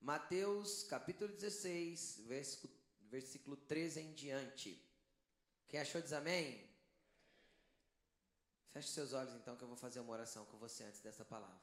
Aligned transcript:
Mateus 0.00 0.84
capítulo 0.84 1.32
16, 1.32 2.24
versículo, 2.26 2.72
versículo 3.10 3.56
13 3.56 4.00
em 4.00 4.12
diante. 4.12 4.82
Quem 5.68 5.80
achou 5.80 6.00
diz 6.00 6.12
amém? 6.12 6.68
Feche 8.72 8.88
seus 8.88 9.12
olhos 9.12 9.34
então 9.34 9.56
que 9.56 9.64
eu 9.64 9.68
vou 9.68 9.76
fazer 9.76 10.00
uma 10.00 10.12
oração 10.12 10.44
com 10.46 10.56
você 10.58 10.84
antes 10.84 11.00
dessa 11.00 11.24
palavra. 11.24 11.60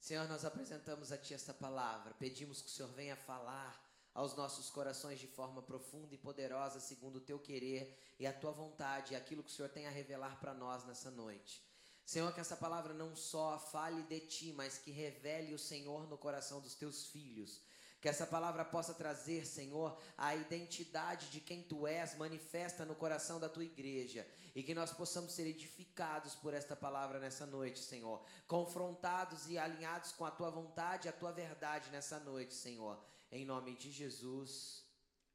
Senhor, 0.00 0.28
nós 0.28 0.44
apresentamos 0.44 1.12
a 1.12 1.18
Ti 1.18 1.34
esta 1.34 1.54
palavra, 1.54 2.14
pedimos 2.14 2.60
que 2.60 2.68
o 2.68 2.70
Senhor 2.70 2.90
venha 2.92 3.14
falar 3.14 3.80
aos 4.12 4.34
nossos 4.34 4.68
corações 4.68 5.20
de 5.20 5.28
forma 5.28 5.62
profunda 5.62 6.14
e 6.14 6.18
poderosa, 6.18 6.80
segundo 6.80 7.16
o 7.16 7.20
Teu 7.20 7.38
querer 7.38 7.96
e 8.18 8.26
a 8.26 8.32
Tua 8.32 8.50
vontade, 8.50 9.14
aquilo 9.14 9.44
que 9.44 9.50
o 9.50 9.52
Senhor 9.52 9.68
tem 9.68 9.86
a 9.86 9.90
revelar 9.90 10.40
para 10.40 10.52
nós 10.52 10.84
nessa 10.84 11.10
noite. 11.10 11.62
Senhor, 12.04 12.32
que 12.34 12.40
essa 12.40 12.56
palavra 12.56 12.92
não 12.92 13.14
só 13.14 13.58
fale 13.58 14.02
de 14.02 14.20
Ti, 14.20 14.52
mas 14.52 14.78
que 14.78 14.90
revele 14.90 15.54
o 15.54 15.58
Senhor 15.58 16.08
no 16.08 16.18
coração 16.18 16.60
dos 16.60 16.74
Teus 16.74 17.06
filhos. 17.06 17.60
Que 18.00 18.08
essa 18.08 18.26
palavra 18.26 18.64
possa 18.64 18.92
trazer, 18.92 19.46
Senhor, 19.46 19.96
a 20.18 20.34
identidade 20.34 21.30
de 21.30 21.40
quem 21.40 21.62
Tu 21.62 21.86
és, 21.86 22.16
manifesta 22.16 22.84
no 22.84 22.96
coração 22.96 23.38
da 23.38 23.48
Tua 23.48 23.64
igreja 23.64 24.26
e 24.54 24.62
que 24.62 24.74
nós 24.74 24.92
possamos 24.92 25.32
ser 25.32 25.46
edificados 25.46 26.34
por 26.34 26.52
esta 26.52 26.76
palavra 26.76 27.18
nessa 27.18 27.46
noite, 27.46 27.78
Senhor. 27.78 28.22
Confrontados 28.46 29.48
e 29.48 29.56
alinhados 29.56 30.12
com 30.12 30.24
a 30.24 30.30
tua 30.30 30.50
vontade 30.50 31.06
e 31.06 31.10
a 31.10 31.12
tua 31.12 31.32
verdade 31.32 31.90
nessa 31.90 32.18
noite, 32.18 32.54
Senhor. 32.54 33.02
Em 33.30 33.44
nome 33.44 33.76
de 33.76 33.90
Jesus. 33.90 34.84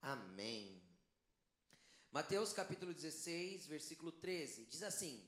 Amém. 0.01 0.83
Mateus 2.11 2.53
capítulo 2.53 2.93
16, 2.93 3.65
versículo 3.65 4.11
13, 4.11 4.65
diz 4.65 4.83
assim: 4.83 5.27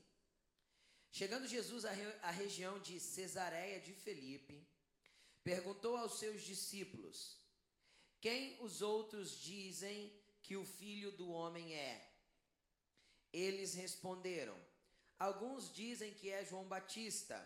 Chegando 1.12 1.46
Jesus 1.46 1.84
à, 1.84 1.90
re 1.90 2.04
à 2.22 2.30
região 2.30 2.78
de 2.78 3.00
Cesareia 3.00 3.80
de 3.80 3.92
Felipe, 3.92 4.66
perguntou 5.42 5.96
aos 5.96 6.18
seus 6.18 6.42
discípulos: 6.42 7.36
Quem 8.20 8.56
os 8.62 8.80
outros 8.80 9.40
dizem 9.40 10.12
que 10.42 10.56
o 10.56 10.64
filho 10.64 11.10
do 11.12 11.28
homem 11.30 11.74
é? 11.74 12.12
Eles 13.32 13.74
responderam: 13.74 14.56
Alguns 15.18 15.74
dizem 15.74 16.14
que 16.14 16.30
é 16.30 16.44
João 16.44 16.68
Batista, 16.68 17.38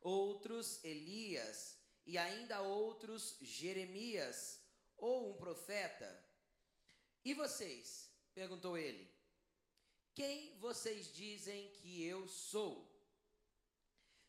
outros 0.00 0.82
Elias, 0.82 1.78
e 2.04 2.18
ainda 2.18 2.62
outros 2.62 3.38
Jeremias 3.40 4.60
ou 4.96 5.30
um 5.30 5.36
profeta. 5.36 6.22
E 7.24 7.32
vocês? 7.32 8.12
perguntou 8.34 8.76
ele. 8.76 9.08
Quem 10.12 10.58
vocês 10.58 11.12
dizem 11.12 11.70
que 11.74 12.02
eu 12.02 12.26
sou? 12.26 12.93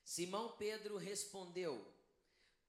Simão 0.06 0.56
Pedro 0.56 0.98
respondeu: 0.98 1.84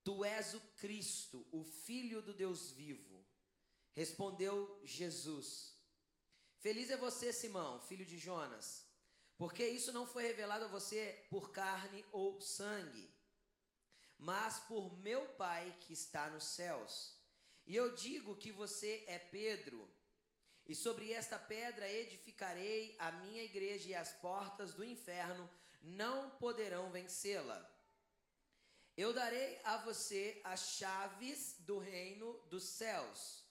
Tu 0.02 0.24
és 0.24 0.54
o 0.54 0.60
Cristo, 0.78 1.46
o 1.52 1.62
Filho 1.62 2.22
do 2.22 2.32
Deus 2.32 2.70
vivo. 2.70 3.22
Respondeu 3.92 4.80
Jesus: 4.82 5.76
Feliz 6.58 6.90
é 6.90 6.96
você, 6.96 7.34
Simão, 7.34 7.78
filho 7.82 8.06
de 8.06 8.18
Jonas, 8.18 8.86
porque 9.36 9.68
isso 9.68 9.92
não 9.92 10.06
foi 10.06 10.22
revelado 10.22 10.64
a 10.64 10.68
você 10.68 11.26
por 11.28 11.52
carne 11.52 12.02
ou 12.10 12.40
sangue, 12.40 13.14
mas 14.18 14.58
por 14.60 14.98
meu 14.98 15.28
Pai 15.34 15.76
que 15.80 15.92
está 15.92 16.30
nos 16.30 16.44
céus. 16.44 17.14
E 17.66 17.76
eu 17.76 17.94
digo 17.94 18.36
que 18.36 18.50
você 18.50 19.04
é 19.06 19.18
Pedro, 19.18 19.86
e 20.64 20.74
sobre 20.74 21.12
esta 21.12 21.38
pedra 21.38 21.90
edificarei 21.90 22.96
a 22.98 23.12
minha 23.12 23.42
igreja, 23.42 23.90
e 23.90 23.94
as 23.94 24.12
portas 24.14 24.72
do 24.72 24.84
inferno 24.84 25.48
não 25.86 26.30
poderão 26.30 26.90
vencê-la. 26.90 27.58
Eu 28.96 29.12
darei 29.12 29.60
a 29.62 29.76
você 29.78 30.40
as 30.42 30.60
chaves 30.78 31.56
do 31.60 31.78
reino 31.78 32.32
dos 32.48 32.64
céus. 32.64 33.44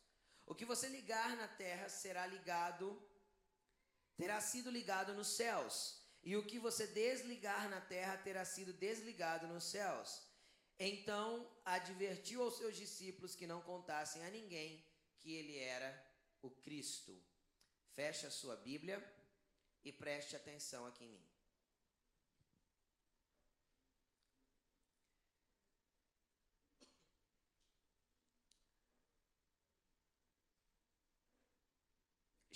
O 0.45 0.53
que 0.53 0.65
você 0.65 0.87
ligar 0.89 1.35
na 1.37 1.47
terra 1.47 1.87
será 1.87 2.25
ligado, 2.27 3.01
terá 4.17 4.41
sido 4.41 4.69
ligado 4.69 5.13
nos 5.13 5.27
céus, 5.27 6.01
e 6.23 6.35
o 6.35 6.45
que 6.45 6.59
você 6.59 6.87
desligar 6.87 7.69
na 7.69 7.79
terra 7.79 8.17
terá 8.17 8.43
sido 8.43 8.73
desligado 8.73 9.47
nos 9.47 9.63
céus. 9.63 10.21
Então 10.77 11.49
advertiu 11.63 12.43
aos 12.43 12.57
seus 12.57 12.75
discípulos 12.75 13.35
que 13.35 13.47
não 13.47 13.61
contassem 13.61 14.25
a 14.25 14.29
ninguém 14.29 14.85
que 15.19 15.33
ele 15.33 15.57
era 15.57 15.89
o 16.41 16.49
Cristo. 16.49 17.17
Feche 17.93 18.27
a 18.27 18.31
sua 18.31 18.57
Bíblia 18.57 18.97
e 19.83 19.91
preste 19.91 20.35
atenção 20.35 20.85
aqui 20.85 21.05
em 21.05 21.09
mim. 21.09 21.24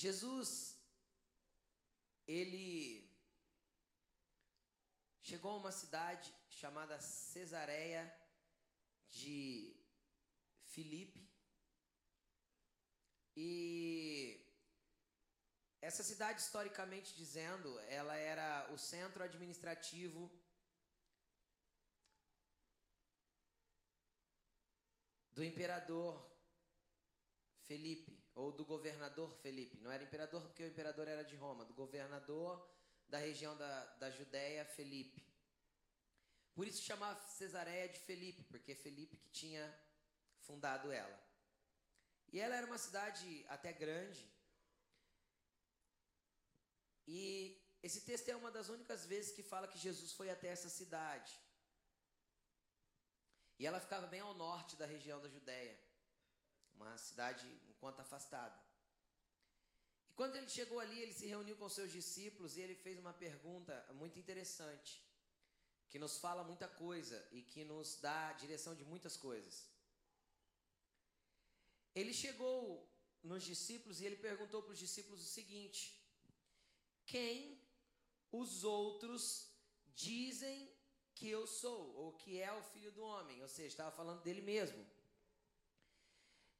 Jesus, 0.01 0.81
ele 2.25 3.13
chegou 5.21 5.51
a 5.51 5.57
uma 5.57 5.73
cidade 5.73 6.33
chamada 6.49 7.01
Cesareia 7.01 8.03
de 9.09 9.75
Filipe. 10.63 11.29
E 13.35 14.41
essa 15.81 16.01
cidade, 16.01 16.39
historicamente 16.39 17.13
dizendo, 17.13 17.77
ela 17.81 18.15
era 18.15 18.71
o 18.71 18.77
centro 18.77 19.21
administrativo 19.21 20.31
do 25.33 25.43
imperador 25.43 26.25
Felipe 27.67 28.18
ou 28.39 28.51
do 28.53 28.65
governador 28.73 29.29
Felipe. 29.43 29.81
Não 29.83 29.91
era 29.91 30.03
imperador 30.03 30.41
porque 30.41 30.63
o 30.63 30.67
imperador 30.73 31.07
era 31.07 31.23
de 31.23 31.35
Roma, 31.35 31.65
do 31.65 31.73
governador 31.73 32.53
da 33.09 33.17
região 33.17 33.57
da, 33.57 33.85
da 34.01 34.09
Judéia, 34.09 34.63
Felipe. 34.65 35.21
Por 36.55 36.65
isso 36.67 36.81
chamava 36.81 37.19
Cesareia 37.21 37.89
de 37.89 37.99
Felipe, 37.99 38.43
porque 38.43 38.73
Felipe 38.75 39.17
que 39.17 39.29
tinha 39.29 39.65
fundado 40.47 40.91
ela. 40.91 41.19
E 42.31 42.39
ela 42.39 42.55
era 42.55 42.65
uma 42.65 42.77
cidade 42.77 43.45
até 43.49 43.73
grande. 43.73 44.25
E 47.07 47.19
esse 47.81 48.01
texto 48.01 48.29
é 48.29 48.35
uma 48.35 48.51
das 48.51 48.69
únicas 48.69 49.05
vezes 49.05 49.33
que 49.35 49.43
fala 49.43 49.67
que 49.67 49.77
Jesus 49.77 50.13
foi 50.13 50.29
até 50.29 50.47
essa 50.47 50.69
cidade. 50.69 51.37
E 53.57 53.65
ela 53.65 53.79
ficava 53.79 54.07
bem 54.07 54.21
ao 54.21 54.33
norte 54.33 54.77
da 54.77 54.85
região 54.85 55.19
da 55.19 55.27
Judéia 55.27 55.88
uma 56.79 56.97
cidade 56.97 57.45
um 57.69 57.73
quanto 57.73 58.01
afastada. 58.01 58.57
E 60.09 60.13
quando 60.13 60.35
ele 60.35 60.49
chegou 60.49 60.79
ali, 60.79 60.99
ele 61.01 61.13
se 61.13 61.25
reuniu 61.25 61.55
com 61.57 61.67
seus 61.69 61.91
discípulos 61.91 62.55
e 62.55 62.61
ele 62.61 62.75
fez 62.75 62.97
uma 62.99 63.13
pergunta 63.13 63.73
muito 63.93 64.17
interessante, 64.17 65.03
que 65.89 65.99
nos 65.99 66.17
fala 66.17 66.43
muita 66.43 66.67
coisa 66.67 67.17
e 67.31 67.41
que 67.41 67.63
nos 67.63 67.99
dá 67.99 68.29
a 68.29 68.33
direção 68.33 68.75
de 68.75 68.85
muitas 68.85 69.17
coisas. 69.17 69.67
Ele 71.93 72.13
chegou 72.13 72.87
nos 73.23 73.43
discípulos 73.43 73.99
e 73.99 74.05
ele 74.05 74.15
perguntou 74.15 74.61
para 74.63 74.73
os 74.73 74.79
discípulos 74.79 75.21
o 75.21 75.29
seguinte: 75.39 75.81
Quem 77.05 77.59
os 78.31 78.63
outros 78.63 79.49
dizem 79.95 80.71
que 81.15 81.29
eu 81.29 81.45
sou, 81.45 81.93
ou 81.95 82.13
que 82.13 82.39
é 82.39 82.51
o 82.53 82.63
filho 82.63 82.91
do 82.91 83.03
homem? 83.03 83.41
Ou 83.41 83.49
seja, 83.49 83.67
estava 83.67 83.91
falando 83.91 84.21
dele 84.21 84.41
mesmo. 84.41 84.85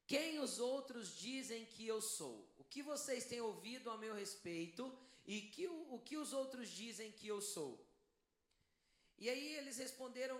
Quem 0.10 0.40
os 0.40 0.58
outros 0.58 1.16
dizem 1.20 1.68
que 1.68 1.86
eu 1.86 2.02
sou? 2.02 2.52
O 2.58 2.64
que 2.64 2.82
vocês 2.82 3.26
têm 3.26 3.42
ouvido 3.42 3.92
a 3.92 3.98
meu 4.04 4.16
respeito 4.16 4.92
e 5.24 5.40
que, 5.40 5.68
o, 5.68 5.94
o 5.94 6.00
que 6.00 6.18
os 6.18 6.34
outros 6.34 6.68
dizem 6.68 7.12
que 7.12 7.28
eu 7.28 7.40
sou? 7.40 7.80
E 9.20 9.30
aí 9.30 9.56
eles 9.58 9.78
responderam 9.78 10.40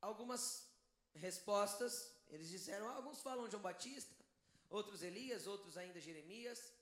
algumas 0.00 0.70
respostas. 1.12 2.08
Eles 2.28 2.48
disseram: 2.50 2.88
alguns 2.88 3.20
falam 3.20 3.50
João 3.50 3.60
Batista, 3.60 4.14
outros 4.70 5.02
Elias, 5.02 5.48
outros 5.48 5.76
ainda 5.76 6.00
Jeremias, 6.00 6.72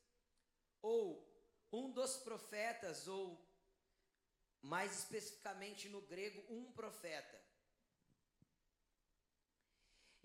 ou 0.82 1.26
um 1.72 1.90
dos 1.90 2.18
profetas, 2.18 3.08
ou 3.08 3.42
mais 4.60 4.98
especificamente 4.98 5.88
no 5.88 6.02
grego, 6.02 6.44
um 6.50 6.70
profeta. 6.72 7.45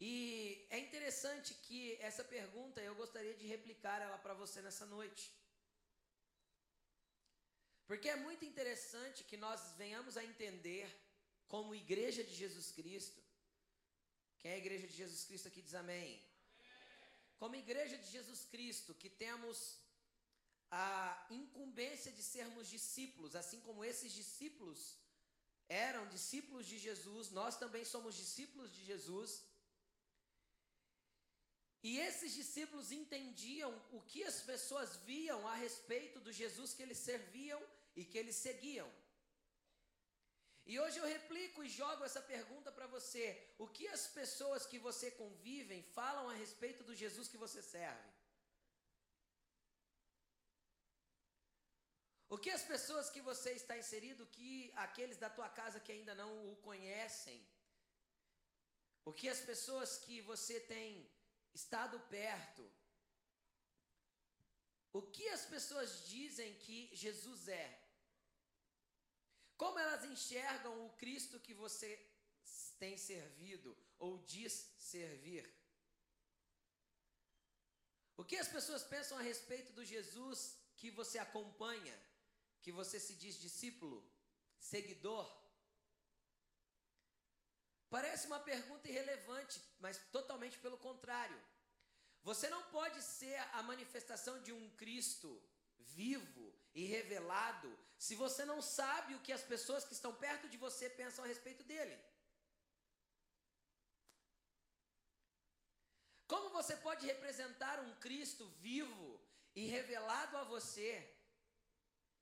E 0.10 0.66
é 0.72 0.80
interessante 0.80 1.54
que 1.66 1.96
essa 2.10 2.24
pergunta 2.24 2.82
eu 2.82 2.96
gostaria 2.96 3.36
de 3.36 3.46
replicar 3.46 4.02
ela 4.02 4.18
para 4.18 4.34
você 4.34 4.60
nessa 4.60 4.86
noite. 4.86 5.32
Porque 7.86 8.10
é 8.10 8.16
muito 8.16 8.44
interessante 8.44 9.24
que 9.24 9.38
nós 9.38 9.62
venhamos 9.78 10.18
a 10.18 10.24
entender, 10.24 10.88
como 11.48 11.76
igreja 11.76 12.24
de 12.24 12.34
Jesus 12.34 12.72
Cristo, 12.72 13.22
quem 14.40 14.50
é 14.52 14.56
a 14.56 14.64
igreja 14.66 14.88
de 14.88 14.96
Jesus 15.02 15.24
Cristo 15.24 15.48
aqui 15.50 15.62
diz 15.62 15.76
amém. 15.76 16.20
Como 17.38 17.56
igreja 17.56 17.96
de 17.96 18.10
Jesus 18.16 18.44
Cristo, 18.46 18.96
que 18.96 19.10
temos 19.10 19.58
a 20.72 21.28
incumbência 21.30 22.12
de 22.12 22.24
sermos 22.24 22.68
discípulos, 22.68 23.36
assim 23.36 23.60
como 23.68 23.86
esses 23.86 24.12
discípulos 24.14 24.98
eram 25.70 26.08
discípulos 26.08 26.66
de 26.66 26.80
Jesus, 26.80 27.30
nós 27.30 27.56
também 27.56 27.86
somos 27.86 28.16
discípulos 28.16 28.74
de 28.74 28.84
Jesus. 28.84 29.51
E 31.84 31.98
esses 32.08 32.34
discípulos 32.34 32.92
entendiam 32.92 33.72
o 33.92 34.02
que 34.02 34.24
as 34.24 34.40
pessoas 34.42 34.96
viam 34.98 35.48
a 35.48 35.56
respeito 35.56 36.20
do 36.20 36.32
Jesus 36.32 36.74
que 36.74 36.84
eles 36.84 37.00
serviam 37.00 37.62
e 37.96 38.06
que 38.06 38.18
eles 38.18 38.36
seguiam. 38.36 38.90
E 40.72 40.80
hoje 40.80 40.98
eu 41.00 41.08
replico 41.16 41.64
e 41.64 41.70
jogo 41.70 42.04
essa 42.04 42.22
pergunta 42.22 42.72
para 42.72 42.88
você: 42.96 43.26
o 43.58 43.68
que 43.68 43.88
as 43.88 44.08
pessoas 44.20 44.66
que 44.66 44.78
você 44.88 45.10
convivem 45.10 45.82
falam 46.00 46.30
a 46.30 46.34
respeito 46.34 46.84
do 46.84 46.96
Jesus 46.96 47.28
que 47.28 47.44
você 47.46 47.62
serve? 47.64 48.10
O 52.30 52.38
que 52.38 52.52
as 52.58 52.64
pessoas 52.64 53.10
que 53.10 53.22
você 53.30 53.52
está 53.54 53.76
inserido, 53.78 54.30
que 54.36 54.72
aqueles 54.76 55.18
da 55.18 55.30
tua 55.30 55.50
casa 55.50 55.82
que 55.82 55.92
ainda 55.92 56.14
não 56.16 56.32
o 56.52 56.56
conhecem, 56.68 57.40
o 59.04 59.12
que 59.12 59.28
as 59.28 59.42
pessoas 59.50 59.98
que 59.98 60.22
você 60.22 60.60
tem 60.60 60.90
estado 61.54 62.00
perto, 62.02 62.70
o 64.94 65.02
que 65.02 65.28
as 65.30 65.46
pessoas 65.46 66.06
dizem 66.08 66.54
que 66.56 66.90
Jesus 66.94 67.48
é? 67.48 67.82
Como 69.58 69.80
elas 69.80 70.04
enxergam 70.06 70.86
o 70.86 70.94
Cristo 70.94 71.40
que 71.40 71.54
você 71.54 71.90
tem 72.78 72.98
servido 72.98 73.78
ou 73.98 74.18
diz 74.20 74.54
servir? 74.78 75.50
O 78.18 78.24
que 78.24 78.36
as 78.36 78.48
pessoas 78.48 78.84
pensam 78.84 79.18
a 79.18 79.22
respeito 79.22 79.72
do 79.74 79.86
Jesus 79.86 80.58
que 80.76 80.92
você 80.92 81.18
acompanha, 81.20 81.98
que 82.62 82.72
você 82.72 83.00
se 83.00 83.16
diz 83.16 83.40
discípulo, 83.40 84.04
seguidor? 84.60 85.41
Parece 87.96 88.26
uma 88.28 88.40
pergunta 88.40 88.88
irrelevante, 88.88 89.62
mas 89.84 89.98
totalmente 90.18 90.58
pelo 90.66 90.78
contrário. 90.78 91.40
Você 92.24 92.48
não 92.50 92.64
pode 92.78 93.00
ser 93.02 93.38
a 93.58 93.62
manifestação 93.72 94.42
de 94.46 94.54
um 94.54 94.70
Cristo 94.82 95.30
vivo 95.78 96.46
e 96.74 96.86
revelado 96.86 97.70
se 97.98 98.16
você 98.16 98.46
não 98.46 98.60
sabe 98.62 99.14
o 99.14 99.20
que 99.26 99.34
as 99.34 99.44
pessoas 99.44 99.84
que 99.84 99.94
estão 99.94 100.14
perto 100.16 100.48
de 100.48 100.58
você 100.58 100.90
pensam 100.90 101.26
a 101.26 101.28
respeito 101.28 101.64
dele? 101.72 101.96
Como 106.28 106.50
você 106.50 106.78
pode 106.78 107.06
representar 107.06 107.78
um 107.82 107.94
Cristo 108.06 108.46
vivo 108.70 109.20
e 109.54 109.66
revelado 109.66 110.38
a 110.38 110.46
você 110.46 110.92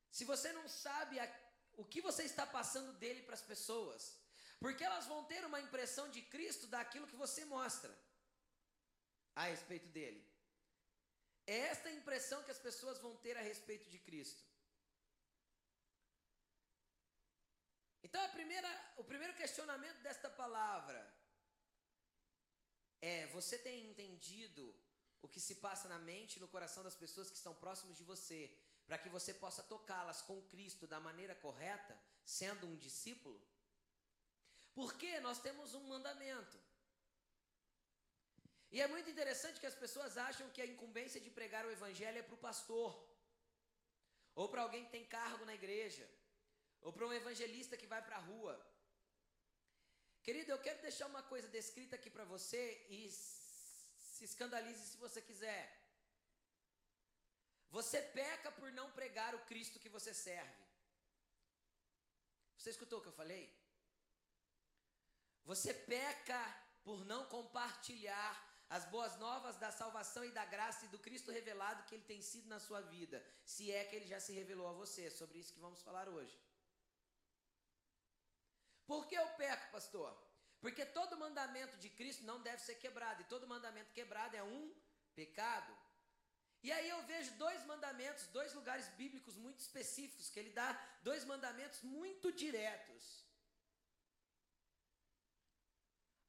se 0.09 0.25
você 0.25 0.51
não 0.51 0.67
sabe 0.67 1.19
a, 1.19 1.25
o 1.73 1.85
que 1.85 2.01
você 2.01 2.23
está 2.23 2.47
passando 2.47 2.91
dele 2.93 3.21
para 3.21 3.35
as 3.35 3.43
pessoas? 3.53 4.17
Porque 4.59 4.83
elas 4.83 5.05
vão 5.05 5.23
ter 5.31 5.45
uma 5.45 5.61
impressão 5.61 6.09
de 6.09 6.21
Cristo 6.21 6.67
daquilo 6.67 7.07
que 7.07 7.15
você 7.15 7.45
mostra 7.45 7.93
a 9.35 9.45
respeito 9.45 9.87
dele. 9.87 10.21
É 11.47 11.57
esta 11.73 11.89
impressão 11.99 12.43
que 12.43 12.51
as 12.51 12.59
pessoas 12.59 12.99
vão 12.99 13.15
ter 13.25 13.35
a 13.37 13.41
respeito 13.41 13.89
de 13.89 13.99
Cristo. 13.99 14.43
Então, 18.03 18.21
primeira, 18.31 18.69
o 18.97 19.03
primeiro 19.03 19.33
questionamento 19.35 19.99
desta 20.01 20.29
palavra 20.29 20.99
é: 23.01 23.27
você 23.27 23.57
tem 23.57 23.85
entendido 23.89 24.63
o 25.21 25.27
que 25.27 25.39
se 25.39 25.55
passa 25.55 25.87
na 25.87 25.99
mente 25.99 26.35
e 26.35 26.39
no 26.39 26.47
coração 26.47 26.83
das 26.83 26.95
pessoas 26.95 27.29
que 27.29 27.37
estão 27.37 27.53
próximas 27.55 27.97
de 27.97 28.03
você, 28.03 28.39
para 28.85 28.97
que 28.97 29.09
você 29.09 29.33
possa 29.33 29.63
tocá-las 29.63 30.21
com 30.21 30.41
Cristo 30.53 30.87
da 30.87 30.99
maneira 30.99 31.35
correta, 31.35 31.97
sendo 32.25 32.67
um 32.67 32.75
discípulo? 32.75 33.39
Porque 34.79 35.11
nós 35.27 35.39
temos 35.45 35.73
um 35.79 35.85
mandamento. 35.93 36.57
E 38.73 38.79
é 38.85 38.87
muito 38.93 39.09
interessante 39.13 39.59
que 39.61 39.71
as 39.71 39.79
pessoas 39.83 40.17
acham 40.29 40.49
que 40.55 40.61
a 40.61 40.71
incumbência 40.73 41.19
de 41.25 41.31
pregar 41.37 41.65
o 41.65 41.75
evangelho 41.77 42.19
é 42.19 42.27
para 42.27 42.37
o 42.39 42.45
pastor, 42.47 42.91
ou 44.39 44.47
para 44.47 44.61
alguém 44.61 44.85
que 44.85 44.95
tem 44.97 45.05
cargo 45.17 45.45
na 45.49 45.55
igreja 45.61 46.07
ou 46.81 46.93
para 46.93 47.07
um 47.07 47.13
evangelista 47.13 47.79
que 47.81 47.91
vai 47.93 48.01
para 48.01 48.17
a 48.17 48.25
rua. 48.31 48.53
Querido, 50.23 50.51
eu 50.51 50.59
quero 50.59 50.81
deixar 50.81 51.07
uma 51.07 51.23
coisa 51.23 51.47
descrita 51.47 51.95
aqui 51.95 52.09
para 52.09 52.25
você 52.33 52.63
e 52.89 53.09
se 53.09 54.23
escandalize 54.29 54.83
se 54.91 54.97
você 54.97 55.21
quiser. 55.21 55.63
Você 57.77 58.01
peca 58.01 58.51
por 58.51 58.71
não 58.71 58.91
pregar 58.91 59.33
o 59.35 59.45
Cristo 59.45 59.79
que 59.79 59.95
você 59.97 60.13
serve. 60.13 60.63
Você 62.57 62.69
escutou 62.71 62.99
o 62.99 63.01
que 63.01 63.09
eu 63.09 63.19
falei? 63.23 63.45
Você 65.45 65.73
peca 65.73 66.41
por 66.83 67.05
não 67.05 67.25
compartilhar 67.25 68.49
as 68.69 68.85
boas 68.85 69.17
novas 69.17 69.57
da 69.57 69.71
salvação 69.71 70.23
e 70.23 70.31
da 70.31 70.45
graça 70.45 70.85
e 70.85 70.89
do 70.89 70.99
Cristo 70.99 71.31
revelado 71.31 71.83
que 71.83 71.95
ele 71.95 72.03
tem 72.03 72.21
sido 72.21 72.47
na 72.47 72.59
sua 72.59 72.81
vida, 72.81 73.25
se 73.43 73.71
é 73.71 73.83
que 73.83 73.95
ele 73.95 74.05
já 74.05 74.19
se 74.19 74.31
revelou 74.31 74.67
a 74.67 74.73
você. 74.73 75.05
É 75.05 75.09
sobre 75.09 75.39
isso 75.39 75.53
que 75.53 75.59
vamos 75.59 75.81
falar 75.81 76.07
hoje. 76.07 76.39
Por 78.85 79.07
que 79.07 79.15
eu 79.15 79.27
peco, 79.29 79.71
pastor? 79.71 80.11
Porque 80.61 80.85
todo 80.85 81.17
mandamento 81.17 81.77
de 81.77 81.89
Cristo 81.89 82.23
não 82.23 82.41
deve 82.41 82.61
ser 82.61 82.75
quebrado, 82.75 83.21
e 83.21 83.25
todo 83.25 83.47
mandamento 83.47 83.93
quebrado 83.93 84.35
é 84.35 84.43
um 84.43 84.73
pecado. 85.15 85.75
E 86.61 86.71
aí 86.71 86.89
eu 86.89 87.01
vejo 87.03 87.31
dois 87.35 87.63
mandamentos, 87.65 88.27
dois 88.27 88.53
lugares 88.53 88.87
bíblicos 88.89 89.35
muito 89.37 89.59
específicos, 89.59 90.29
que 90.29 90.39
ele 90.39 90.49
dá 90.49 90.69
dois 91.01 91.23
mandamentos 91.23 91.81
muito 91.81 92.31
diretos. 92.31 93.28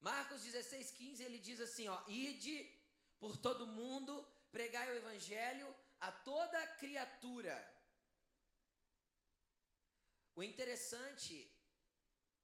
Marcos 0.01 0.43
16, 0.43 0.91
15, 0.93 1.23
ele 1.23 1.39
diz 1.39 1.61
assim: 1.61 1.89
ó, 1.89 2.03
ide 2.09 2.57
por 3.19 3.37
todo 3.37 3.67
mundo, 3.67 4.27
pregai 4.51 4.91
o 4.91 4.97
evangelho 4.97 5.69
a 6.01 6.11
toda 6.11 6.67
criatura. 6.83 7.57
O 10.35 10.43
interessante 10.43 11.35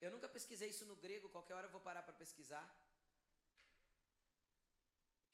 eu 0.01 0.11
nunca 0.11 0.29
pesquisei 0.29 0.69
isso 0.71 0.85
no 0.85 0.97
grego, 0.97 1.29
qualquer 1.29 1.55
hora 1.55 1.67
eu 1.67 1.71
vou 1.71 1.81
parar 1.81 2.03
para 2.03 2.13
pesquisar. 2.13 2.67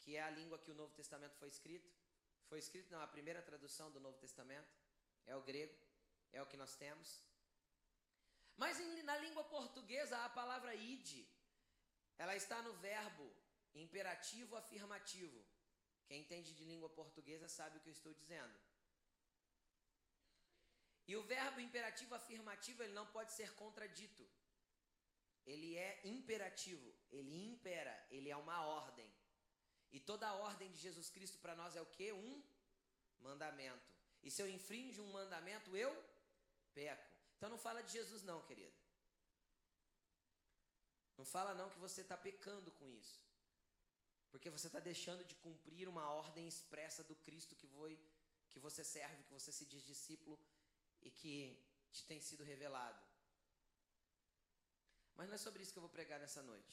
Que 0.01 0.17
é 0.17 0.23
a 0.23 0.31
língua 0.31 0.59
que 0.59 0.71
o 0.71 0.75
Novo 0.75 0.95
Testamento 0.95 1.37
foi 1.37 1.49
escrito. 1.49 1.91
Foi 2.49 2.59
escrito, 2.59 2.91
não, 2.91 3.01
a 3.01 3.07
primeira 3.07 3.43
tradução 3.43 3.91
do 3.91 4.01
Novo 4.01 4.19
Testamento 4.19 4.73
é 5.27 5.35
o 5.35 5.43
grego, 5.43 5.75
é 6.33 6.43
o 6.43 6.47
que 6.47 6.57
nós 6.57 6.77
temos. 6.77 7.23
Mas 8.57 8.79
em, 8.79 9.03
na 9.03 9.17
língua 9.17 9.45
portuguesa, 9.45 10.17
a 10.25 10.29
palavra 10.29 10.75
ide, 10.75 11.27
ela 12.19 12.35
está 12.37 12.61
no 12.63 12.73
verbo 12.75 13.31
imperativo 13.75 14.57
afirmativo. 14.57 15.45
Quem 16.07 16.21
entende 16.21 16.53
de 16.55 16.65
língua 16.65 16.91
portuguesa 16.91 17.49
sabe 17.49 17.79
o 17.79 17.81
que 17.81 17.89
eu 17.89 17.93
estou 17.93 18.13
dizendo. 18.13 18.59
E 21.07 21.17
o 21.17 21.23
verbo 21.23 21.61
imperativo 21.61 22.15
afirmativo, 22.15 22.83
ele 22.83 22.93
não 22.93 23.07
pode 23.07 23.33
ser 23.33 23.55
contradito 23.55 24.25
ele 25.47 25.77
é 25.77 26.01
imperativo, 26.05 26.95
ele 27.11 27.47
impera, 27.47 27.95
ele 28.11 28.31
é 28.31 28.37
uma 28.37 28.65
ordem. 28.65 29.11
E 29.91 30.01
toda 30.01 30.27
a 30.27 30.35
ordem 30.35 30.71
de 30.71 30.79
Jesus 30.79 31.11
Cristo 31.11 31.39
para 31.39 31.55
nós 31.55 31.77
é 31.77 31.83
o 31.83 31.87
que? 31.87 32.13
Um 32.13 32.43
mandamento. 33.21 33.93
E 34.23 34.31
se 34.31 34.41
eu 34.41 34.49
infringo 34.49 35.03
um 35.03 35.13
mandamento, 35.13 35.77
eu 35.77 35.93
peco. 36.73 37.11
Então 37.37 37.51
não 37.51 37.59
fala 37.59 37.83
de 37.83 37.93
Jesus 37.93 38.23
não, 38.23 38.41
querido. 38.43 38.73
Não 41.19 41.25
fala 41.25 41.55
não 41.55 41.71
que 41.71 41.79
você 41.79 42.01
está 42.01 42.17
pecando 42.17 42.71
com 42.73 42.89
isso. 42.91 43.21
Porque 44.31 44.49
você 44.49 44.67
está 44.67 44.81
deixando 44.81 45.25
de 45.25 45.35
cumprir 45.37 45.89
uma 45.89 46.09
ordem 46.11 46.49
expressa 46.49 47.05
do 47.05 47.15
Cristo 47.17 47.55
que, 47.55 47.67
foi, 47.67 47.99
que 48.51 48.59
você 48.59 48.83
serve, 48.83 49.23
que 49.25 49.33
você 49.33 49.53
se 49.53 49.67
diz 49.67 49.83
discípulo 49.85 50.39
e 51.03 51.11
que 51.11 51.63
te 51.93 52.05
tem 52.05 52.21
sido 52.21 52.43
revelado. 52.43 53.01
Mas 55.15 55.29
não 55.29 55.35
é 55.35 55.39
sobre 55.39 55.63
isso 55.63 55.73
que 55.73 55.79
eu 55.79 55.83
vou 55.83 55.91
pregar 55.91 56.19
nessa 56.19 56.43
noite. 56.43 56.73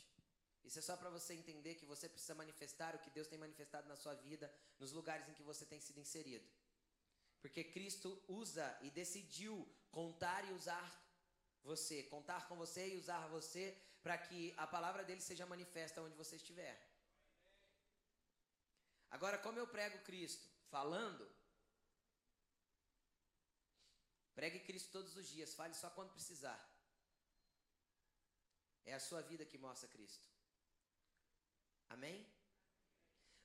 Isso 0.63 0.79
é 0.79 0.81
só 0.81 0.95
para 0.95 1.09
você 1.09 1.33
entender 1.33 1.75
que 1.75 1.85
você 1.85 2.07
precisa 2.07 2.35
manifestar 2.35 2.95
o 2.95 2.99
que 2.99 3.09
Deus 3.09 3.27
tem 3.27 3.37
manifestado 3.37 3.87
na 3.87 3.95
sua 3.95 4.13
vida, 4.13 4.53
nos 4.77 4.91
lugares 4.91 5.27
em 5.27 5.33
que 5.33 5.43
você 5.43 5.65
tem 5.65 5.79
sido 5.79 5.99
inserido. 5.99 6.47
Porque 7.41 7.63
Cristo 7.63 8.21
usa 8.27 8.77
e 8.81 8.89
decidiu 8.91 9.67
contar 9.91 10.47
e 10.49 10.53
usar 10.53 10.87
você, 11.63 12.03
contar 12.03 12.47
com 12.47 12.55
você 12.55 12.89
e 12.89 12.97
usar 12.97 13.27
você 13.27 13.77
para 14.03 14.17
que 14.17 14.53
a 14.57 14.65
palavra 14.75 15.03
dele 15.03 15.21
seja 15.21 15.45
manifesta 15.45 16.01
onde 16.01 16.15
você 16.15 16.35
estiver. 16.35 16.75
Agora, 19.11 19.37
como 19.37 19.59
eu 19.59 19.67
prego 19.67 19.97
Cristo? 20.09 20.47
Falando. 20.69 21.25
Pregue 24.39 24.59
Cristo 24.67 24.91
todos 24.91 25.15
os 25.17 25.27
dias, 25.27 25.53
fale 25.53 25.73
só 25.73 25.89
quando 25.89 26.13
precisar. 26.17 26.59
É 28.85 28.93
a 28.93 28.99
sua 29.07 29.21
vida 29.21 29.45
que 29.45 29.57
mostra 29.57 29.89
Cristo. 29.89 30.27
Amém? 31.89 32.17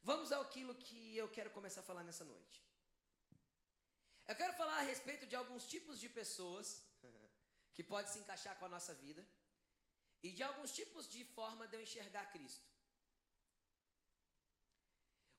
Vamos 0.02 0.30
àquilo 0.32 0.74
que 0.74 1.16
eu 1.16 1.28
quero 1.36 1.50
começar 1.50 1.80
a 1.80 1.88
falar 1.90 2.04
nessa 2.04 2.24
noite. 2.24 2.62
Eu 4.28 4.36
quero 4.36 4.54
falar 4.54 4.78
a 4.78 4.88
respeito 4.92 5.26
de 5.26 5.34
alguns 5.34 5.66
tipos 5.66 5.98
de 5.98 6.08
pessoas 6.08 6.82
que 7.74 7.82
pode 7.82 8.10
se 8.10 8.18
encaixar 8.18 8.56
com 8.58 8.66
a 8.66 8.74
nossa 8.76 8.94
vida 8.94 9.26
e 10.26 10.30
de 10.36 10.42
alguns 10.48 10.72
tipos 10.78 11.04
de 11.14 11.22
forma 11.38 11.64
de 11.68 11.74
eu 11.76 11.82
enxergar 11.86 12.24
Cristo. 12.34 12.68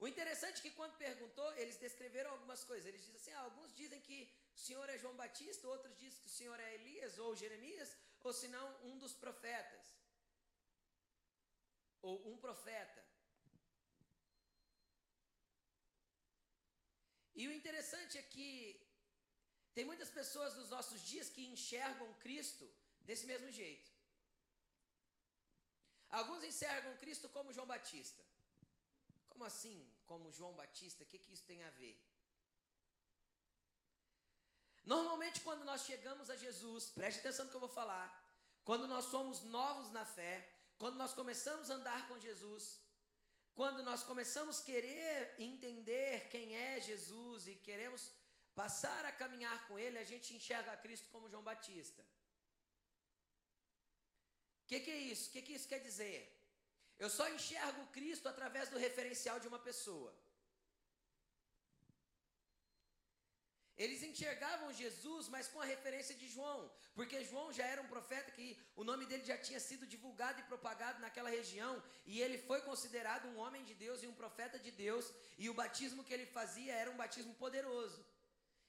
O 0.03 0.07
interessante 0.11 0.59
é 0.59 0.63
que 0.65 0.77
quando 0.79 1.03
perguntou, 1.05 1.47
eles 1.61 1.77
descreveram 1.85 2.31
algumas 2.31 2.63
coisas. 2.69 2.85
Eles 2.85 3.03
dizem 3.05 3.19
assim: 3.19 3.31
ah, 3.37 3.45
alguns 3.47 3.73
dizem 3.81 3.99
que 4.07 4.17
o 4.57 4.59
Senhor 4.65 4.87
é 4.93 4.97
João 5.03 5.15
Batista, 5.23 5.71
outros 5.75 5.97
dizem 6.03 6.19
que 6.21 6.31
o 6.31 6.37
Senhor 6.39 6.59
é 6.59 6.75
Elias 6.75 7.17
ou 7.17 7.39
Jeremias, 7.43 7.95
ou 8.23 8.33
se 8.39 8.47
não, 8.55 8.67
um 8.89 8.95
dos 9.03 9.15
profetas. 9.23 9.85
Ou 12.03 12.15
um 12.31 12.37
profeta. 12.45 13.03
E 17.41 17.47
o 17.47 17.55
interessante 17.59 18.19
é 18.19 18.21
que 18.35 18.79
tem 19.73 19.83
muitas 19.91 20.11
pessoas 20.19 20.55
nos 20.59 20.69
nossos 20.69 21.01
dias 21.01 21.27
que 21.27 21.43
enxergam 21.53 22.13
Cristo 22.25 22.71
desse 23.01 23.25
mesmo 23.25 23.51
jeito. 23.51 23.94
Alguns 26.19 26.43
enxergam 26.49 26.95
Cristo 27.03 27.27
como 27.35 27.53
João 27.55 27.67
Batista. 27.73 28.23
Como 29.29 29.43
assim, 29.51 29.77
como 30.09 30.31
João 30.37 30.53
Batista? 30.61 31.03
O 31.03 31.09
que, 31.11 31.19
que 31.23 31.33
isso 31.35 31.49
tem 31.51 31.61
a 31.63 31.71
ver? 31.81 31.95
Normalmente, 34.93 35.41
quando 35.47 35.63
nós 35.69 35.81
chegamos 35.89 36.29
a 36.29 36.37
Jesus, 36.45 36.85
preste 36.97 37.19
atenção 37.19 37.45
no 37.45 37.51
que 37.51 37.57
eu 37.57 37.65
vou 37.67 37.75
falar. 37.81 38.07
Quando 38.69 38.87
nós 38.93 39.05
somos 39.13 39.41
novos 39.57 39.91
na 39.97 40.05
fé, 40.17 40.33
quando 40.77 40.95
nós 41.03 41.13
começamos 41.19 41.69
a 41.69 41.75
andar 41.75 42.07
com 42.07 42.23
Jesus, 42.27 42.79
quando 43.59 43.81
nós 43.89 44.03
começamos 44.03 44.59
a 44.59 44.65
querer 44.69 45.35
entender 45.37 46.29
quem 46.29 46.55
é 46.55 46.79
Jesus 46.79 47.47
e 47.47 47.55
queremos 47.67 48.11
passar 48.61 49.03
a 49.05 49.11
caminhar 49.11 49.67
com 49.67 49.77
Ele, 49.77 49.97
a 49.97 50.07
gente 50.11 50.33
enxerga 50.33 50.77
Cristo 50.77 51.09
como 51.11 51.29
João 51.29 51.43
Batista. 51.43 52.01
O 54.65 54.67
que, 54.67 54.79
que, 54.79 54.91
é 54.91 54.97
isso? 55.13 55.29
O 55.29 55.31
que, 55.33 55.41
que 55.43 55.53
isso 55.53 55.67
quer 55.67 55.79
dizer? 55.79 56.19
Eu 56.97 57.09
só 57.09 57.25
enxergo 57.29 57.85
Cristo 57.97 58.27
através 58.27 58.67
do 58.69 58.79
referencial 58.85 59.39
de 59.39 59.47
uma 59.47 59.59
pessoa. 59.59 60.11
Eles 63.77 64.01
enxergavam 64.01 64.73
Jesus, 64.73 65.27
mas 65.27 65.47
com 65.49 65.61
a 65.61 65.65
referência 65.65 66.15
de 66.15 66.27
João, 66.29 66.71
porque 66.95 67.23
João 67.25 67.51
já 67.51 67.65
era 67.65 67.81
um 67.81 67.87
profeta 67.87 68.31
que 68.31 68.57
o 68.75 68.85
nome 68.89 69.05
dele 69.05 69.25
já 69.25 69.37
tinha 69.37 69.59
sido 69.59 69.85
divulgado 69.85 70.39
e 70.39 70.43
propagado 70.43 71.01
naquela 71.01 71.29
região, 71.29 71.83
e 72.05 72.21
ele 72.21 72.37
foi 72.37 72.61
considerado 72.61 73.27
um 73.27 73.37
homem 73.37 73.65
de 73.65 73.73
Deus 73.73 74.01
e 74.01 74.07
um 74.07 74.13
profeta 74.13 74.57
de 74.57 74.71
Deus, 74.71 75.11
e 75.37 75.49
o 75.49 75.53
batismo 75.53 76.05
que 76.05 76.13
ele 76.13 76.25
fazia 76.25 76.73
era 76.73 76.89
um 76.89 76.95
batismo 76.95 77.35
poderoso. 77.35 78.03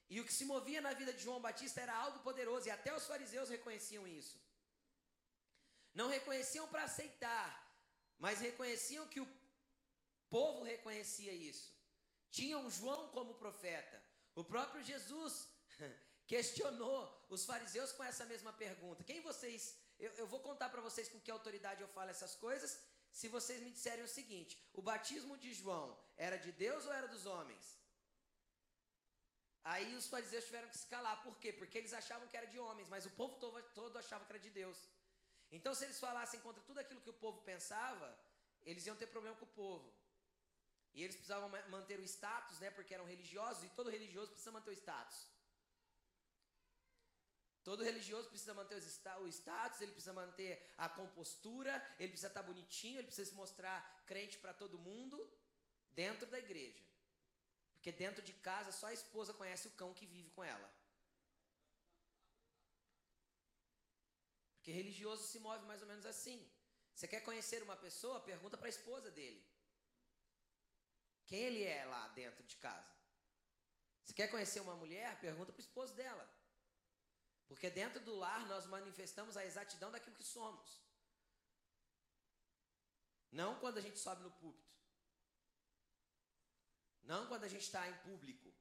E 0.09 0.19
o 0.19 0.25
que 0.25 0.33
se 0.33 0.45
movia 0.45 0.81
na 0.81 0.93
vida 0.93 1.13
de 1.13 1.23
João 1.23 1.39
Batista 1.39 1.79
era 1.79 1.95
algo 1.95 2.19
poderoso, 2.19 2.67
e 2.67 2.71
até 2.71 2.93
os 2.93 3.07
fariseus 3.07 3.49
reconheciam 3.49 4.05
isso. 4.05 4.37
Não 5.99 6.07
reconheciam 6.15 6.65
para 6.71 6.83
aceitar, 6.83 7.47
mas 8.23 8.45
reconheciam 8.47 9.07
que 9.13 9.21
o 9.23 9.29
povo 10.35 10.59
reconhecia 10.73 11.33
isso. 11.49 11.67
Tinham 12.37 12.69
João 12.77 13.03
como 13.15 13.39
profeta. 13.43 13.97
O 14.35 14.43
próprio 14.43 14.83
Jesus 14.91 15.33
questionou 16.33 16.99
os 17.35 17.45
fariseus 17.49 17.91
com 17.91 18.03
essa 18.03 18.25
mesma 18.33 18.53
pergunta. 18.65 19.07
Quem 19.09 19.21
vocês. 19.21 19.61
Eu, 20.05 20.11
eu 20.21 20.27
vou 20.33 20.41
contar 20.47 20.69
para 20.69 20.85
vocês 20.87 21.09
com 21.09 21.19
que 21.19 21.31
autoridade 21.31 21.81
eu 21.81 21.87
falo 21.95 22.11
essas 22.11 22.35
coisas, 22.35 22.71
se 23.19 23.27
vocês 23.35 23.59
me 23.63 23.71
disserem 23.71 24.05
o 24.05 24.13
seguinte: 24.17 24.53
o 24.79 24.83
batismo 24.89 25.35
de 25.45 25.51
João 25.61 25.87
era 26.15 26.37
de 26.45 26.51
Deus 26.51 26.85
ou 26.85 26.93
era 26.93 27.07
dos 27.07 27.25
homens? 27.25 27.65
Aí 29.63 29.89
os 29.95 30.07
fariseus 30.13 30.45
tiveram 30.45 30.69
que 30.69 30.77
se 30.77 30.87
calar. 30.93 31.23
Por 31.23 31.35
quê? 31.39 31.51
Porque 31.51 31.79
eles 31.79 31.93
achavam 32.01 32.27
que 32.27 32.37
era 32.37 32.45
de 32.53 32.59
homens, 32.59 32.87
mas 32.87 33.07
o 33.07 33.15
povo 33.21 33.35
todo, 33.43 33.61
todo 33.73 33.97
achava 33.97 34.23
que 34.25 34.31
era 34.33 34.43
de 34.47 34.51
Deus. 34.61 34.77
Então, 35.51 35.73
se 35.73 35.85
eles 35.85 35.99
falassem 35.99 36.39
contra 36.41 36.61
tudo 36.63 36.79
aquilo 36.79 37.01
que 37.01 37.09
o 37.09 37.13
povo 37.13 37.41
pensava, 37.41 38.07
eles 38.63 38.85
iam 38.85 38.95
ter 38.95 39.07
problema 39.07 39.35
com 39.37 39.45
o 39.45 39.55
povo. 39.63 39.93
E 40.93 41.03
eles 41.03 41.15
precisavam 41.15 41.49
manter 41.69 41.99
o 41.99 42.03
status, 42.03 42.59
né? 42.59 42.69
Porque 42.71 42.93
eram 42.93 43.05
religiosos 43.05 43.63
e 43.63 43.69
todo 43.69 43.89
religioso 43.89 44.31
precisa 44.31 44.51
manter 44.51 44.71
o 44.71 44.73
status. 44.73 45.27
Todo 47.63 47.83
religioso 47.83 48.29
precisa 48.29 48.53
manter 48.53 48.75
o 48.75 49.27
status, 49.27 49.81
ele 49.81 49.91
precisa 49.91 50.13
manter 50.13 50.73
a 50.77 50.87
compostura, 50.87 51.73
ele 51.99 52.09
precisa 52.09 52.29
estar 52.29 52.41
bonitinho, 52.41 52.97
ele 52.97 53.07
precisa 53.07 53.29
se 53.29 53.35
mostrar 53.35 54.03
crente 54.05 54.37
para 54.37 54.53
todo 54.53 54.79
mundo 54.79 55.17
dentro 55.91 56.25
da 56.27 56.39
igreja. 56.39 56.81
Porque 57.73 57.91
dentro 57.91 58.21
de 58.23 58.33
casa 58.33 58.71
só 58.71 58.87
a 58.87 58.93
esposa 58.93 59.33
conhece 59.33 59.67
o 59.67 59.71
cão 59.71 59.93
que 59.93 60.05
vive 60.05 60.29
com 60.29 60.43
ela. 60.43 60.76
Porque 64.67 64.81
religioso 64.83 65.23
se 65.23 65.39
move 65.39 65.65
mais 65.65 65.81
ou 65.81 65.87
menos 65.87 66.05
assim. 66.05 66.45
Você 66.93 67.07
quer 67.07 67.21
conhecer 67.21 67.63
uma 67.63 67.77
pessoa? 67.77 68.19
Pergunta 68.19 68.57
para 68.57 68.67
a 68.67 68.69
esposa 68.69 69.09
dele. 69.09 69.41
Quem 71.25 71.39
ele 71.39 71.63
é 71.63 71.85
lá 71.85 72.09
dentro 72.09 72.43
de 72.43 72.57
casa. 72.57 72.91
Você 74.03 74.13
quer 74.13 74.27
conhecer 74.27 74.59
uma 74.59 74.75
mulher? 74.75 75.17
Pergunta 75.21 75.53
para 75.53 75.61
o 75.61 75.65
esposo 75.67 75.93
dela. 75.93 76.29
Porque 77.47 77.69
dentro 77.69 78.01
do 78.01 78.17
lar 78.17 78.45
nós 78.47 78.65
manifestamos 78.65 79.37
a 79.37 79.45
exatidão 79.45 79.89
daquilo 79.89 80.17
que 80.17 80.23
somos. 80.25 80.81
Não 83.31 83.57
quando 83.61 83.77
a 83.77 83.81
gente 83.81 83.97
sobe 83.97 84.21
no 84.21 84.31
púlpito. 84.31 84.75
Não 87.03 87.25
quando 87.27 87.45
a 87.45 87.47
gente 87.47 87.63
está 87.63 87.87
em 87.87 87.97
público. 87.99 88.53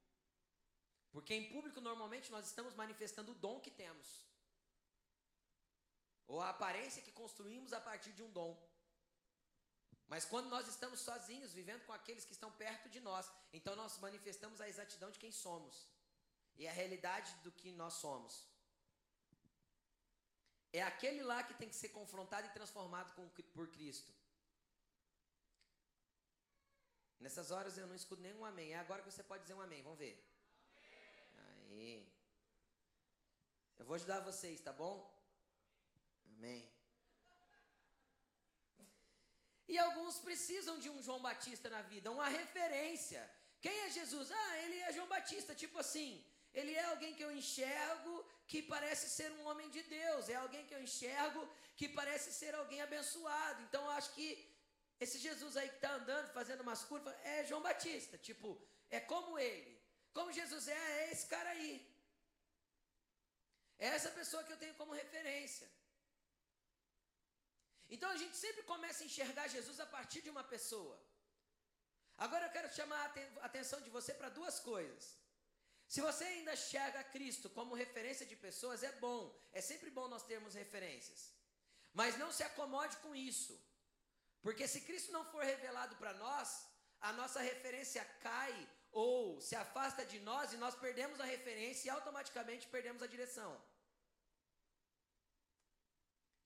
Porque 1.11 1.35
em 1.35 1.51
público 1.51 1.81
normalmente 1.81 2.31
nós 2.31 2.47
estamos 2.47 2.75
manifestando 2.75 3.33
o 3.33 3.35
dom 3.35 3.59
que 3.59 3.73
temos. 3.73 4.26
Ou 6.27 6.41
a 6.41 6.51
aparência 6.51 7.03
que 7.03 7.13
construímos 7.13 7.73
a 7.73 7.81
partir 7.81 8.13
de 8.13 8.23
um 8.23 8.31
dom. 8.31 8.53
Mas 10.09 10.25
quando 10.25 10.49
nós 10.49 10.69
estamos 10.69 11.01
sozinhos, 11.01 11.53
vivendo 11.53 11.85
com 11.85 11.93
aqueles 11.93 12.25
que 12.25 12.33
estão 12.33 12.51
perto 12.53 12.89
de 12.89 13.01
nós, 13.01 13.31
então 13.53 13.75
nós 13.75 13.99
manifestamos 13.99 14.61
a 14.61 14.69
exatidão 14.69 15.11
de 15.11 15.19
quem 15.19 15.33
somos 15.33 15.87
e 16.57 16.67
a 16.67 16.73
realidade 16.73 17.35
do 17.45 17.51
que 17.51 17.73
nós 17.73 17.95
somos. 17.95 18.47
É 20.73 20.83
aquele 20.83 21.23
lá 21.23 21.43
que 21.43 21.55
tem 21.55 21.69
que 21.69 21.75
ser 21.75 21.89
confrontado 21.89 22.47
e 22.47 22.51
transformado 22.51 23.15
com, 23.15 23.29
por 23.55 23.69
Cristo. 23.69 24.13
Nessas 27.19 27.51
horas 27.51 27.77
eu 27.79 27.87
não 27.87 27.95
escuto 27.95 28.23
nenhum 28.23 28.45
amém. 28.45 28.73
É 28.73 28.79
agora 28.79 29.03
que 29.03 29.11
você 29.11 29.23
pode 29.23 29.43
dizer 29.43 29.55
um 29.55 29.63
amém. 29.63 29.83
Vamos 29.83 29.99
ver. 29.99 30.23
Amém. 31.39 31.97
Aí. 31.97 32.13
Eu 33.79 33.87
vou 33.87 33.95
ajudar 33.95 34.21
vocês, 34.21 34.61
tá 34.61 34.73
bom? 34.73 35.16
Amém. 36.37 36.63
E 39.73 39.77
alguns 39.87 40.17
precisam 40.27 40.79
de 40.79 40.89
um 40.95 41.03
João 41.07 41.21
Batista 41.29 41.69
na 41.77 41.83
vida, 41.93 42.13
uma 42.17 42.29
referência. 42.29 43.23
Quem 43.61 43.77
é 43.85 43.91
Jesus? 43.99 44.31
Ah, 44.31 44.59
ele 44.63 44.79
é 44.87 44.93
João 44.97 45.09
Batista, 45.09 45.55
tipo 45.63 45.79
assim. 45.85 46.11
Ele 46.59 46.73
é 46.83 46.85
alguém 46.87 47.15
que 47.15 47.25
eu 47.25 47.33
enxergo 47.39 48.13
que 48.51 48.61
parece 48.75 49.07
ser 49.17 49.31
um 49.33 49.47
homem 49.49 49.69
de 49.77 49.83
Deus, 49.83 50.29
é 50.29 50.37
alguém 50.37 50.67
que 50.67 50.75
eu 50.75 50.83
enxergo 50.89 51.41
que 51.79 51.89
parece 52.01 52.29
ser 52.33 52.55
alguém 52.55 52.81
abençoado. 52.81 53.63
Então 53.65 53.83
eu 53.85 53.91
acho 53.99 54.13
que 54.17 54.29
esse 55.05 55.19
Jesus 55.19 55.57
aí 55.57 55.69
que 55.69 55.81
está 55.81 55.93
andando, 56.01 56.33
fazendo 56.39 56.63
umas 56.67 56.85
curvas, 56.91 57.15
é 57.35 57.45
João 57.45 57.63
Batista. 57.69 58.17
Tipo, 58.29 58.49
é 58.89 59.01
como 59.01 59.39
ele. 59.39 59.75
Como 60.15 60.33
Jesus 60.41 60.67
é, 60.69 60.83
é 61.03 61.13
esse 61.13 61.27
cara 61.35 61.51
aí. 61.51 61.75
É 63.79 63.89
essa 63.89 64.11
pessoa 64.11 64.45
que 64.45 64.53
eu 64.53 64.63
tenho 64.63 64.75
como 64.75 64.93
referência. 64.93 65.69
Então 67.89 68.11
a 68.11 68.17
gente 68.17 68.37
sempre 68.37 68.63
começa 68.63 69.03
a 69.03 69.07
enxergar 69.07 69.47
Jesus 69.49 69.79
a 69.81 69.87
partir 69.87 70.21
de 70.23 70.31
uma 70.31 70.45
pessoa. 70.45 70.97
Agora 72.19 72.47
eu 72.47 72.51
quero 72.51 72.75
chamar 72.75 73.01
a 73.41 73.47
atenção 73.47 73.81
de 73.81 73.91
você 73.91 74.13
para 74.15 74.29
duas 74.29 74.59
coisas. 74.59 75.17
Se 75.87 76.01
você 76.01 76.25
ainda 76.25 76.55
enxerga 76.55 77.05
Cristo 77.05 77.49
como 77.51 77.75
referência 77.75 78.27
de 78.27 78.35
pessoas, 78.35 78.83
é 78.83 78.93
bom. 78.93 79.21
É 79.53 79.61
sempre 79.61 79.91
bom 79.91 80.09
nós 80.09 80.25
termos 80.25 80.55
referências. 80.55 81.33
Mas 81.93 82.19
não 82.19 82.33
se 82.33 82.43
acomode 82.43 82.97
com 82.99 83.15
isso. 83.15 83.55
Porque 84.43 84.67
se 84.67 84.81
Cristo 84.81 85.13
não 85.13 85.25
for 85.33 85.45
revelado 85.45 85.95
para 85.97 86.13
nós, 86.15 86.67
a 87.01 87.13
nossa 87.13 87.41
referência 87.41 88.05
cai 88.21 88.69
ou 88.91 89.41
se 89.41 89.55
afasta 89.55 90.05
de 90.05 90.19
nós 90.21 90.53
e 90.53 90.57
nós 90.57 90.75
perdemos 90.75 91.21
a 91.21 91.25
referência 91.25 91.87
e 91.87 91.91
automaticamente 91.91 92.67
perdemos 92.67 93.03
a 93.03 93.07
direção. 93.07 93.51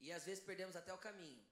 E 0.01 0.13
às 0.13 0.25
vezes 0.25 0.43
perdemos 0.43 0.77
até 0.77 0.93
o 0.93 0.99
caminho. 0.99 1.45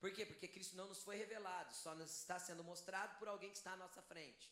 Por 0.00 0.12
quê? 0.12 0.26
Porque 0.26 0.48
Cristo 0.48 0.74
não 0.76 0.88
nos 0.88 1.02
foi 1.02 1.16
revelado, 1.16 1.72
só 1.74 1.94
nos 1.94 2.10
está 2.10 2.38
sendo 2.38 2.64
mostrado 2.64 3.18
por 3.18 3.28
alguém 3.28 3.50
que 3.50 3.56
está 3.56 3.72
à 3.72 3.76
nossa 3.76 4.02
frente. 4.02 4.50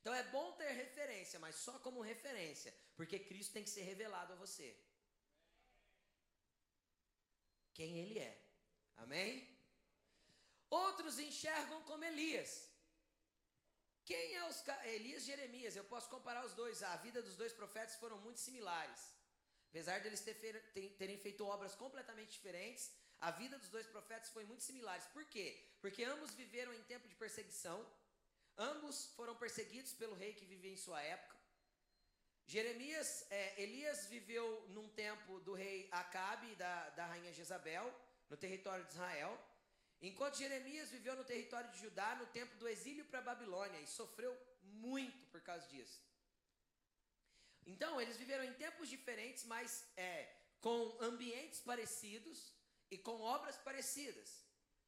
Então 0.00 0.12
é 0.12 0.24
bom 0.24 0.52
ter 0.52 0.70
referência, 0.72 1.38
mas 1.38 1.56
só 1.56 1.78
como 1.78 2.00
referência, 2.00 2.74
porque 2.96 3.18
Cristo 3.18 3.52
tem 3.52 3.64
que 3.64 3.70
ser 3.70 3.82
revelado 3.82 4.32
a 4.32 4.36
você. 4.36 4.76
Quem 7.74 7.98
Ele 7.98 8.18
é. 8.18 8.42
Amém? 8.96 9.30
Outros 10.68 11.18
enxergam 11.18 11.82
como 11.84 12.04
Elias. 12.04 12.68
Quem 14.04 14.34
é 14.36 14.48
os 14.48 14.62
Elias 14.84 15.22
e 15.22 15.26
Jeremias? 15.26 15.76
Eu 15.76 15.84
posso 15.84 16.08
comparar 16.08 16.44
os 16.44 16.54
dois. 16.54 16.82
A 16.82 16.96
vida 16.96 17.20
dos 17.20 17.36
dois 17.36 17.52
profetas 17.52 17.96
foram 17.96 18.18
muito 18.20 18.40
similares. 18.40 19.15
Apesar 19.76 20.00
deles 20.00 20.24
terem 20.96 21.18
feito 21.18 21.44
obras 21.44 21.74
completamente 21.74 22.30
diferentes, 22.32 22.90
a 23.20 23.30
vida 23.30 23.58
dos 23.58 23.68
dois 23.68 23.86
profetas 23.86 24.30
foi 24.30 24.42
muito 24.42 24.62
similares. 24.62 25.04
Por 25.08 25.22
quê? 25.26 25.48
Porque 25.82 26.02
ambos 26.02 26.32
viveram 26.32 26.72
em 26.72 26.82
tempo 26.84 27.06
de 27.06 27.14
perseguição, 27.14 27.86
ambos 28.56 29.08
foram 29.14 29.36
perseguidos 29.36 29.92
pelo 29.92 30.14
rei 30.14 30.32
que 30.32 30.46
vivia 30.46 30.72
em 30.72 30.78
sua 30.78 31.02
época. 31.02 31.36
Jeremias, 32.46 33.26
é, 33.28 33.62
Elias 33.62 34.06
viveu 34.06 34.46
num 34.70 34.88
tempo 34.88 35.40
do 35.40 35.52
rei 35.52 35.90
Acabe 35.92 36.52
e 36.52 36.56
da, 36.56 36.88
da 36.90 37.04
rainha 37.04 37.34
Jezabel, 37.34 37.94
no 38.30 38.36
território 38.38 38.82
de 38.86 38.92
Israel, 38.92 39.38
enquanto 40.00 40.38
Jeremias 40.38 40.88
viveu 40.88 41.14
no 41.16 41.24
território 41.24 41.70
de 41.72 41.80
Judá 41.80 42.14
no 42.14 42.24
tempo 42.28 42.56
do 42.56 42.66
exílio 42.66 43.04
para 43.04 43.20
Babilônia 43.20 43.78
e 43.82 43.86
sofreu 43.86 44.34
muito 44.62 45.26
por 45.26 45.42
causa 45.42 45.68
disso. 45.68 46.00
Então, 47.66 48.00
eles 48.00 48.16
viveram 48.16 48.44
em 48.44 48.54
tempos 48.54 48.88
diferentes, 48.88 49.44
mas 49.44 49.84
é, 49.96 50.32
com 50.60 50.96
ambientes 51.00 51.60
parecidos 51.60 52.52
e 52.90 52.96
com 52.96 53.20
obras 53.20 53.56
parecidas. 53.58 54.44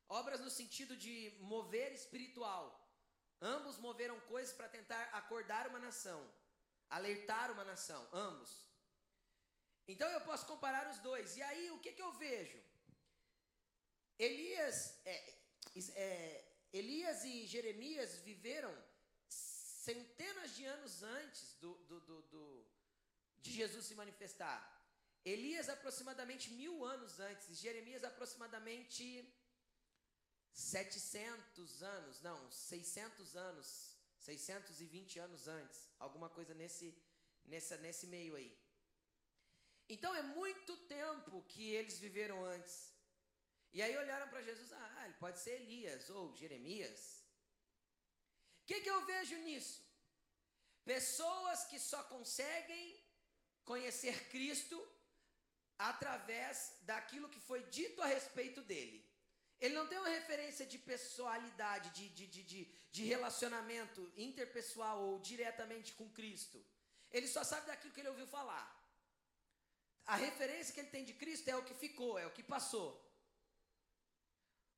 Obras 0.09 0.41
no 0.41 0.51
sentido 0.51 0.97
de 0.97 1.37
mover 1.41 1.93
espiritual. 1.93 2.65
Ambos 3.41 3.77
moveram 3.79 4.19
coisas 4.21 4.55
para 4.55 4.69
tentar 4.69 5.03
acordar 5.13 5.67
uma 5.69 5.79
nação, 5.79 6.21
alertar 6.89 7.51
uma 7.51 7.65
nação, 7.65 8.09
ambos. 8.13 8.69
Então 9.87 10.09
eu 10.11 10.21
posso 10.23 10.47
comparar 10.47 10.89
os 10.91 10.99
dois. 10.99 11.37
E 11.37 11.43
aí, 11.43 11.71
o 11.71 11.79
que, 11.81 11.93
que 11.93 12.03
eu 12.03 12.13
vejo? 12.13 12.59
Elias, 14.19 14.99
é, 15.05 15.35
é, 15.95 16.45
Elias 16.73 17.25
e 17.25 17.47
Jeremias 17.47 18.19
viveram 18.19 18.75
centenas 19.89 20.55
de 20.57 20.65
anos 20.77 21.03
antes 21.03 21.55
do, 21.63 21.73
do, 21.89 22.01
do, 22.09 22.17
do, 22.33 22.43
de 23.45 23.53
Jesus 23.61 23.87
se 23.87 23.95
manifestar. 23.95 24.59
Elias 25.25 25.69
aproximadamente 25.77 26.47
mil 26.63 26.85
anos 26.85 27.19
antes, 27.19 27.59
Jeremias 27.59 28.05
aproximadamente 28.05 29.05
700 30.53 31.83
anos, 31.83 32.21
não, 32.21 32.39
600 32.51 33.37
anos, 33.37 33.67
620 34.19 35.19
anos 35.27 35.49
antes, 35.49 35.79
alguma 35.99 36.29
coisa 36.29 36.53
nesse, 36.55 36.89
nessa, 37.47 37.77
nesse 37.79 38.07
meio 38.07 38.37
aí. 38.37 38.53
Então 39.89 40.15
é 40.15 40.23
muito 40.23 40.77
tempo 40.99 41.43
que 41.49 41.71
eles 41.71 41.99
viveram 41.99 42.45
antes. 42.45 42.93
E 43.73 43.81
aí 43.81 43.97
olharam 43.97 44.29
para 44.29 44.43
Jesus, 44.43 44.71
ah, 44.73 45.03
ele 45.07 45.15
pode 45.15 45.39
ser 45.39 45.63
Elias 45.63 46.11
ou 46.11 46.35
Jeremias. 46.37 47.18
Que, 48.69 48.83
que 48.85 48.91
eu 48.95 49.01
vejo 49.13 49.37
nisso? 49.47 49.77
Pessoas 50.95 51.65
que 51.71 51.79
só 51.91 52.01
conseguem 52.15 52.85
conhecer 53.71 54.17
Cristo 54.33 54.79
através 55.91 56.57
daquilo 56.91 57.31
que 57.35 57.41
foi 57.49 57.63
dito 57.79 58.03
a 58.03 58.07
respeito 58.07 58.61
dele. 58.71 58.99
Ele 59.59 59.75
não 59.75 59.87
tem 59.87 59.99
uma 59.99 60.17
referência 60.19 60.67
de 60.73 60.79
pessoalidade, 60.91 61.89
de, 61.91 62.09
de, 62.11 62.27
de, 62.27 62.65
de, 62.97 63.03
relacionamento 63.05 64.01
interpessoal 64.17 64.99
ou 65.07 65.19
diretamente 65.31 65.95
com 65.95 66.11
Cristo. 66.11 66.63
Ele 67.11 67.27
só 67.27 67.43
sabe 67.43 67.69
daquilo 67.69 67.95
que 67.95 68.01
ele 68.01 68.15
ouviu 68.15 68.27
falar. 68.27 68.67
A 70.05 70.17
referência 70.17 70.75
que 70.75 70.81
ele 70.81 70.95
tem 70.97 71.05
de 71.05 71.15
Cristo 71.15 71.49
é 71.49 71.57
o 71.57 71.65
que 71.65 71.75
ficou, 71.87 72.19
é 72.19 72.27
o 72.27 72.35
que 72.37 72.43
passou. 72.43 72.91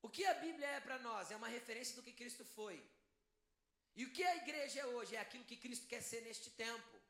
O 0.01 0.09
que 0.09 0.25
a 0.25 0.33
Bíblia 0.45 0.67
é 0.77 0.79
para 0.79 0.97
nós? 0.99 1.29
É 1.29 1.35
uma 1.35 1.53
referência 1.57 1.95
do 1.97 2.03
que 2.03 2.13
Cristo 2.13 2.45
foi. 2.45 2.81
E 3.95 4.05
o 4.05 4.11
que 4.11 4.23
a 4.23 4.37
igreja 4.37 4.79
é 4.81 4.85
hoje? 4.85 5.15
É 5.15 5.19
aquilo 5.19 5.43
que 5.43 5.57
Cristo 5.57 5.87
quer 5.87 6.01
ser 6.01 6.21
neste 6.21 6.49
tempo. 6.51 7.01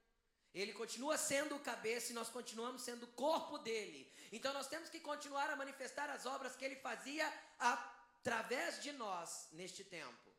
Ele 0.54 0.74
continua 0.74 1.18
sendo 1.18 1.56
o 1.56 1.60
cabeça 1.60 2.12
e 2.12 2.16
nós 2.16 2.30
continuamos 2.30 2.82
sendo 2.82 3.04
o 3.04 3.14
corpo 3.14 3.58
dele. 3.58 4.12
Então 4.32 4.54
nós 4.54 4.68
temos 4.68 4.90
que 4.90 5.00
continuar 5.00 5.50
a 5.50 5.56
manifestar 5.56 6.10
as 6.10 6.26
obras 6.26 6.56
que 6.56 6.66
ele 6.66 6.76
fazia 6.76 7.26
através 7.58 8.82
de 8.82 8.92
nós 8.94 9.48
neste 9.54 9.84
tempo. 9.84 10.30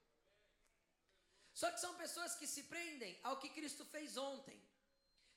Só 1.54 1.70
que 1.70 1.80
são 1.80 1.94
pessoas 1.94 2.34
que 2.34 2.46
se 2.46 2.64
prendem 2.64 3.18
ao 3.22 3.38
que 3.38 3.48
Cristo 3.48 3.84
fez 3.84 4.16
ontem, 4.16 4.60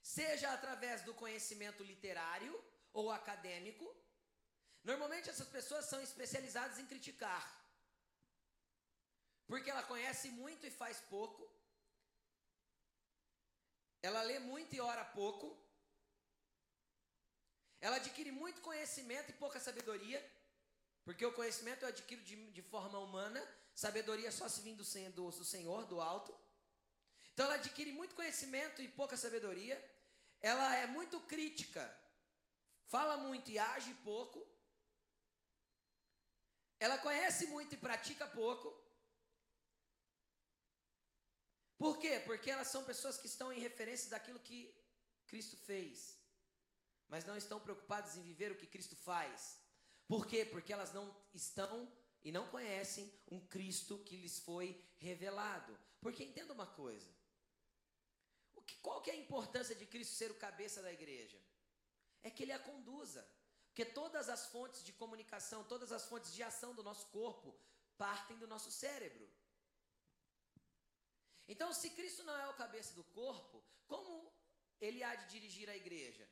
seja 0.01 0.51
através 0.51 1.01
do 1.03 1.13
conhecimento 1.13 1.83
literário 1.83 2.53
ou 2.93 3.11
acadêmico. 3.11 3.85
Normalmente 4.83 5.29
essas 5.29 5.47
pessoas 5.47 5.85
são 5.85 6.01
especializadas 6.01 6.79
em 6.79 6.85
criticar, 6.85 7.43
porque 9.47 9.69
ela 9.69 9.83
conhece 9.83 10.29
muito 10.29 10.65
e 10.65 10.71
faz 10.71 10.99
pouco 11.01 11.55
ela 14.07 14.21
lê 14.21 14.37
muito 14.37 14.71
e 14.75 14.79
ora 14.79 15.03
pouco. 15.03 15.45
Ela 17.81 17.95
adquire 17.95 18.31
muito 18.31 18.61
conhecimento 18.61 19.31
e 19.31 19.39
pouca 19.43 19.59
sabedoria. 19.59 20.19
Porque 21.03 21.25
o 21.25 21.33
conhecimento 21.33 21.81
eu 21.81 21.89
adquiro 21.89 22.21
de, 22.21 22.35
de 22.51 22.61
forma 22.61 22.99
humana, 22.99 23.41
sabedoria 23.73 24.31
só 24.31 24.47
se 24.47 24.61
vindo 24.61 24.83
do, 25.13 25.31
do 25.31 25.43
Senhor, 25.43 25.85
do 25.85 25.99
alto. 25.99 26.31
Então 27.33 27.47
ela 27.47 27.55
adquire 27.55 27.91
muito 27.91 28.13
conhecimento 28.13 28.79
e 28.79 28.87
pouca 28.87 29.17
sabedoria. 29.17 29.77
Ela 30.39 30.75
é 30.75 30.85
muito 30.85 31.19
crítica, 31.21 31.83
fala 32.85 33.17
muito 33.17 33.49
e 33.49 33.57
age 33.57 33.91
pouco. 34.03 34.39
Ela 36.79 36.99
conhece 36.99 37.47
muito 37.47 37.73
e 37.73 37.77
pratica 37.77 38.27
pouco. 38.27 38.67
Por 41.77 41.97
quê? 41.97 42.19
Porque 42.25 42.49
elas 42.49 42.67
são 42.67 42.83
pessoas 42.83 43.17
que 43.17 43.27
estão 43.27 43.51
em 43.51 43.59
referência 43.59 44.09
daquilo 44.09 44.39
que 44.39 44.73
Cristo 45.27 45.57
fez, 45.57 46.17
mas 47.07 47.25
não 47.25 47.35
estão 47.35 47.59
preocupadas 47.59 48.15
em 48.15 48.21
viver 48.21 48.51
o 48.51 48.57
que 48.57 48.67
Cristo 48.67 48.95
faz. 48.95 49.59
Por 50.07 50.25
quê? 50.25 50.45
Porque 50.45 50.71
elas 50.71 50.93
não 50.93 51.15
estão 51.33 51.91
e 52.23 52.31
não 52.31 52.47
conhecem 52.47 53.11
um 53.29 53.39
Cristo 53.47 53.99
que 53.99 54.17
lhes 54.17 54.39
foi 54.39 54.83
revelado. 54.97 55.77
Porque 55.99 56.23
entenda 56.23 56.53
uma 56.53 56.67
coisa: 56.67 57.09
o 58.53 58.61
que, 58.61 58.75
qual 58.77 59.01
que 59.01 59.11
é 59.11 59.13
a 59.13 59.17
importância 59.17 59.75
de 59.75 59.85
Cristo 59.85 60.15
ser 60.15 60.31
o 60.31 60.35
cabeça 60.35 60.81
da 60.81 60.91
igreja? 60.91 61.39
É 62.23 62.29
que 62.29 62.43
ele 62.43 62.51
a 62.51 62.59
conduza. 62.59 63.27
Porque 63.67 63.85
todas 63.85 64.29
as 64.29 64.47
fontes 64.47 64.83
de 64.83 64.93
comunicação, 64.93 65.63
todas 65.65 65.91
as 65.91 66.05
fontes 66.05 66.33
de 66.33 66.41
ação 66.41 66.73
do 66.73 66.81
nosso 66.81 67.07
corpo 67.07 67.53
partem 67.97 68.37
do 68.37 68.47
nosso 68.47 68.71
cérebro. 68.71 69.29
Então, 71.47 71.73
se 71.73 71.89
Cristo 71.91 72.23
não 72.23 72.37
é 72.37 72.47
o 72.49 72.53
cabeça 72.53 72.93
do 72.95 73.03
corpo, 73.05 73.63
como 73.87 74.31
ele 74.81 75.03
há 75.03 75.13
de 75.15 75.29
dirigir 75.29 75.69
a 75.69 75.75
igreja? 75.75 76.27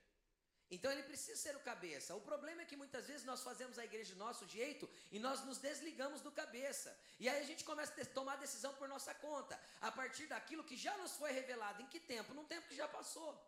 Então 0.74 0.92
ele 0.92 1.04
precisa 1.04 1.38
ser 1.40 1.56
o 1.56 1.60
cabeça. 1.60 2.16
O 2.16 2.22
problema 2.22 2.64
é 2.64 2.66
que 2.66 2.76
muitas 2.76 3.06
vezes 3.06 3.24
nós 3.24 3.42
fazemos 3.44 3.78
a 3.78 3.86
igreja 3.86 4.14
do 4.14 4.20
nosso 4.20 4.48
jeito 4.48 4.90
e 5.12 5.20
nós 5.20 5.44
nos 5.46 5.60
desligamos 5.60 6.22
do 6.22 6.32
cabeça. 6.32 6.98
E 7.20 7.30
aí 7.30 7.40
a 7.42 7.46
gente 7.46 7.64
começa 7.64 8.02
a 8.02 8.06
tomar 8.06 8.38
decisão 8.38 8.74
por 8.74 8.88
nossa 8.88 9.14
conta, 9.14 9.60
a 9.82 9.92
partir 9.92 10.26
daquilo 10.26 10.64
que 10.64 10.76
já 10.76 10.98
nos 10.98 11.12
foi 11.12 11.32
revelado. 11.32 11.82
Em 11.84 11.86
que 11.86 12.00
tempo? 12.00 12.34
Num 12.34 12.46
tempo 12.46 12.68
que 12.68 12.76
já 12.76 12.88
passou. 12.88 13.40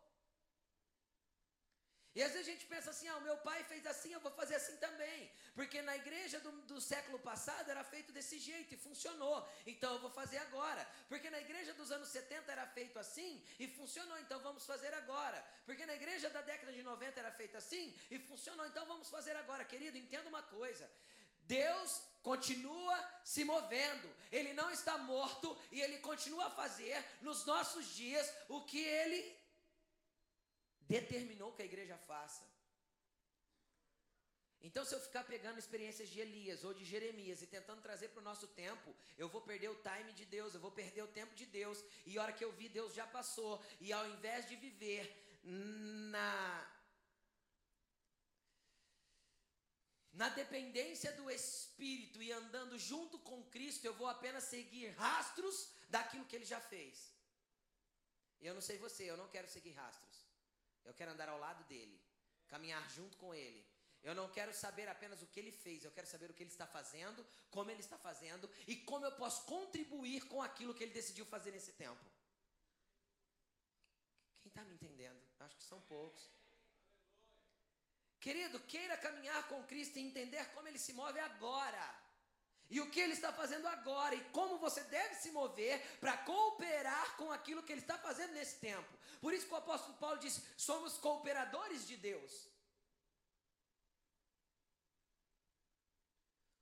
E 2.16 2.24
às 2.24 2.32
vezes 2.32 2.48
a 2.48 2.52
gente 2.52 2.66
pensa 2.66 2.90
assim: 2.92 3.08
ah, 3.10 3.18
o 3.18 3.22
meu 3.22 3.38
pai 3.38 3.62
fez 3.66 3.86
assim, 3.86 4.14
eu 4.14 4.22
vou 4.22 4.32
fazer 4.32 4.56
assim 4.56 4.78
também. 4.78 5.30
Porque 5.54 5.82
na 5.82 5.96
igreja 5.98 6.40
do, 6.40 6.52
do, 6.62 6.80
século 6.80 7.20
passado 7.20 7.70
era 7.70 7.84
feito 7.84 8.14
desse 8.14 8.40
jeito 8.40 8.74
e 8.74 8.78
funcionou, 8.78 9.38
então 9.68 9.94
eu 9.96 10.00
vou 10.00 10.10
fazer 10.10 10.38
agora. 10.38 10.88
Porque 11.10 11.30
na 11.30 11.42
igreja 11.42 11.74
dos 11.74 11.92
anos 11.92 12.08
70 12.08 12.50
era 12.50 12.66
feito 12.68 12.98
assim 12.98 13.44
e 13.60 13.68
funcionou, 13.68 14.18
então 14.20 14.40
vamos 14.40 14.66
fazer 14.66 14.94
agora. 14.94 15.46
Porque 15.66 15.86
na 15.86 15.96
igreja 15.96 16.30
da 16.30 16.42
década 16.42 16.72
de 16.72 16.82
90 16.82 17.20
era 17.20 17.32
feito 17.32 17.58
assim 17.58 17.94
e 18.10 18.18
funcionou, 18.18 18.66
então 18.66 18.86
vamos 18.86 19.10
fazer 19.10 19.36
agora. 19.36 19.66
Querido, 19.66 19.98
entenda 19.98 20.30
uma 20.30 20.44
coisa: 20.44 20.90
Deus 21.42 22.02
continua 22.24 22.98
se 23.26 23.44
movendo, 23.44 24.10
Ele 24.32 24.54
não 24.54 24.72
está 24.72 24.98
morto 24.98 25.58
e 25.70 25.82
Ele 25.82 25.98
continua 26.00 26.46
a 26.46 26.52
fazer 26.52 27.04
nos 27.22 27.46
nossos 27.46 27.94
dias 27.94 28.34
o 28.48 28.62
que 28.62 28.80
Ele 28.80 29.45
determinou 30.88 31.52
que 31.54 31.62
a 31.62 31.66
igreja 31.66 31.98
faça. 31.98 32.44
Então, 34.68 34.84
se 34.84 34.96
eu 34.96 35.00
ficar 35.00 35.24
pegando 35.24 35.60
experiências 35.60 36.10
de 36.10 36.20
Elias 36.20 36.64
ou 36.64 36.74
de 36.74 36.84
Jeremias 36.84 37.42
e 37.42 37.48
tentando 37.48 37.84
trazer 37.88 38.08
para 38.10 38.22
o 38.22 38.24
nosso 38.30 38.48
tempo, 38.48 38.96
eu 39.16 39.28
vou 39.30 39.42
perder 39.50 39.70
o 39.70 39.82
time 39.90 40.12
de 40.20 40.26
Deus, 40.26 40.54
eu 40.54 40.60
vou 40.60 40.72
perder 40.72 41.04
o 41.04 41.14
tempo 41.20 41.36
de 41.36 41.46
Deus, 41.46 41.84
e 42.04 42.18
a 42.18 42.24
hora 42.24 42.34
que 42.34 42.44
eu 42.44 42.52
vi, 42.52 42.68
Deus 42.68 42.96
já 42.96 43.06
passou, 43.06 43.64
e 43.80 43.94
ao 43.94 44.10
invés 44.10 44.50
de 44.50 44.56
viver 44.56 45.06
na. 45.44 46.72
Na 50.14 50.30
dependência 50.30 51.12
do 51.12 51.30
Espírito 51.30 52.24
e 52.24 52.32
andando 52.32 52.80
junto 52.80 53.20
com 53.20 53.44
Cristo, 53.56 53.86
eu 53.86 53.94
vou 53.94 54.08
apenas 54.08 54.46
seguir 54.46 54.88
rastros 54.92 55.70
daquilo 55.90 56.26
que 56.26 56.38
ele 56.38 56.46
já 56.46 56.60
fez. 56.60 57.14
Eu 58.42 58.54
não 58.54 58.62
sei 58.62 58.78
você, 58.78 59.04
eu 59.04 59.18
não 59.18 59.28
quero 59.28 59.48
seguir 59.48 59.74
rastros. 59.74 60.15
Eu 60.86 60.94
quero 60.94 61.12
andar 61.12 61.30
ao 61.30 61.40
lado 61.40 61.64
dele, 61.66 62.00
caminhar 62.48 62.88
junto 62.90 63.18
com 63.18 63.34
ele. 63.34 63.66
Eu 64.04 64.14
não 64.14 64.30
quero 64.30 64.54
saber 64.54 64.88
apenas 64.88 65.22
o 65.24 65.28
que 65.28 65.40
ele 65.40 65.52
fez, 65.52 65.84
eu 65.84 65.92
quero 65.92 66.06
saber 66.06 66.30
o 66.30 66.34
que 66.34 66.44
ele 66.44 66.52
está 66.52 66.68
fazendo, 66.68 67.26
como 67.50 67.72
ele 67.72 67.80
está 67.80 67.98
fazendo 67.98 68.50
e 68.68 68.76
como 68.76 69.06
eu 69.06 69.12
posso 69.14 69.46
contribuir 69.46 70.22
com 70.28 70.42
aquilo 70.42 70.76
que 70.76 70.84
ele 70.84 70.94
decidiu 70.94 71.26
fazer 71.26 71.52
nesse 71.52 71.74
tempo. 71.74 72.06
Quem 74.42 74.50
está 74.50 74.64
me 74.64 74.76
entendendo? 74.76 75.20
Acho 75.40 75.58
que 75.58 75.64
são 75.64 75.82
poucos. 75.82 76.30
Querido, 78.20 78.60
queira 78.60 78.96
caminhar 78.98 79.48
com 79.48 79.64
Cristo 79.64 79.98
e 79.98 80.02
entender 80.02 80.46
como 80.54 80.68
ele 80.68 80.80
se 80.80 80.94
move 80.94 81.20
agora. 81.20 82.05
E 82.76 82.80
o 82.84 82.90
que 82.94 83.02
ele 83.04 83.14
está 83.18 83.32
fazendo 83.32 83.68
agora 83.68 84.14
e 84.16 84.24
como 84.38 84.58
você 84.64 84.82
deve 84.96 85.14
se 85.16 85.30
mover 85.32 85.76
para 86.02 86.16
cooperar 86.30 87.16
com 87.20 87.28
aquilo 87.36 87.64
que 87.64 87.72
ele 87.74 87.84
está 87.86 87.98
fazendo 87.98 88.34
nesse 88.38 88.56
tempo. 88.70 88.94
Por 89.22 89.34
isso 89.34 89.48
que 89.48 89.54
o 89.54 89.62
apóstolo 89.64 89.98
Paulo 90.02 90.18
disse: 90.24 90.42
somos 90.58 90.98
cooperadores 91.06 91.88
de 91.90 91.96
Deus. 91.96 92.34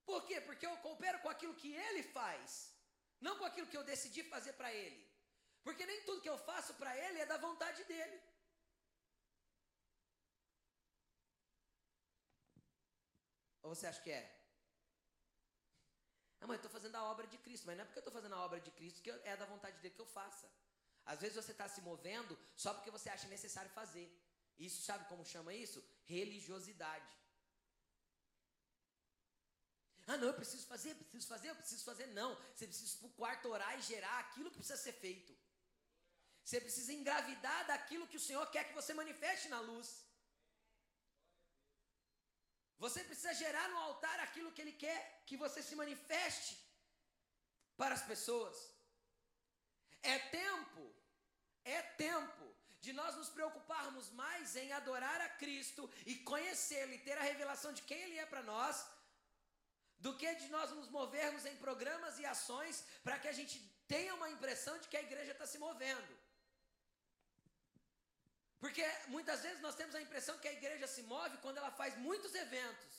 Por 0.09 0.21
quê? 0.27 0.39
Porque 0.49 0.67
eu 0.67 0.77
coopero 0.85 1.19
com 1.23 1.31
aquilo 1.35 1.55
que 1.55 1.71
ele 1.87 2.03
faz, 2.03 2.75
não 3.19 3.35
com 3.39 3.45
aquilo 3.45 3.71
que 3.71 3.79
eu 3.79 3.89
decidi 3.91 4.21
fazer 4.35 4.53
para 4.53 4.71
ele. 4.71 5.01
Porque 5.63 5.83
nem 5.83 5.99
tudo 6.03 6.21
que 6.21 6.33
eu 6.35 6.37
faço 6.37 6.75
para 6.75 6.95
ele 6.95 7.21
é 7.21 7.25
da 7.25 7.39
vontade 7.47 7.83
dele. 7.85 8.21
Ou 13.63 13.73
você 13.73 13.87
acha 13.87 14.01
que 14.03 14.11
é? 14.11 14.42
Ah, 16.43 16.47
mas 16.47 16.55
eu 16.55 16.65
estou 16.65 16.71
fazendo 16.71 16.95
a 16.97 17.03
obra 17.03 17.25
de 17.25 17.37
Cristo. 17.37 17.65
Mas 17.65 17.77
não 17.77 17.83
é 17.83 17.85
porque 17.85 17.99
eu 17.99 18.05
estou 18.05 18.13
fazendo 18.13 18.35
a 18.35 18.41
obra 18.45 18.59
de 18.59 18.71
Cristo 18.71 19.01
que 19.01 19.09
é 19.09 19.37
da 19.37 19.45
vontade 19.45 19.77
dele 19.77 19.95
que 19.95 20.01
eu 20.01 20.05
faça. 20.05 20.47
Às 21.05 21.21
vezes 21.21 21.35
você 21.37 21.51
está 21.51 21.67
se 21.69 21.81
movendo 21.81 22.37
só 22.55 22.73
porque 22.73 22.91
você 22.91 23.09
acha 23.09 23.27
necessário 23.27 23.71
fazer. 23.71 24.07
Isso 24.59 24.81
sabe 24.83 25.07
como 25.07 25.25
chama 25.25 25.53
isso? 25.53 25.81
Religiosidade. 26.03 27.17
Ah, 30.05 30.17
não, 30.17 30.27
eu 30.27 30.33
preciso 30.33 30.65
fazer, 30.67 30.91
eu 30.91 30.95
preciso 30.95 31.27
fazer, 31.27 31.49
eu 31.49 31.55
preciso 31.55 31.83
fazer. 31.85 32.07
Não, 32.07 32.35
você 32.53 32.67
precisa 32.67 32.97
para 32.97 33.07
o 33.07 33.11
quarto 33.11 33.47
orar 33.47 33.79
e 33.79 33.81
gerar 33.81 34.19
aquilo 34.19 34.51
que 34.51 34.57
precisa 34.57 34.77
ser 34.77 34.93
feito. 34.93 35.33
Você 36.43 36.59
precisa 36.59 36.91
engravidar 36.91 37.67
daquilo 37.67 38.07
que 38.07 38.17
o 38.17 38.19
Senhor 38.19 38.45
quer 38.51 38.65
que 38.65 38.73
você 38.73 38.93
manifeste 38.93 39.47
na 39.47 39.61
luz. 39.61 40.02
Você 42.83 43.01
precisa 43.09 43.33
gerar 43.41 43.67
no 43.69 43.79
altar 43.87 44.17
aquilo 44.19 44.51
que 44.51 44.61
Ele 44.63 44.75
quer 44.85 44.99
que 45.27 45.37
você 45.43 45.59
se 45.67 45.75
manifeste 45.81 46.53
para 47.79 47.93
as 47.97 48.03
pessoas. 48.11 48.57
É 50.13 50.17
tempo, 50.41 50.83
é 51.63 51.81
tempo 52.07 52.45
de 52.85 52.91
nós 52.99 53.15
nos 53.19 53.29
preocuparmos 53.37 54.07
mais 54.23 54.55
em 54.61 54.73
adorar 54.79 55.19
a 55.21 55.29
Cristo 55.43 55.89
e 56.05 56.15
conhecê-lo 56.31 56.93
e 56.95 57.03
ter 57.07 57.17
a 57.17 57.29
revelação 57.31 57.71
de 57.77 57.83
quem 57.83 58.01
Ele 58.05 58.19
é 58.23 58.25
para 58.25 58.43
nós, 58.53 58.85
do 60.05 60.13
que 60.17 60.35
de 60.41 60.49
nós 60.55 60.71
nos 60.71 60.89
movermos 60.97 61.45
em 61.45 61.55
programas 61.65 62.19
e 62.19 62.25
ações 62.25 62.83
para 63.05 63.17
que 63.17 63.29
a 63.29 63.37
gente 63.39 63.57
tenha 63.87 64.13
uma 64.19 64.29
impressão 64.35 64.77
de 64.81 64.89
que 64.89 64.97
a 64.97 65.05
igreja 65.07 65.31
está 65.31 65.47
se 65.53 65.57
movendo. 65.57 66.13
Porque 68.63 68.83
muitas 69.13 69.39
vezes 69.45 69.61
nós 69.65 69.75
temos 69.79 69.93
a 69.95 70.01
impressão 70.03 70.37
que 70.41 70.49
a 70.49 70.57
igreja 70.57 70.87
se 70.87 71.01
move 71.13 71.37
quando 71.45 71.57
ela 71.61 71.71
faz 71.79 71.97
muitos 72.05 72.33
eventos. 72.43 72.93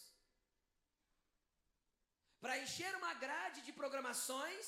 Para 2.42 2.58
encher 2.62 2.92
uma 2.96 3.12
grade 3.22 3.60
de 3.66 3.72
programações, 3.72 4.66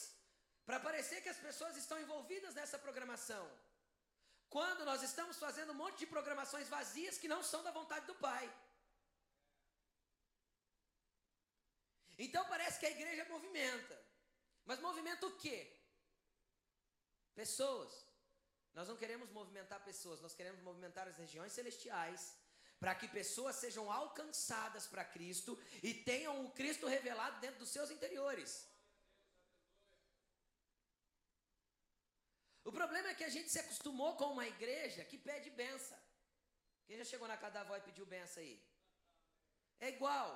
para 0.64 0.78
parecer 0.86 1.20
que 1.20 1.32
as 1.34 1.42
pessoas 1.46 1.76
estão 1.76 1.98
envolvidas 2.00 2.54
nessa 2.54 2.78
programação. 2.78 3.44
Quando 4.48 4.86
nós 4.86 5.02
estamos 5.02 5.36
fazendo 5.44 5.72
um 5.72 5.80
monte 5.82 5.98
de 5.98 6.06
programações 6.14 6.66
vazias 6.76 7.18
que 7.18 7.32
não 7.34 7.42
são 7.42 7.62
da 7.62 7.76
vontade 7.80 8.06
do 8.06 8.14
Pai. 8.14 8.46
Então 12.18 12.48
parece 12.54 12.80
que 12.80 12.86
a 12.86 12.96
igreja 12.98 13.26
movimenta. 13.34 14.02
Mas 14.64 14.80
movimenta 14.80 15.26
o 15.26 15.36
quê? 15.44 15.58
Pessoas. 17.34 18.05
Nós 18.76 18.88
não 18.90 18.96
queremos 19.02 19.30
movimentar 19.30 19.78
pessoas, 19.90 20.20
nós 20.20 20.34
queremos 20.38 20.60
movimentar 20.68 21.08
as 21.08 21.16
regiões 21.16 21.52
celestiais 21.58 22.22
para 22.78 22.94
que 22.94 23.08
pessoas 23.08 23.56
sejam 23.56 23.84
alcançadas 23.90 24.86
para 24.86 25.02
Cristo 25.14 25.52
e 25.82 25.94
tenham 26.08 26.34
o 26.44 26.50
Cristo 26.58 26.86
revelado 26.86 27.40
dentro 27.40 27.60
dos 27.62 27.70
seus 27.70 27.90
interiores. 27.90 28.50
O 32.64 32.72
problema 32.78 33.08
é 33.08 33.14
que 33.14 33.24
a 33.24 33.32
gente 33.36 33.48
se 33.50 33.60
acostumou 33.60 34.10
com 34.18 34.28
uma 34.32 34.46
igreja 34.46 35.06
que 35.10 35.16
pede 35.30 35.48
benção. 35.62 36.02
Quem 36.86 36.98
já 36.98 37.06
chegou 37.12 37.26
na 37.26 37.38
casa 37.38 37.54
da 37.54 37.60
avó 37.62 37.76
e 37.76 37.86
pediu 37.88 38.04
benção 38.04 38.42
aí? 38.42 38.56
É 39.80 39.88
igual. 39.88 40.30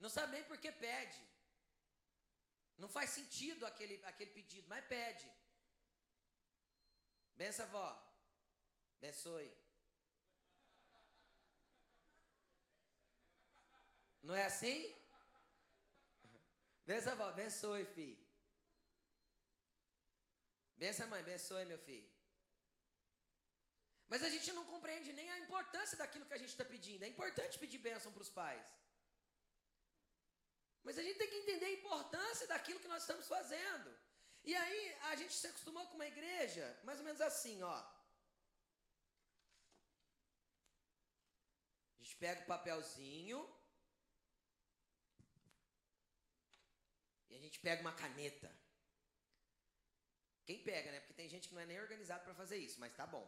Não 0.00 0.10
sabe 0.16 0.32
nem 0.32 0.44
por 0.50 0.58
que 0.58 0.72
pede. 0.72 1.22
Não 2.76 2.88
faz 2.88 3.10
sentido 3.10 3.64
aquele, 3.64 4.04
aquele 4.04 4.32
pedido, 4.32 4.68
mas 4.68 4.84
pede. 4.86 5.26
Bença, 7.42 7.66
vó. 7.66 7.88
Abençoe. 8.98 9.50
Não 14.22 14.34
é 14.34 14.44
assim? 14.46 14.78
Bença, 16.86 17.14
vó. 17.14 17.28
Abençoe, 17.28 17.84
filho. 17.96 18.24
Bença, 20.76 21.06
mãe. 21.06 21.20
Abençoe, 21.20 21.64
meu 21.72 21.78
filho. 21.78 22.10
Mas 24.08 24.22
a 24.22 24.30
gente 24.34 24.50
não 24.52 24.64
compreende 24.72 25.12
nem 25.12 25.28
a 25.30 25.38
importância 25.44 25.96
daquilo 25.98 26.26
que 26.26 26.34
a 26.34 26.42
gente 26.42 26.54
está 26.54 26.64
pedindo. 26.64 27.04
É 27.04 27.08
importante 27.08 27.58
pedir 27.58 27.78
bênção 27.78 28.12
para 28.12 28.22
os 28.22 28.32
pais. 28.40 28.64
Mas 30.84 30.98
a 30.98 31.02
gente 31.02 31.18
tem 31.18 31.30
que 31.30 31.42
entender 31.42 31.66
a 31.66 31.78
importância 31.78 32.46
daquilo 32.46 32.80
que 32.80 32.92
nós 32.92 33.02
estamos 33.02 33.26
fazendo. 33.26 33.90
E 34.44 34.54
aí 34.54 34.96
a 35.10 35.16
gente 35.16 35.32
se 35.32 35.46
acostumou 35.46 35.86
com 35.86 35.94
uma 35.94 36.06
igreja, 36.06 36.64
mais 36.84 36.98
ou 36.98 37.04
menos 37.04 37.20
assim, 37.20 37.62
ó. 37.62 37.76
A 41.98 42.02
gente 42.02 42.16
pega 42.16 42.42
o 42.42 42.46
papelzinho 42.46 43.40
e 47.30 47.36
a 47.36 47.38
gente 47.38 47.58
pega 47.60 47.80
uma 47.80 47.94
caneta. 48.02 48.50
Quem 50.44 50.62
pega, 50.62 50.92
né? 50.92 51.00
Porque 51.00 51.14
tem 51.14 51.28
gente 51.28 51.48
que 51.48 51.54
não 51.54 51.62
é 51.62 51.66
nem 51.66 51.80
organizado 51.80 52.22
para 52.24 52.34
fazer 52.34 52.58
isso, 52.58 52.78
mas 52.78 52.94
tá 52.94 53.06
bom. 53.06 53.26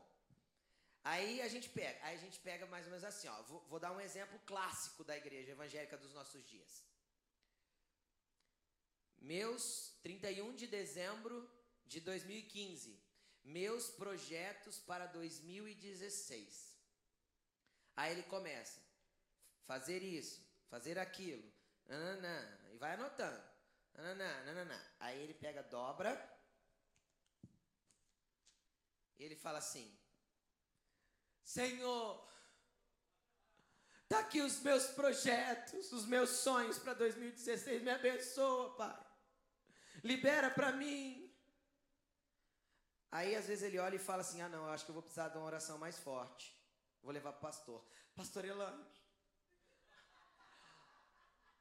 Aí 1.02 1.40
a 1.40 1.48
gente 1.48 1.68
pega, 1.70 1.98
aí 2.05 2.14
a 2.16 2.20
gente 2.20 2.38
pega 2.40 2.66
mais 2.66 2.85
ou 2.85 2.90
menos 2.90 3.05
assim, 3.05 3.29
ó. 3.29 3.42
Vou, 3.44 3.61
vou 3.70 3.81
dar 3.81 3.92
um 3.92 4.00
exemplo 4.00 4.38
clássico 4.40 5.02
da 5.02 5.16
igreja 5.16 5.52
evangélica 5.52 5.96
dos 5.96 6.12
nossos 6.12 6.44
dias. 6.46 6.85
Meus 9.20 9.96
31 10.02 10.55
de 10.55 10.66
dezembro 10.66 11.50
de 11.85 12.00
2015. 12.00 13.00
Meus 13.42 13.88
projetos 13.90 14.79
para 14.79 15.07
2016. 15.07 16.76
Aí 17.96 18.12
ele 18.12 18.22
começa. 18.24 18.81
Fazer 19.66 20.02
isso, 20.02 20.44
fazer 20.68 20.98
aquilo. 20.98 21.52
Nananã, 21.87 22.59
e 22.72 22.76
vai 22.76 22.94
anotando. 22.94 23.42
Nananã, 23.94 24.44
nananã. 24.44 24.81
Aí 25.00 25.20
ele 25.22 25.35
pega, 25.35 25.62
dobra. 25.62 26.12
E 29.18 29.24
ele 29.24 29.35
fala 29.37 29.59
assim: 29.59 29.96
Senhor, 31.42 32.29
tá 34.09 34.20
aqui 34.20 34.40
os 34.40 34.61
meus 34.61 34.87
projetos, 34.88 35.92
os 35.92 36.05
meus 36.07 36.31
sonhos 36.31 36.79
para 36.79 36.94
2016. 36.94 37.83
Me 37.83 37.90
abençoa, 37.90 38.76
Pai 38.76 39.05
libera 40.06 40.50
para 40.50 40.72
mim. 40.72 41.02
Aí 43.10 43.34
às 43.34 43.46
vezes 43.46 43.64
ele 43.64 43.78
olha 43.78 43.96
e 43.96 44.06
fala 44.10 44.22
assim: 44.22 44.40
ah, 44.40 44.48
não, 44.48 44.64
eu 44.66 44.72
acho 44.72 44.84
que 44.84 44.90
eu 44.90 44.98
vou 44.98 45.02
precisar 45.02 45.28
de 45.28 45.38
uma 45.38 45.46
oração 45.46 45.78
mais 45.78 45.98
forte. 45.98 46.46
Vou 47.02 47.12
levar 47.12 47.32
para 47.32 47.38
o 47.38 47.46
pastor. 47.48 47.80
Pastor 48.14 48.44
Elange, 48.44 49.02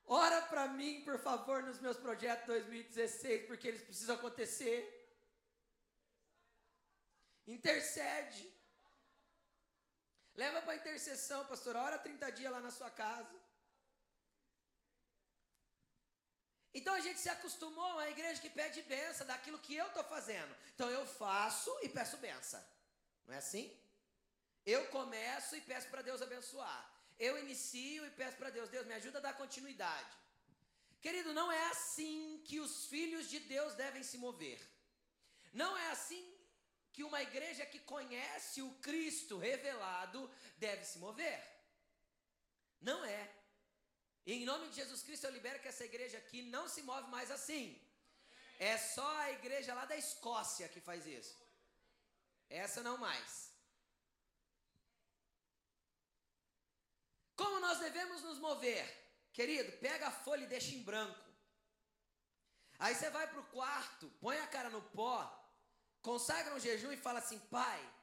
ora 0.05 0.41
para 0.43 0.67
mim, 0.69 1.03
por 1.03 1.19
favor, 1.19 1.61
nos 1.63 1.79
meus 1.79 1.97
projetos 1.97 2.47
2016, 2.47 3.45
porque 3.47 3.67
eles 3.67 3.83
precisam 3.83 4.15
acontecer. 4.15 4.79
Intercede. 7.45 8.43
Leva 10.35 10.61
para 10.61 10.75
intercessão, 10.75 11.45
pastor. 11.45 11.75
Ora 11.75 11.97
30 11.97 12.31
dias 12.31 12.51
lá 12.51 12.59
na 12.59 12.71
sua 12.71 12.89
casa. 12.89 13.44
Então 16.77 16.93
a 16.93 17.03
gente 17.05 17.19
se 17.21 17.29
acostumou 17.29 17.85
a 17.85 17.93
uma 17.93 18.09
igreja 18.09 18.41
que 18.43 18.49
pede 18.49 18.81
benção 18.93 19.25
daquilo 19.25 19.63
que 19.65 19.75
eu 19.81 19.87
estou 19.87 20.03
fazendo. 20.15 20.53
Então 20.73 20.89
eu 20.89 21.05
faço 21.07 21.71
e 21.83 21.87
peço 21.97 22.17
benção. 22.17 22.63
Não 23.25 23.33
é 23.33 23.37
assim? 23.37 23.65
Eu 24.65 24.81
começo 24.97 25.55
e 25.55 25.61
peço 25.61 25.87
para 25.87 26.01
Deus 26.01 26.21
abençoar. 26.21 26.81
Eu 27.17 27.33
inicio 27.43 28.05
e 28.05 28.11
peço 28.21 28.35
para 28.35 28.49
Deus, 28.49 28.69
Deus 28.69 28.85
me 28.85 28.93
ajuda 28.93 29.19
a 29.19 29.25
dar 29.27 29.37
continuidade. 29.37 30.13
Querido, 31.05 31.33
não 31.33 31.49
é 31.49 31.63
assim 31.67 32.41
que 32.43 32.59
os 32.59 32.87
filhos 32.87 33.29
de 33.29 33.39
Deus 33.39 33.73
devem 33.75 34.03
se 34.03 34.17
mover. 34.17 34.59
Não 35.53 35.77
é 35.77 35.91
assim 35.91 36.23
que 36.91 37.05
uma 37.05 37.21
igreja 37.21 37.65
que 37.65 37.79
conhece 37.79 38.61
o 38.61 38.71
Cristo 38.87 39.37
revelado 39.37 40.29
deve 40.57 40.83
se 40.83 40.97
mover. 40.99 41.41
Não 42.81 42.99
é. 43.05 43.23
Em 44.25 44.43
nome 44.43 44.69
de 44.69 44.75
Jesus 44.75 45.01
Cristo 45.03 45.25
eu 45.25 45.31
libero 45.31 45.59
que 45.59 45.67
essa 45.67 45.85
igreja 45.85 46.17
aqui 46.17 46.41
não 46.41 46.67
se 46.67 46.81
move 46.81 47.09
mais 47.09 47.29
assim. 47.29 47.79
É 48.57 48.77
só 48.77 49.07
a 49.17 49.31
igreja 49.31 49.73
lá 49.73 49.85
da 49.85 49.97
Escócia 49.97 50.67
que 50.67 50.79
faz 50.79 51.05
isso. 51.05 51.37
Essa 52.49 52.81
não 52.81 52.97
mais. 52.97 53.51
Como 57.35 57.59
nós 57.59 57.79
devemos 57.79 58.21
nos 58.23 58.39
mover? 58.39 58.85
Querido, 59.33 59.71
pega 59.79 60.07
a 60.07 60.11
folha 60.11 60.45
e 60.45 60.47
deixa 60.47 60.73
em 60.73 60.81
branco. 60.81 61.25
Aí 62.79 62.95
você 62.95 63.09
vai 63.09 63.27
para 63.27 63.39
o 63.39 63.49
quarto, 63.57 64.09
põe 64.21 64.37
a 64.39 64.47
cara 64.47 64.69
no 64.69 64.81
pó, 64.81 65.17
consagra 66.01 66.55
um 66.55 66.59
jejum 66.59 66.91
e 66.91 66.97
fala 66.97 67.19
assim: 67.19 67.39
Pai, 67.39 67.93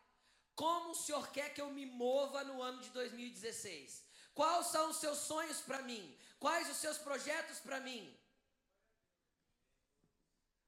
como 0.55 0.91
o 0.91 0.95
Senhor 0.95 1.31
quer 1.31 1.53
que 1.55 1.61
eu 1.61 1.71
me 1.71 1.87
mova 1.87 2.45
no 2.45 2.61
ano 2.63 2.81
de 2.81 2.91
2016? 2.91 4.12
Quais 4.35 4.67
são 4.67 4.91
os 4.91 4.97
seus 4.97 5.19
sonhos 5.19 5.61
para 5.61 5.83
mim? 5.83 6.05
Quais 6.39 6.71
os 6.71 6.77
seus 6.77 6.99
projetos 6.99 7.59
para 7.61 7.81
mim? 7.81 8.03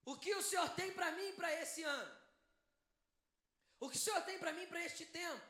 O 0.05 0.16
que 0.16 0.35
o 0.35 0.42
Senhor 0.42 0.68
tem 0.74 0.92
para 0.92 1.11
mim 1.12 1.33
para 1.33 1.53
esse 1.62 1.83
ano? 1.83 2.14
O 3.81 3.88
que 3.88 3.96
o 3.96 4.00
Senhor 4.00 4.22
tem 4.22 4.38
para 4.38 4.53
mim 4.53 4.66
para 4.66 4.85
este 4.85 5.07
tempo? 5.07 5.46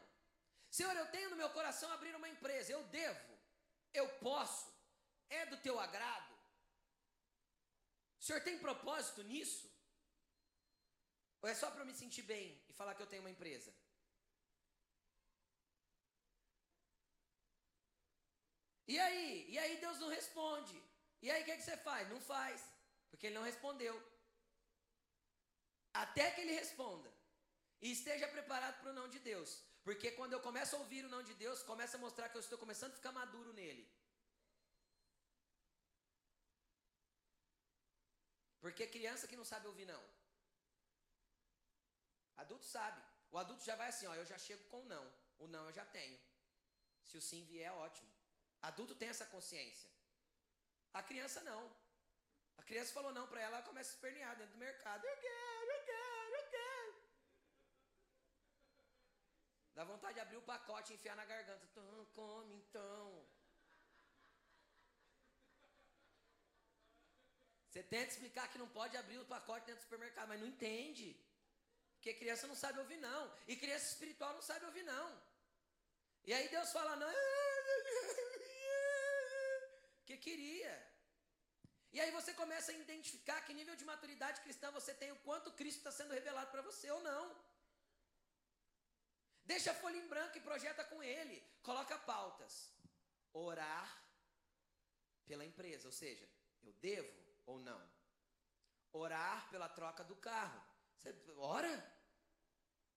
Senhor, 0.70 0.94
eu 0.96 1.06
tenho 1.10 1.30
no 1.30 1.36
meu 1.36 1.50
coração 1.50 1.90
abrir 1.92 2.14
uma 2.16 2.28
empresa, 2.28 2.72
eu 2.72 2.82
devo, 2.84 3.38
eu 3.92 4.08
posso, 4.18 4.72
é 5.28 5.46
do 5.46 5.56
teu 5.58 5.78
agrado. 5.78 6.32
O 8.20 8.24
Senhor 8.24 8.40
tem 8.42 8.58
propósito 8.58 9.22
nisso? 9.22 9.70
Ou 11.42 11.48
é 11.48 11.54
só 11.54 11.70
para 11.70 11.82
eu 11.82 11.86
me 11.86 11.94
sentir 11.94 12.22
bem 12.22 12.60
e 12.68 12.72
falar 12.72 12.94
que 12.94 13.02
eu 13.02 13.06
tenho 13.06 13.22
uma 13.22 13.30
empresa? 13.30 13.72
E 18.86 18.98
aí? 18.98 19.46
E 19.48 19.58
aí 19.58 19.76
Deus 19.84 19.98
não 19.98 20.08
responde. 20.08 20.76
E 21.22 21.30
aí 21.30 21.42
o 21.42 21.44
que, 21.44 21.52
é 21.52 21.56
que 21.56 21.62
você 21.62 21.76
faz? 21.76 22.08
Não 22.08 22.20
faz. 22.20 22.62
Porque 23.10 23.26
ele 23.26 23.34
não 23.34 23.42
respondeu. 23.50 23.94
Até 25.92 26.30
que 26.32 26.40
ele 26.42 26.52
responda. 26.52 27.10
E 27.80 27.92
esteja 27.92 28.26
preparado 28.28 28.80
para 28.80 28.90
o 28.90 28.98
não 28.98 29.08
de 29.08 29.18
Deus. 29.30 29.50
Porque 29.86 30.10
quando 30.12 30.32
eu 30.32 30.40
começo 30.40 30.74
a 30.74 30.78
ouvir 30.78 31.04
o 31.04 31.08
não 31.14 31.22
de 31.22 31.34
Deus, 31.34 31.62
começa 31.62 31.96
a 31.96 32.00
mostrar 32.00 32.28
que 32.28 32.36
eu 32.36 32.44
estou 32.44 32.58
começando 32.58 32.92
a 32.92 32.96
ficar 32.96 33.12
maduro 33.12 33.52
nele. 33.52 33.84
Porque 38.60 38.86
criança 38.86 39.28
que 39.28 39.36
não 39.36 39.44
sabe 39.44 39.66
ouvir 39.66 39.84
não. 39.84 40.02
Adulto 42.36 42.64
sabe. 42.64 43.02
O 43.30 43.38
adulto 43.38 43.62
já 43.64 43.76
vai 43.76 43.88
assim, 43.88 44.06
ó, 44.06 44.14
eu 44.14 44.24
já 44.24 44.38
chego 44.38 44.64
com 44.70 44.80
o 44.80 44.88
não. 44.94 45.04
O 45.38 45.46
não 45.46 45.66
eu 45.66 45.72
já 45.72 45.84
tenho. 45.84 46.18
Se 47.02 47.18
o 47.18 47.22
sim 47.22 47.44
vier, 47.44 47.72
ótimo. 47.72 48.13
Adulto 48.68 48.94
tem 49.00 49.08
essa 49.14 49.26
consciência. 49.34 49.90
A 50.98 51.02
criança 51.02 51.40
não. 51.50 51.62
A 52.60 52.62
criança 52.68 52.94
falou 52.98 53.12
não 53.12 53.26
para 53.30 53.40
ela, 53.44 53.56
ela 53.56 53.66
começa 53.68 53.90
a 53.90 53.94
espernear 53.94 54.34
dentro 54.36 54.54
do 54.54 54.64
mercado. 54.66 55.04
Eu 55.04 55.16
quero, 55.26 55.70
eu 55.76 55.82
quero, 55.90 56.34
eu 56.40 56.46
quero. 56.56 56.94
Dá 59.74 59.84
vontade 59.92 60.14
de 60.14 60.20
abrir 60.20 60.38
o 60.38 60.48
pacote 60.52 60.92
e 60.92 60.96
enfiar 60.96 61.16
na 61.20 61.26
garganta. 61.32 61.64
Então, 61.70 62.06
come 62.14 62.54
então. 62.62 63.26
Você 67.68 67.82
tenta 67.82 68.12
explicar 68.12 68.48
que 68.50 68.62
não 68.62 68.68
pode 68.68 68.96
abrir 68.96 69.18
o 69.18 69.30
pacote 69.34 69.66
dentro 69.66 69.80
do 69.80 69.88
supermercado, 69.88 70.28
mas 70.28 70.40
não 70.40 70.46
entende. 70.54 71.08
Porque 71.94 72.14
criança 72.14 72.46
não 72.46 72.54
sabe 72.64 72.78
ouvir, 72.78 72.98
não. 72.98 73.22
E 73.48 73.56
criança 73.56 73.86
espiritual 73.92 74.32
não 74.32 74.42
sabe 74.50 74.64
ouvir, 74.64 74.84
não. 74.84 75.08
E 76.24 76.32
aí 76.32 76.48
Deus 76.48 76.70
fala, 76.72 76.94
não, 76.96 77.08
queria. 80.26 80.74
E 81.94 82.00
aí 82.02 82.10
você 82.18 82.32
começa 82.42 82.68
a 82.72 82.74
identificar 82.84 83.40
que 83.42 83.58
nível 83.58 83.76
de 83.80 83.84
maturidade 83.84 84.40
cristã 84.44 84.70
você 84.78 84.92
tem, 84.92 85.10
o 85.12 85.22
quanto 85.26 85.56
Cristo 85.58 85.78
está 85.78 85.92
sendo 85.92 86.16
revelado 86.18 86.50
para 86.50 86.66
você 86.68 86.90
ou 86.90 87.00
não. 87.10 87.24
Deixa 89.44 89.70
a 89.70 89.80
folha 89.82 89.98
em 89.98 90.08
branco 90.08 90.36
e 90.36 90.46
projeta 90.48 90.82
com 90.84 91.02
ele. 91.02 91.36
Coloca 91.62 91.98
pautas. 91.98 92.54
Orar 93.32 93.88
pela 95.26 95.44
empresa, 95.44 95.86
ou 95.88 95.92
seja, 95.92 96.28
eu 96.62 96.72
devo 96.74 97.12
ou 97.46 97.58
não. 97.58 97.82
Orar 98.92 99.48
pela 99.50 99.68
troca 99.68 100.02
do 100.04 100.16
carro. 100.16 100.60
Você 100.96 101.14
ora? 101.36 101.74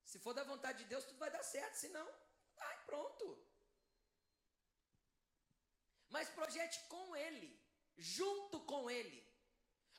Se 0.03 0.17
for 0.19 0.33
da 0.33 0.43
vontade 0.43 0.79
de 0.79 0.85
Deus, 0.85 1.05
tudo 1.05 1.19
vai 1.19 1.29
dar 1.29 1.43
certo. 1.43 1.75
Se 1.75 1.89
não, 1.89 2.07
ai, 2.57 2.85
pronto. 2.85 3.46
Mas 6.09 6.29
projete 6.29 6.79
com 6.87 7.15
Ele, 7.15 7.49
junto 7.97 8.59
com 8.61 8.89
Ele. 8.89 9.25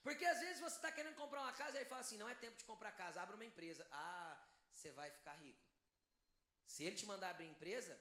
Porque 0.03 0.25
às 0.25 0.41
vezes 0.41 0.61
você 0.61 0.77
está 0.77 0.91
querendo 0.91 1.17
comprar 1.17 1.41
uma 1.43 1.53
casa 1.53 1.77
e 1.77 1.81
ele 1.81 1.89
fala 1.89 2.01
assim: 2.01 2.17
não 2.17 2.29
é 2.29 2.35
tempo 2.35 2.57
de 2.57 2.65
comprar 2.65 2.93
casa, 2.93 3.21
abra 3.21 3.37
uma 3.37 3.45
empresa. 3.45 3.87
Ah, 3.91 4.37
você 4.73 4.91
vai 4.93 5.11
ficar 5.11 5.35
rico. 5.35 5.67
Se 6.65 6.85
ele 6.85 6.97
te 6.97 7.07
mandar 7.07 7.31
abrir 7.31 7.47
empresa, 7.47 7.99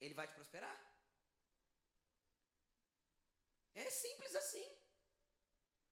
ele 0.00 0.14
vai 0.14 0.26
te 0.28 0.34
prosperar. 0.34 0.76
É 3.74 3.90
simples 3.90 4.34
assim. 4.36 4.66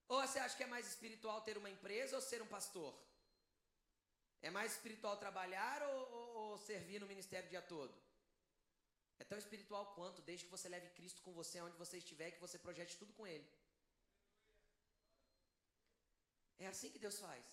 Ou 0.08 0.20
você 0.20 0.38
acha 0.38 0.56
que 0.56 0.62
é 0.62 0.66
mais 0.66 0.86
espiritual 0.86 1.40
ter 1.40 1.56
uma 1.56 1.70
empresa 1.70 2.16
ou 2.16 2.22
ser 2.22 2.42
um 2.42 2.46
pastor? 2.46 2.92
É 4.40 4.50
mais 4.50 4.72
espiritual 4.72 5.16
trabalhar 5.16 5.82
ou, 5.82 6.12
ou, 6.12 6.36
ou 6.36 6.58
servir 6.58 7.00
no 7.00 7.06
ministério 7.06 7.46
o 7.46 7.50
dia 7.50 7.62
todo? 7.62 7.94
É 9.22 9.24
tão 9.30 9.38
espiritual 9.42 9.84
quanto, 9.96 10.26
desde 10.28 10.44
que 10.46 10.54
você 10.56 10.68
leve 10.74 10.94
Cristo 10.98 11.22
com 11.24 11.32
você 11.40 11.56
aonde 11.58 11.82
você 11.84 11.96
estiver 12.02 12.32
que 12.32 12.44
você 12.46 12.58
projete 12.66 12.98
tudo 13.00 13.12
com 13.18 13.26
Ele. 13.34 13.48
É 16.64 16.66
assim 16.72 16.90
que 16.94 17.04
Deus 17.04 17.18
faz. 17.26 17.44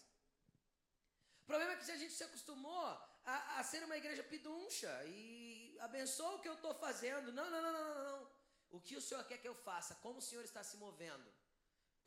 O 1.44 1.46
problema 1.50 1.74
é 1.74 1.78
que 1.78 1.88
se 1.90 1.96
a 1.96 2.02
gente 2.02 2.16
se 2.18 2.26
acostumou 2.30 2.86
a, 3.34 3.60
a 3.60 3.64
ser 3.72 3.84
uma 3.84 3.98
igreja 4.02 4.24
piduncha 4.34 4.92
e 5.06 5.78
abençoa 5.88 6.36
o 6.36 6.42
que 6.42 6.50
eu 6.52 6.58
estou 6.60 6.74
fazendo. 6.86 7.32
Não, 7.40 7.48
não, 7.54 7.62
não, 7.66 7.74
não, 7.78 7.86
não, 8.00 8.06
não. 8.12 8.32
O 8.78 8.82
que 8.86 8.96
o 9.00 9.06
Senhor 9.08 9.24
quer 9.30 9.40
que 9.44 9.52
eu 9.52 9.58
faça? 9.70 10.00
Como 10.04 10.20
o 10.20 10.28
Senhor 10.30 10.46
está 10.46 10.64
se 10.64 10.78
movendo? 10.86 11.30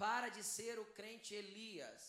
Para 0.05 0.29
de 0.37 0.43
ser 0.57 0.77
o 0.85 0.87
crente 0.99 1.35
Elias. 1.43 2.03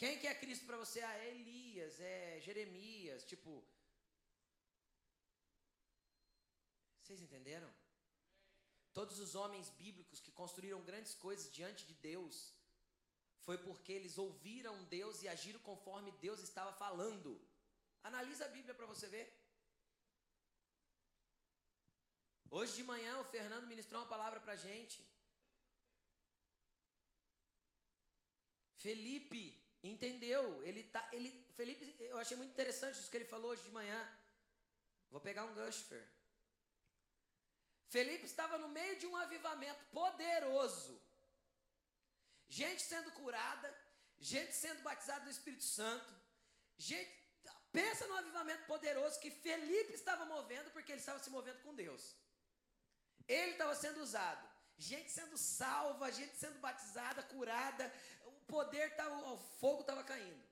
Quem 0.00 0.18
que 0.18 0.26
é 0.26 0.34
Cristo 0.42 0.66
para 0.66 0.82
você? 0.84 1.00
Ah, 1.02 1.16
é 1.24 1.28
Elias, 1.34 2.00
é 2.00 2.40
Jeremias, 2.40 3.24
tipo, 3.32 3.50
Vocês 7.10 7.22
entenderam? 7.22 7.68
Todos 8.98 9.18
os 9.18 9.34
homens 9.34 9.68
bíblicos 9.70 10.20
que 10.20 10.30
construíram 10.30 10.80
grandes 10.88 11.12
coisas 11.12 11.50
diante 11.50 11.84
de 11.84 11.94
Deus 11.94 12.54
foi 13.46 13.58
porque 13.58 13.92
eles 13.92 14.16
ouviram 14.16 14.84
Deus 14.84 15.20
e 15.20 15.26
agiram 15.26 15.58
conforme 15.70 16.12
Deus 16.26 16.38
estava 16.40 16.72
falando. 16.72 17.30
Analisa 18.04 18.44
a 18.44 18.52
Bíblia 18.56 18.76
para 18.76 18.86
você 18.86 19.08
ver. 19.08 19.26
Hoje 22.48 22.76
de 22.76 22.84
manhã 22.84 23.18
o 23.18 23.24
Fernando 23.24 23.66
ministrou 23.66 24.00
uma 24.02 24.08
palavra 24.08 24.38
para 24.38 24.54
gente. 24.54 25.04
Felipe 28.76 29.42
entendeu, 29.82 30.62
ele 30.62 30.84
tá, 30.84 31.02
ele, 31.12 31.32
Felipe, 31.56 31.96
eu 31.98 32.18
achei 32.18 32.36
muito 32.36 32.52
interessante 32.52 33.00
isso 33.00 33.10
que 33.10 33.16
ele 33.16 33.32
falou 33.34 33.50
hoje 33.50 33.64
de 33.64 33.76
manhã. 33.80 34.00
Vou 35.10 35.20
pegar 35.20 35.44
um 35.44 35.72
Fer. 35.72 36.19
Felipe 37.94 38.24
estava 38.24 38.56
no 38.62 38.68
meio 38.68 38.96
de 39.00 39.06
um 39.06 39.16
avivamento 39.16 39.84
poderoso. 39.98 40.92
Gente 42.48 42.82
sendo 42.82 43.10
curada, 43.12 43.68
gente 44.18 44.52
sendo 44.54 44.82
batizada 44.82 45.24
no 45.24 45.30
Espírito 45.30 45.64
Santo. 45.64 46.12
Gente, 46.76 47.12
pensa 47.72 48.06
no 48.06 48.16
avivamento 48.16 48.64
poderoso 48.66 49.18
que 49.18 49.30
Felipe 49.30 49.92
estava 49.92 50.24
movendo, 50.24 50.70
porque 50.70 50.92
ele 50.92 51.00
estava 51.00 51.18
se 51.18 51.30
movendo 51.30 51.60
com 51.64 51.74
Deus. 51.74 52.14
Ele 53.26 53.52
estava 53.52 53.74
sendo 53.74 54.00
usado. 54.00 54.48
Gente 54.78 55.10
sendo 55.10 55.36
salva, 55.36 56.12
gente 56.12 56.36
sendo 56.36 56.58
batizada, 56.60 57.24
curada. 57.24 57.92
O 58.24 58.32
poder 58.54 58.88
estava, 58.90 59.14
o 59.32 59.38
fogo 59.60 59.80
estava 59.82 60.04
caindo. 60.04 60.42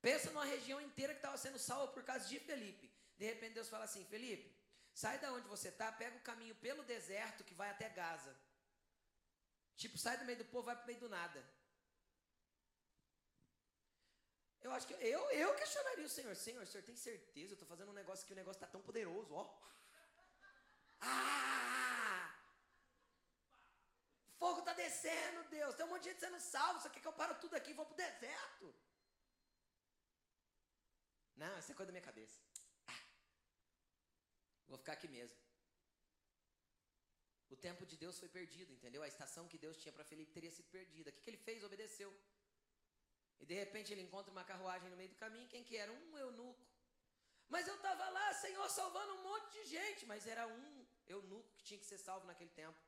Pensa 0.00 0.30
numa 0.30 0.44
região 0.44 0.80
inteira 0.80 1.12
que 1.12 1.18
estava 1.18 1.36
sendo 1.36 1.58
salva 1.58 1.92
por 1.92 2.02
causa 2.04 2.26
de 2.26 2.38
Felipe. 2.40 2.90
De 3.18 3.26
repente 3.26 3.54
Deus 3.54 3.68
fala 3.68 3.84
assim: 3.84 4.04
Felipe, 4.06 4.54
Sai 5.02 5.18
da 5.18 5.32
onde 5.32 5.48
você 5.48 5.68
está, 5.68 5.90
pega 5.90 6.16
o 6.16 6.26
caminho 6.28 6.54
pelo 6.66 6.84
deserto 6.84 7.42
que 7.48 7.54
vai 7.60 7.68
até 7.70 7.88
Gaza. 7.88 8.34
Tipo, 9.76 9.98
sai 9.98 10.16
do 10.18 10.24
meio 10.24 10.38
do 10.38 10.44
povo, 10.44 10.66
vai 10.66 10.76
para 10.76 10.86
meio 10.86 11.00
do 11.00 11.08
nada. 11.08 11.44
Eu 14.62 14.70
acho 14.72 14.86
que 14.86 14.94
eu, 14.94 15.20
eu 15.42 15.54
questionaria 15.56 16.06
o 16.06 16.08
Senhor. 16.08 16.34
Senhor, 16.36 16.62
o 16.62 16.66
Senhor 16.66 16.84
tem 16.84 16.96
certeza? 16.96 17.52
Eu 17.52 17.54
estou 17.54 17.68
fazendo 17.68 17.90
um 17.90 18.00
negócio 18.02 18.26
que 18.26 18.32
o 18.32 18.36
negócio 18.36 18.58
está 18.58 18.66
tão 18.66 18.80
poderoso, 18.80 19.34
ó. 19.34 19.44
Ah! 21.00 22.34
Fogo 24.38 24.60
está 24.60 24.72
descendo, 24.72 25.42
Deus. 25.50 25.74
Tem 25.74 25.84
um 25.84 25.90
monte 25.90 26.04
de 26.04 26.10
gente 26.10 26.20
sendo 26.20 26.40
salvo. 26.40 26.80
Você 26.80 26.88
quer 26.88 27.00
que 27.00 27.08
eu 27.08 27.12
paro 27.12 27.34
tudo 27.42 27.54
aqui 27.56 27.72
e 27.72 27.74
vou 27.74 27.84
para 27.84 27.94
o 27.94 27.96
deserto? 27.96 28.74
Não, 31.36 31.58
isso 31.58 31.72
é 31.72 31.74
coisa 31.74 31.90
da 31.90 31.96
minha 31.98 32.08
cabeça. 32.10 32.38
Vou 34.68 34.78
ficar 34.78 34.94
aqui 34.94 35.08
mesmo. 35.08 35.36
O 37.54 37.56
tempo 37.56 37.86
de 37.90 37.96
Deus 37.96 38.18
foi 38.18 38.28
perdido, 38.28 38.72
entendeu? 38.72 39.02
A 39.02 39.08
estação 39.08 39.46
que 39.46 39.58
Deus 39.64 39.76
tinha 39.76 39.92
para 39.92 40.04
Felipe 40.04 40.32
teria 40.32 40.50
sido 40.50 40.68
perdida. 40.70 41.10
O 41.10 41.12
que, 41.12 41.20
que 41.20 41.30
ele 41.30 41.36
fez? 41.48 41.62
Obedeceu. 41.62 42.12
E 43.40 43.46
de 43.46 43.54
repente 43.54 43.92
ele 43.92 44.02
encontra 44.02 44.30
uma 44.32 44.44
carruagem 44.44 44.88
no 44.90 44.96
meio 44.96 45.10
do 45.10 45.16
caminho. 45.16 45.48
Quem 45.48 45.62
que 45.62 45.76
era? 45.76 45.92
Um 45.92 46.18
eunuco. 46.18 46.64
Mas 47.48 47.68
eu 47.68 47.76
estava 47.76 48.08
lá, 48.08 48.32
Senhor, 48.34 48.68
salvando 48.70 49.14
um 49.14 49.22
monte 49.22 49.52
de 49.52 49.64
gente, 49.66 50.06
mas 50.06 50.26
era 50.26 50.46
um 50.46 50.86
eunuco 51.06 51.52
que 51.56 51.64
tinha 51.64 51.78
que 51.78 51.86
ser 51.86 51.98
salvo 51.98 52.26
naquele 52.26 52.50
tempo. 52.50 52.78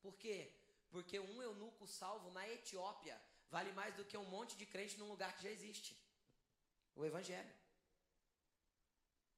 Por 0.00 0.16
quê? 0.16 0.52
Porque 0.90 1.18
um 1.20 1.40
eunuco 1.40 1.86
salvo 1.86 2.30
na 2.30 2.48
Etiópia 2.48 3.20
vale 3.48 3.72
mais 3.72 3.94
do 3.94 4.04
que 4.04 4.16
um 4.16 4.24
monte 4.24 4.56
de 4.56 4.66
crente 4.66 4.98
num 4.98 5.08
lugar 5.08 5.34
que 5.36 5.44
já 5.44 5.50
existe. 5.50 5.96
O 6.94 7.04
Evangelho. 7.04 7.54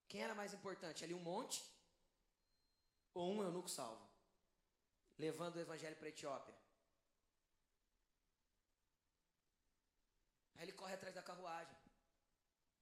Quem 0.09 0.23
era 0.23 0.35
mais 0.35 0.53
importante? 0.55 1.05
Ali 1.05 1.15
um 1.15 1.21
monte 1.21 1.63
ou 3.15 3.33
um 3.33 3.43
eunuco 3.43 3.69
salvo? 3.69 4.07
Levando 5.19 5.57
o 5.57 5.61
Evangelho 5.61 5.97
para 5.97 6.07
a 6.07 6.09
Etiópia. 6.09 6.55
Aí 10.57 10.65
ele 10.65 10.73
corre 10.73 10.95
atrás 10.95 11.15
da 11.15 11.23
carruagem. 11.23 11.77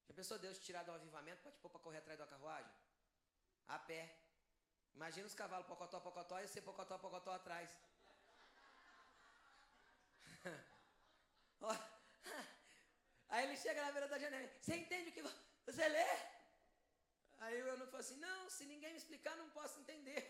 Já 0.06 0.14
pensou 0.14 0.38
Deus 0.38 0.58
tirar 0.58 0.82
do 0.84 0.92
avivamento 0.92 1.42
para 1.42 1.52
te 1.52 1.58
pôr 1.58 1.70
para 1.70 1.80
correr 1.80 1.98
atrás 1.98 2.18
da 2.18 2.26
carruagem? 2.26 2.72
A 3.68 3.78
pé. 3.78 4.16
Imagina 4.94 5.26
os 5.26 5.34
cavalos 5.34 5.66
pocotó, 5.66 6.00
pocotó 6.00 6.40
e 6.40 6.48
você 6.48 6.60
pocotó, 6.60 6.98
pocotó 6.98 7.30
atrás. 7.32 7.70
Aí 13.28 13.44
ele 13.44 13.56
chega 13.56 13.84
na 13.84 13.92
beira 13.92 14.08
da 14.08 14.18
janela. 14.18 14.50
Você 14.60 14.76
entende 14.76 15.10
o 15.10 15.12
que 15.12 15.22
você 15.66 15.88
lê? 15.88 16.39
Aí 17.50 17.58
eu 17.58 17.76
não 17.78 17.86
falou 17.86 18.00
assim: 18.00 18.18
Não, 18.26 18.40
se 18.56 18.64
ninguém 18.72 18.92
me 18.92 19.00
explicar, 19.02 19.36
não 19.36 19.50
posso 19.50 19.80
entender. 19.80 20.22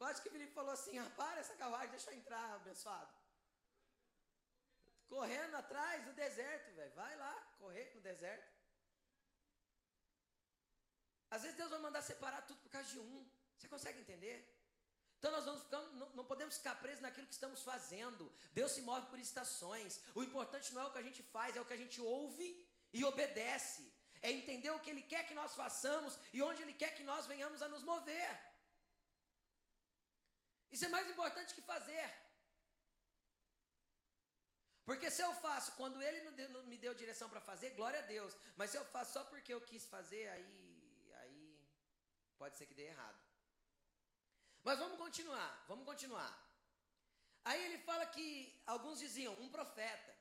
Quase 0.00 0.20
que 0.20 0.28
o 0.28 0.32
Felipe 0.32 0.52
falou 0.52 0.72
assim: 0.78 0.98
ah, 0.98 1.10
Para 1.20 1.40
essa 1.40 1.54
carruagem, 1.62 1.94
deixa 1.96 2.10
eu 2.10 2.18
entrar, 2.18 2.48
abençoado. 2.54 3.12
Correndo 5.14 5.54
atrás 5.62 6.04
do 6.04 6.12
deserto, 6.12 6.74
velho. 6.74 6.92
Vai 6.94 7.16
lá, 7.16 7.34
correr 7.58 7.86
no 7.94 8.02
deserto. 8.02 8.54
Às 11.30 11.42
vezes 11.42 11.56
Deus 11.56 11.70
vai 11.70 11.80
mandar 11.86 12.02
separar 12.02 12.42
tudo 12.42 12.60
por 12.60 12.70
causa 12.70 12.88
de 12.90 12.98
um. 12.98 13.26
Você 13.56 13.68
consegue 13.68 14.00
entender? 14.00 14.38
Então 15.18 15.30
nós 15.32 15.44
vamos 15.46 15.62
não, 15.70 16.10
não, 16.10 16.24
podemos 16.24 16.56
ficar 16.58 16.74
presos 16.76 17.00
naquilo 17.00 17.26
que 17.26 17.32
estamos 17.32 17.62
fazendo. 17.62 18.30
Deus 18.52 18.72
se 18.72 18.82
move 18.82 19.06
por 19.06 19.18
estações. 19.18 20.00
O 20.14 20.22
importante 20.22 20.74
não 20.74 20.82
é 20.82 20.86
o 20.86 20.92
que 20.92 20.98
a 20.98 21.08
gente 21.08 21.22
faz, 21.22 21.56
é 21.56 21.60
o 21.60 21.64
que 21.64 21.72
a 21.72 21.82
gente 21.84 22.00
ouve 22.00 22.48
e 22.92 23.04
obedece. 23.04 23.82
É 24.22 24.30
entender 24.30 24.70
o 24.70 24.80
que 24.80 24.90
Ele 24.90 25.02
quer 25.02 25.26
que 25.28 25.34
nós 25.34 25.54
façamos 25.54 26.18
e 26.32 26.42
onde 26.42 26.62
Ele 26.62 26.72
quer 26.72 26.94
que 26.94 27.02
nós 27.02 27.26
venhamos 27.26 27.62
a 27.62 27.68
nos 27.68 27.82
mover. 27.82 28.30
Isso 30.70 30.84
é 30.84 30.88
mais 30.88 31.08
importante 31.08 31.54
que 31.54 31.62
fazer. 31.62 32.06
Porque 34.84 35.10
se 35.10 35.22
eu 35.22 35.32
faço 35.34 35.72
quando 35.72 36.00
Ele 36.00 36.20
não 36.22 36.62
me 36.64 36.78
deu 36.78 36.94
direção 36.94 37.28
para 37.28 37.40
fazer, 37.40 37.70
glória 37.70 37.98
a 38.00 38.08
Deus. 38.14 38.36
Mas 38.56 38.70
se 38.70 38.76
eu 38.76 38.84
faço 38.86 39.12
só 39.14 39.24
porque 39.24 39.52
eu 39.52 39.60
quis 39.60 39.84
fazer, 39.84 40.28
aí, 40.28 41.12
aí 41.20 41.60
pode 42.38 42.56
ser 42.56 42.66
que 42.66 42.74
dê 42.74 42.86
errado. 42.86 43.20
Mas 44.62 44.78
vamos 44.78 44.98
continuar, 44.98 45.64
vamos 45.68 45.84
continuar. 45.84 46.32
Aí 47.44 47.64
ele 47.64 47.78
fala 47.78 48.06
que 48.06 48.60
alguns 48.66 48.98
diziam, 48.98 49.34
um 49.34 49.48
profeta. 49.48 50.15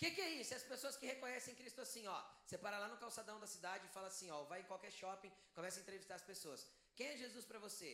Que, 0.00 0.10
que, 0.12 0.22
é 0.26 0.30
isso? 0.40 0.54
As 0.54 0.62
pessoas 0.72 0.96
que 0.98 1.04
reconhecem 1.12 1.54
Cristo 1.54 1.80
assim, 1.82 2.04
ó. 2.06 2.18
Você 2.42 2.56
para 2.56 2.78
lá 2.82 2.88
no 2.88 2.96
calçadão 3.02 3.38
da 3.38 3.46
cidade 3.54 3.84
e 3.86 3.94
fala 3.96 4.08
assim, 4.12 4.30
ó. 4.36 4.38
Vai 4.44 4.60
em 4.60 4.68
qualquer 4.70 4.92
shopping, 4.98 5.30
começa 5.54 5.78
a 5.78 5.82
entrevistar 5.82 6.14
as 6.14 6.28
pessoas. 6.30 6.66
Quem 6.96 7.08
é 7.08 7.18
Jesus 7.18 7.44
para 7.50 7.58
você? 7.66 7.90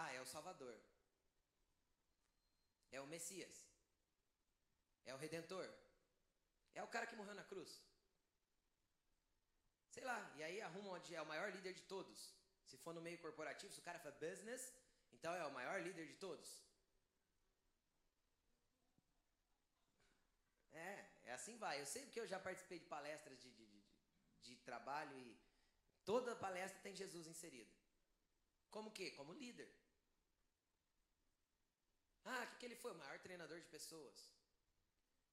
Ah, 0.00 0.12
é 0.12 0.20
o 0.20 0.26
Salvador. 0.26 0.74
É 2.90 3.00
o 3.00 3.06
Messias. 3.06 3.56
É 5.06 5.14
o 5.14 5.16
Redentor. 5.24 5.66
É 6.74 6.82
o 6.82 6.92
cara 6.94 7.06
que 7.06 7.16
morreu 7.16 7.34
na 7.34 7.44
cruz. 7.44 7.80
Sei 9.94 10.04
lá, 10.04 10.20
e 10.36 10.42
aí 10.42 10.60
arruma 10.60 10.90
onde 10.90 11.14
é 11.14 11.22
o 11.22 11.30
maior 11.32 11.50
líder 11.56 11.72
de 11.72 11.84
todos. 11.94 12.34
Se 12.66 12.76
for 12.76 12.92
no 12.92 13.00
meio 13.00 13.18
corporativo, 13.24 13.72
se 13.72 13.80
o 13.80 13.88
cara 13.88 13.98
faz 13.98 14.14
business, 14.16 14.74
então 15.10 15.34
é 15.34 15.46
o 15.46 15.54
maior 15.58 15.80
líder 15.80 16.06
de 16.06 16.16
todos. 16.26 16.62
É, 21.32 21.34
assim 21.34 21.56
vai. 21.56 21.80
Eu 21.80 21.86
sei 21.92 22.02
porque 22.04 22.20
eu 22.20 22.30
já 22.32 22.38
participei 22.46 22.78
de 22.78 22.88
palestras 22.96 23.40
de, 23.42 23.50
de, 23.58 23.66
de, 23.66 23.82
de 24.46 24.56
trabalho 24.68 25.14
e 25.18 25.28
toda 26.04 26.36
palestra 26.46 26.78
tem 26.86 26.94
Jesus 27.02 27.26
inserido. 27.26 27.72
Como 28.70 28.90
que? 28.96 29.06
Como 29.12 29.38
líder. 29.42 29.70
Ah, 32.24 32.42
o 32.42 32.46
que, 32.48 32.56
que 32.58 32.66
ele 32.66 32.76
foi? 32.82 32.92
O 32.92 33.00
maior 33.02 33.18
treinador 33.26 33.58
de 33.60 33.68
pessoas. 33.76 34.18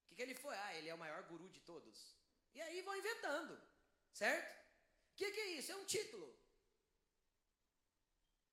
O 0.01 0.07
que, 0.07 0.15
que 0.15 0.21
ele 0.21 0.35
foi? 0.35 0.55
Ah, 0.55 0.73
ele 0.77 0.89
é 0.89 0.95
o 0.95 1.03
maior 1.05 1.21
guru 1.31 1.49
de 1.49 1.59
todos. 1.71 1.97
E 2.55 2.61
aí 2.61 2.81
vão 2.81 2.95
inventando. 2.95 3.61
Certo? 4.13 4.51
O 5.11 5.15
que, 5.17 5.31
que 5.31 5.41
é 5.47 5.47
isso? 5.57 5.73
É 5.73 5.75
um 5.75 5.85
título. 5.85 6.29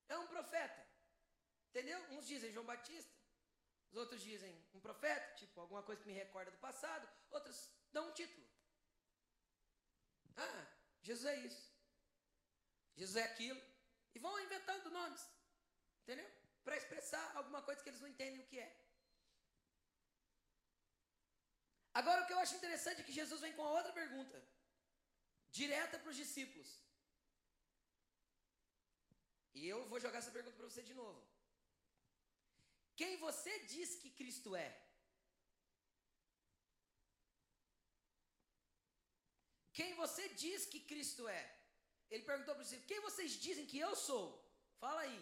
É 0.08 0.18
um 0.18 0.26
profeta. 0.26 0.82
Entendeu? 1.70 2.00
Uns 2.14 2.26
dizem 2.26 2.50
João 2.50 2.66
Batista, 2.66 3.15
os 3.90 3.96
outros 3.96 4.20
dizem 4.20 4.52
um 4.74 4.80
profeta, 4.80 5.34
tipo 5.36 5.60
alguma 5.60 5.82
coisa 5.82 6.00
que 6.00 6.08
me 6.08 6.14
recorda 6.14 6.50
do 6.50 6.58
passado, 6.58 7.08
outros 7.30 7.70
dão 7.92 8.08
um 8.08 8.12
título. 8.12 8.46
Ah, 10.36 10.66
Jesus 11.02 11.26
é 11.26 11.36
isso. 11.48 11.64
Jesus 12.96 13.16
é 13.16 13.24
aquilo. 13.24 13.60
E 14.14 14.18
vão 14.18 14.40
inventando 14.40 14.90
nomes. 14.90 15.22
Entendeu? 16.02 16.28
Para 16.64 16.76
expressar 16.76 17.24
alguma 17.36 17.62
coisa 17.62 17.82
que 17.82 17.88
eles 17.88 18.00
não 18.00 18.08
entendem 18.08 18.40
o 18.40 18.46
que 18.46 18.58
é. 18.58 18.70
Agora 21.94 22.22
o 22.22 22.26
que 22.26 22.32
eu 22.32 22.38
acho 22.38 22.56
interessante 22.56 23.00
é 23.00 23.04
que 23.04 23.18
Jesus 23.20 23.40
vem 23.40 23.54
com 23.54 23.64
a 23.64 23.70
outra 23.70 23.92
pergunta 23.92 24.38
direta 25.58 25.98
para 25.98 26.10
os 26.10 26.16
discípulos. 26.16 26.70
E 29.54 29.66
eu 29.66 29.78
vou 29.90 29.98
jogar 29.98 30.18
essa 30.18 30.30
pergunta 30.30 30.56
para 30.56 30.68
você 30.70 30.82
de 30.82 30.94
novo. 31.02 31.20
Quem 33.00 33.12
você 33.26 33.52
diz 33.74 33.90
que 34.02 34.10
Cristo 34.18 34.50
é? 34.66 34.70
Quem 39.78 39.90
você 40.02 40.24
diz 40.42 40.60
que 40.72 40.80
Cristo 40.90 41.28
é? 41.28 41.42
Ele 42.10 42.24
perguntou 42.30 42.54
para 42.54 42.62
os 42.62 42.68
discípulos: 42.68 42.92
Quem 42.92 43.00
vocês 43.08 43.32
dizem 43.46 43.66
que 43.70 43.78
eu 43.86 43.94
sou? 44.08 44.26
Fala 44.84 45.02
aí. 45.06 45.20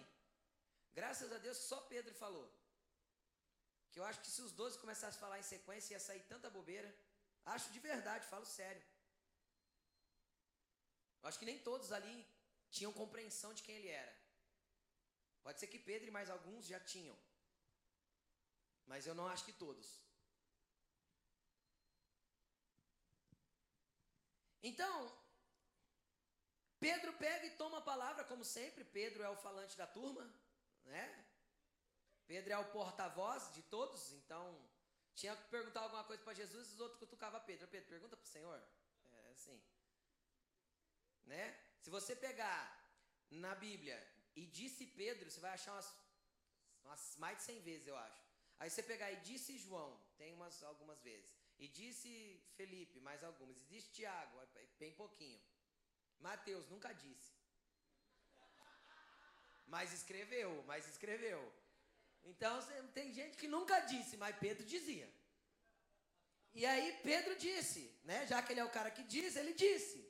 Graças 0.98 1.32
a 1.36 1.38
Deus 1.46 1.58
só 1.70 1.78
Pedro 1.92 2.14
falou. 2.22 2.46
Que 3.90 3.98
eu 4.00 4.04
acho 4.04 4.20
que 4.20 4.32
se 4.34 4.42
os 4.46 4.52
doze 4.60 4.78
começassem 4.84 5.18
a 5.18 5.24
falar 5.24 5.38
em 5.40 5.50
sequência 5.54 5.94
ia 5.94 6.00
sair 6.08 6.22
tanta 6.32 6.54
bobeira. 6.58 6.90
Acho 7.54 7.72
de 7.72 7.80
verdade, 7.90 8.30
falo 8.32 8.46
sério. 8.46 8.82
Eu 11.20 11.28
acho 11.28 11.38
que 11.40 11.50
nem 11.50 11.58
todos 11.70 11.90
ali 11.98 12.16
tinham 12.70 12.92
compreensão 12.92 13.52
de 13.54 13.62
quem 13.62 13.76
ele 13.76 13.88
era. 13.88 14.14
Pode 15.42 15.58
ser 15.60 15.68
que 15.72 15.78
Pedro 15.78 16.08
e 16.08 16.16
mais 16.16 16.30
alguns 16.30 16.66
já 16.66 16.80
tinham. 16.80 17.16
Mas 18.86 19.06
eu 19.06 19.14
não 19.14 19.26
acho 19.26 19.44
que 19.44 19.52
todos. 19.52 19.98
Então, 24.62 24.96
Pedro 26.80 27.12
pega 27.14 27.46
e 27.46 27.56
toma 27.56 27.78
a 27.78 27.88
palavra, 27.92 28.24
como 28.24 28.44
sempre. 28.44 28.84
Pedro 28.84 29.22
é 29.22 29.28
o 29.28 29.36
falante 29.36 29.76
da 29.76 29.86
turma, 29.86 30.24
né? 30.84 31.06
Pedro 32.26 32.52
é 32.52 32.58
o 32.58 32.70
porta-voz 32.72 33.52
de 33.52 33.62
todos, 33.64 34.12
então 34.12 34.42
tinha 35.14 35.36
que 35.36 35.48
perguntar 35.48 35.80
alguma 35.80 36.04
coisa 36.04 36.22
para 36.22 36.34
Jesus, 36.34 36.72
os 36.72 36.80
outros 36.80 36.98
cutucavam 36.98 37.40
Pedro. 37.44 37.68
Pedro, 37.68 37.88
pergunta 37.88 38.16
para 38.16 38.24
o 38.24 38.34
Senhor. 38.36 38.62
É 39.12 39.30
assim. 39.30 39.62
Né? 41.26 41.44
Se 41.78 41.90
você 41.90 42.16
pegar 42.16 42.60
na 43.30 43.54
Bíblia 43.54 43.98
e 44.34 44.46
disse 44.46 44.86
Pedro, 44.86 45.30
você 45.30 45.40
vai 45.40 45.52
achar 45.52 45.72
umas, 45.72 45.94
umas 46.84 47.16
mais 47.16 47.38
de 47.38 47.44
100 47.44 47.60
vezes, 47.60 47.86
eu 47.86 47.96
acho. 47.96 48.23
Aí 48.58 48.70
você 48.70 48.82
pegar 48.82 49.10
e 49.12 49.16
disse 49.16 49.58
João, 49.58 49.98
tem 50.16 50.32
umas 50.32 50.62
algumas 50.62 51.00
vezes. 51.02 51.34
E 51.58 51.68
disse 51.68 52.40
Felipe, 52.56 53.00
mais 53.00 53.22
algumas. 53.22 53.56
E 53.56 53.64
disse 53.64 53.90
Tiago, 53.90 54.40
bem 54.78 54.92
pouquinho. 54.92 55.40
Mateus 56.20 56.68
nunca 56.68 56.92
disse. 56.92 57.32
Mas 59.66 59.92
escreveu, 59.92 60.62
mas 60.66 60.86
escreveu. 60.88 61.52
Então 62.24 62.60
tem 62.92 63.12
gente 63.12 63.36
que 63.36 63.46
nunca 63.46 63.80
disse, 63.80 64.16
mas 64.16 64.36
Pedro 64.36 64.64
dizia. 64.64 65.12
E 66.54 66.64
aí 66.64 67.00
Pedro 67.02 67.36
disse, 67.36 67.92
né? 68.04 68.26
Já 68.26 68.42
que 68.42 68.52
ele 68.52 68.60
é 68.60 68.64
o 68.64 68.70
cara 68.70 68.90
que 68.90 69.02
diz, 69.02 69.36
ele 69.36 69.52
disse. 69.52 70.00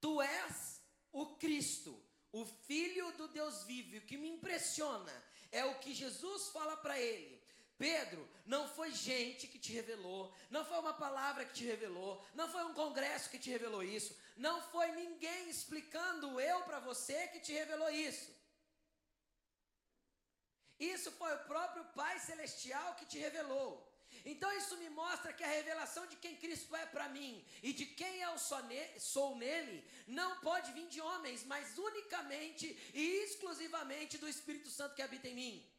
Tu 0.00 0.20
és 0.22 0.82
o 1.12 1.36
Cristo, 1.36 2.02
o 2.32 2.44
Filho 2.44 3.12
do 3.12 3.28
Deus 3.28 3.64
vivo. 3.64 3.96
O 3.98 4.06
que 4.06 4.16
me 4.16 4.28
impressiona 4.28 5.12
é 5.52 5.64
o 5.64 5.78
que 5.78 5.94
Jesus 5.94 6.48
fala 6.48 6.76
para 6.76 6.98
ele. 6.98 7.40
Pedro, 7.78 8.28
não 8.46 8.68
foi 8.68 8.92
gente 8.92 9.46
que 9.46 9.58
te 9.58 9.72
revelou, 9.72 10.32
não 10.50 10.64
foi 10.64 10.78
uma 10.78 10.94
palavra 10.94 11.44
que 11.44 11.52
te 11.52 11.64
revelou, 11.64 12.24
não 12.34 12.48
foi 12.48 12.64
um 12.64 12.74
congresso 12.74 13.28
que 13.28 13.38
te 13.38 13.50
revelou 13.50 13.82
isso, 13.82 14.16
não 14.36 14.62
foi 14.62 14.92
ninguém 14.92 15.50
explicando 15.50 16.40
eu 16.40 16.62
para 16.62 16.80
você 16.80 17.28
que 17.28 17.40
te 17.40 17.52
revelou 17.52 17.90
isso. 17.90 18.30
Isso 20.78 21.12
foi 21.12 21.34
o 21.34 21.44
próprio 21.44 21.84
Pai 21.86 22.18
Celestial 22.20 22.94
que 22.94 23.06
te 23.06 23.18
revelou. 23.18 23.91
Então 24.24 24.50
isso 24.56 24.76
me 24.76 24.88
mostra 24.88 25.32
que 25.32 25.42
a 25.42 25.48
revelação 25.48 26.06
de 26.06 26.16
quem 26.16 26.36
Cristo 26.36 26.74
é 26.76 26.86
para 26.86 27.08
mim 27.08 27.44
e 27.62 27.72
de 27.72 27.86
quem 27.86 28.20
eu 28.20 28.36
sou 28.38 29.34
nele 29.36 29.84
não 30.06 30.40
pode 30.40 30.70
vir 30.72 30.86
de 30.88 31.00
homens, 31.00 31.44
mas 31.44 31.76
unicamente 31.76 32.66
e 32.94 33.24
exclusivamente 33.24 34.18
do 34.18 34.28
Espírito 34.28 34.70
Santo 34.70 34.94
que 34.94 35.02
habita 35.02 35.28
em 35.28 35.34
mim. 35.34 35.72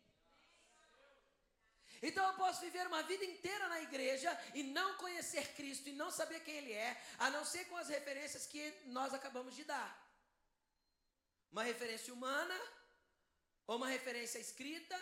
Então 2.01 2.27
eu 2.27 2.33
posso 2.33 2.59
viver 2.59 2.85
uma 2.85 3.01
vida 3.03 3.23
inteira 3.23 3.69
na 3.69 3.81
igreja 3.81 4.29
e 4.53 4.61
não 4.61 4.97
conhecer 4.97 5.53
Cristo 5.55 5.87
e 5.87 5.93
não 5.93 6.11
saber 6.11 6.41
quem 6.41 6.57
Ele 6.57 6.73
é, 6.73 7.01
a 7.17 7.29
não 7.29 7.45
ser 7.45 7.63
com 7.69 7.77
as 7.77 7.87
referências 7.87 8.45
que 8.45 8.61
nós 8.87 9.13
acabamos 9.13 9.55
de 9.55 9.63
dar. 9.63 9.89
Uma 11.49 11.63
referência 11.63 12.13
humana, 12.13 12.59
ou 13.65 13.77
uma 13.77 13.87
referência 13.87 14.37
escrita, 14.37 15.01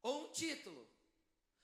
ou 0.00 0.28
um 0.28 0.32
título, 0.32 0.88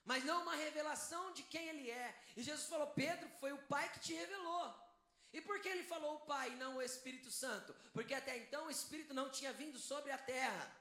mas 0.04 0.24
não 0.24 0.42
uma 0.42 0.54
revelação 0.54 1.32
de 1.32 1.42
quem 1.44 1.68
Ele 1.68 1.90
é. 1.90 2.22
E 2.36 2.42
Jesus 2.42 2.66
falou: 2.68 2.88
Pedro, 2.88 3.28
foi 3.40 3.52
o 3.52 3.62
Pai 3.66 3.90
que 3.92 4.00
te 4.00 4.14
revelou. 4.14 4.90
E 5.32 5.40
por 5.40 5.60
que 5.60 5.68
ele 5.68 5.84
falou 5.84 6.16
o 6.16 6.26
Pai 6.26 6.50
e 6.50 6.56
não 6.56 6.76
o 6.76 6.82
Espírito 6.82 7.30
Santo? 7.30 7.74
Porque 7.92 8.14
até 8.14 8.36
então 8.36 8.66
o 8.66 8.70
Espírito 8.70 9.14
não 9.14 9.30
tinha 9.30 9.52
vindo 9.52 9.78
sobre 9.78 10.10
a 10.10 10.18
terra. 10.18 10.76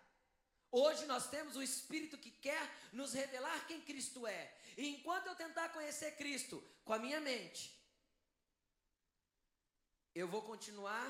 Hoje 0.72 1.06
nós 1.06 1.30
temos 1.30 1.56
o 1.56 1.62
Espírito 1.62 2.18
que 2.18 2.32
quer 2.32 2.62
nos 2.92 3.14
revelar 3.14 3.68
quem 3.68 3.82
Cristo 3.82 4.26
é. 4.26 4.56
E 4.78 4.88
enquanto 4.88 5.28
eu 5.28 5.36
tentar 5.36 5.70
conhecer 5.70 6.16
Cristo 6.16 6.64
com 6.84 6.94
a 6.94 7.00
minha 7.00 7.20
mente, 7.20 7.76
eu 10.16 10.28
vou 10.28 10.42
continuar 10.42 11.08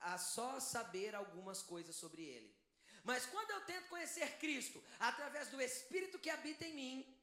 a 0.00 0.18
só 0.18 0.60
saber 0.60 1.14
algumas 1.14 1.62
coisas 1.62 1.94
sobre 1.96 2.22
Ele. 2.22 2.54
Mas 3.02 3.24
quando 3.26 3.50
eu 3.52 3.60
tento 3.64 3.88
conhecer 3.88 4.38
Cristo 4.38 4.82
através 4.98 5.48
do 5.48 5.60
Espírito 5.60 6.18
que 6.18 6.30
habita 6.30 6.64
em 6.64 6.74
mim, 6.74 7.15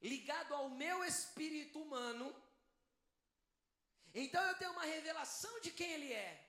ligado 0.00 0.54
ao 0.54 0.68
meu 0.70 1.04
espírito 1.04 1.80
humano, 1.80 2.34
então 4.14 4.42
eu 4.48 4.56
tenho 4.56 4.72
uma 4.72 4.84
revelação 4.84 5.60
de 5.60 5.70
quem 5.70 5.92
Ele 5.92 6.12
é. 6.12 6.46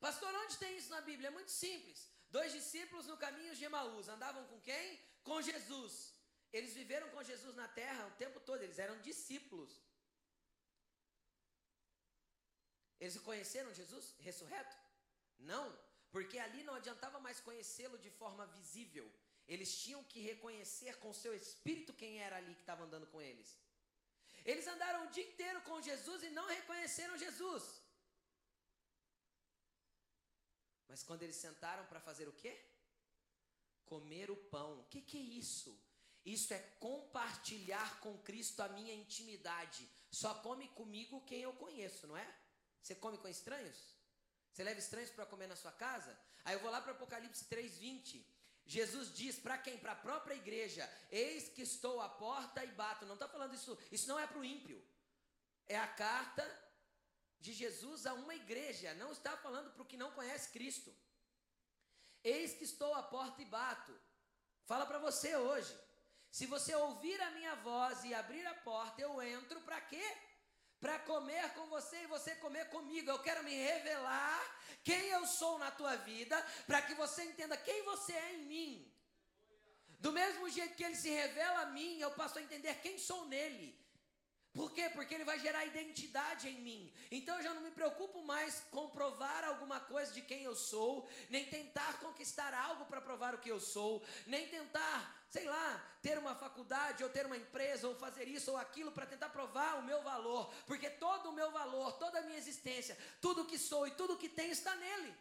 Pastor, 0.00 0.32
onde 0.34 0.56
tem 0.58 0.76
isso 0.76 0.90
na 0.90 1.00
Bíblia? 1.00 1.28
É 1.28 1.30
muito 1.38 1.50
simples. 1.50 2.08
Dois 2.30 2.52
discípulos 2.52 3.06
no 3.06 3.16
caminho 3.16 3.54
de 3.54 3.64
Emaús 3.64 4.08
andavam 4.08 4.44
com 4.46 4.60
quem? 4.60 5.00
Com 5.22 5.40
Jesus. 5.42 6.14
Eles 6.52 6.74
viveram 6.74 7.08
com 7.10 7.22
Jesus 7.22 7.54
na 7.54 7.68
terra 7.68 8.06
o 8.06 8.16
tempo 8.22 8.40
todo, 8.40 8.62
eles 8.62 8.78
eram 8.78 9.00
discípulos. 9.00 9.70
Eles 13.00 13.18
conheceram 13.18 13.72
Jesus 13.74 14.14
ressurreto? 14.18 14.76
Não, 15.38 15.66
porque 16.10 16.38
ali 16.38 16.62
não 16.64 16.74
adiantava 16.74 17.20
mais 17.20 17.40
conhecê-lo 17.40 17.98
de 17.98 18.10
forma 18.10 18.46
visível. 18.46 19.06
Eles 19.48 19.70
tinham 19.82 20.02
que 20.04 20.20
reconhecer 20.20 20.98
com 21.02 21.20
seu 21.22 21.34
espírito 21.34 21.98
quem 22.00 22.20
era 22.26 22.36
ali 22.36 22.54
que 22.54 22.60
estava 22.60 22.84
andando 22.84 23.06
com 23.06 23.20
eles. 23.20 23.56
Eles 24.44 24.66
andaram 24.66 25.06
o 25.06 25.10
dia 25.10 25.26
inteiro 25.30 25.60
com 25.62 25.80
Jesus 25.80 26.22
e 26.22 26.30
não 26.30 26.46
reconheceram 26.46 27.16
Jesus. 27.16 27.64
Mas 30.88 31.02
quando 31.02 31.22
eles 31.22 31.36
sentaram 31.36 31.84
para 31.86 32.00
fazer 32.00 32.28
o 32.28 32.32
quê? 32.32 32.54
Comer 33.86 34.30
o 34.30 34.36
pão. 34.36 34.80
O 34.80 34.84
que, 34.84 35.00
que 35.02 35.18
é 35.18 35.20
isso? 35.42 35.72
Isso 36.24 36.52
é 36.52 36.58
compartilhar 36.78 38.00
com 38.00 38.18
Cristo 38.18 38.60
a 38.62 38.68
minha 38.68 38.94
intimidade. 38.94 39.88
Só 40.10 40.34
come 40.46 40.68
comigo 40.68 41.24
quem 41.24 41.42
eu 41.42 41.52
conheço, 41.54 42.06
não 42.06 42.16
é? 42.16 42.28
Você 42.82 42.94
come 42.94 43.18
com 43.18 43.28
estranhos? 43.28 43.78
Você 44.52 44.62
leva 44.64 44.80
estranhos 44.80 45.10
para 45.10 45.26
comer 45.26 45.46
na 45.46 45.56
sua 45.56 45.72
casa? 45.72 46.18
Aí 46.44 46.54
eu 46.54 46.60
vou 46.60 46.70
lá 46.70 46.80
para 46.80 46.92
Apocalipse 46.92 47.44
3:20. 47.46 48.24
Jesus 48.68 49.14
diz 49.14 49.38
para 49.38 49.56
quem? 49.56 49.78
Para 49.78 49.92
a 49.92 50.02
própria 50.06 50.34
igreja: 50.34 50.88
Eis 51.10 51.48
que 51.48 51.62
estou 51.62 52.02
à 52.02 52.08
porta 52.08 52.62
e 52.62 52.70
bato. 52.72 53.06
Não 53.06 53.14
está 53.14 53.26
falando 53.26 53.54
isso, 53.54 53.76
isso 53.90 54.06
não 54.06 54.18
é 54.20 54.26
para 54.26 54.38
o 54.38 54.44
ímpio. 54.44 54.78
É 55.66 55.78
a 55.78 55.88
carta 55.88 56.44
de 57.40 57.52
Jesus 57.54 58.04
a 58.04 58.12
uma 58.12 58.34
igreja, 58.34 58.92
não 58.94 59.10
está 59.10 59.36
falando 59.38 59.70
para 59.72 59.82
o 59.82 59.86
que 59.86 59.96
não 59.96 60.10
conhece 60.10 60.50
Cristo. 60.50 60.94
Eis 62.22 62.52
que 62.52 62.64
estou 62.64 62.92
à 62.94 63.02
porta 63.02 63.40
e 63.40 63.46
bato. 63.46 63.98
Fala 64.66 64.84
para 64.84 64.98
você 64.98 65.34
hoje. 65.34 65.74
Se 66.30 66.44
você 66.44 66.74
ouvir 66.74 67.18
a 67.22 67.30
minha 67.30 67.54
voz 67.56 68.04
e 68.04 68.12
abrir 68.12 68.46
a 68.46 68.54
porta, 68.54 69.00
eu 69.00 69.22
entro 69.22 69.62
para 69.62 69.80
quê? 69.80 70.04
Para 70.80 70.98
comer 71.00 71.52
com 71.54 71.66
você 71.66 71.96
e 72.02 72.06
você 72.06 72.34
comer 72.36 72.68
comigo. 72.70 73.10
Eu 73.10 73.18
quero 73.18 73.42
me 73.44 73.54
revelar 73.54 74.40
quem 74.84 75.08
eu 75.08 75.26
sou 75.26 75.58
na 75.58 75.70
tua 75.70 75.96
vida, 75.96 76.40
para 76.66 76.82
que 76.82 76.94
você 76.94 77.24
entenda 77.24 77.56
quem 77.56 77.82
você 77.82 78.12
é 78.12 78.34
em 78.34 78.44
mim. 78.46 78.94
Do 79.98 80.12
mesmo 80.12 80.48
jeito 80.48 80.76
que 80.76 80.84
ele 80.84 80.94
se 80.94 81.10
revela 81.10 81.62
a 81.62 81.66
mim, 81.66 81.98
eu 81.98 82.10
passo 82.12 82.38
a 82.38 82.42
entender 82.42 82.74
quem 82.80 82.96
sou 82.98 83.26
nele. 83.26 83.76
Por 84.58 84.72
quê? 84.72 84.90
Porque 84.90 85.14
ele 85.14 85.22
vai 85.22 85.38
gerar 85.38 85.64
identidade 85.64 86.48
em 86.48 86.60
mim. 86.60 86.92
Então 87.12 87.36
eu 87.36 87.44
já 87.44 87.54
não 87.54 87.62
me 87.62 87.70
preocupo 87.70 88.24
mais 88.24 88.58
com 88.72 88.88
provar 88.90 89.44
alguma 89.44 89.78
coisa 89.78 90.12
de 90.12 90.20
quem 90.20 90.42
eu 90.42 90.56
sou, 90.56 91.08
nem 91.30 91.44
tentar 91.44 92.00
conquistar 92.00 92.52
algo 92.52 92.84
para 92.86 93.00
provar 93.00 93.36
o 93.36 93.38
que 93.38 93.48
eu 93.48 93.60
sou, 93.60 94.02
nem 94.26 94.48
tentar, 94.48 95.16
sei 95.30 95.44
lá, 95.44 95.80
ter 96.02 96.18
uma 96.18 96.34
faculdade 96.34 97.04
ou 97.04 97.10
ter 97.10 97.24
uma 97.24 97.36
empresa 97.36 97.86
ou 97.86 97.94
fazer 97.94 98.26
isso 98.26 98.50
ou 98.50 98.56
aquilo 98.56 98.90
para 98.90 99.06
tentar 99.06 99.28
provar 99.28 99.78
o 99.78 99.84
meu 99.84 100.02
valor, 100.02 100.52
porque 100.66 100.90
todo 100.90 101.28
o 101.28 101.36
meu 101.40 101.52
valor, 101.52 101.92
toda 101.92 102.18
a 102.18 102.22
minha 102.22 102.38
existência, 102.38 102.98
tudo 103.20 103.46
que 103.46 103.58
sou 103.58 103.86
e 103.86 103.92
tudo 103.92 104.18
que 104.18 104.28
tenho 104.28 104.50
está 104.50 104.74
nele. 104.74 105.14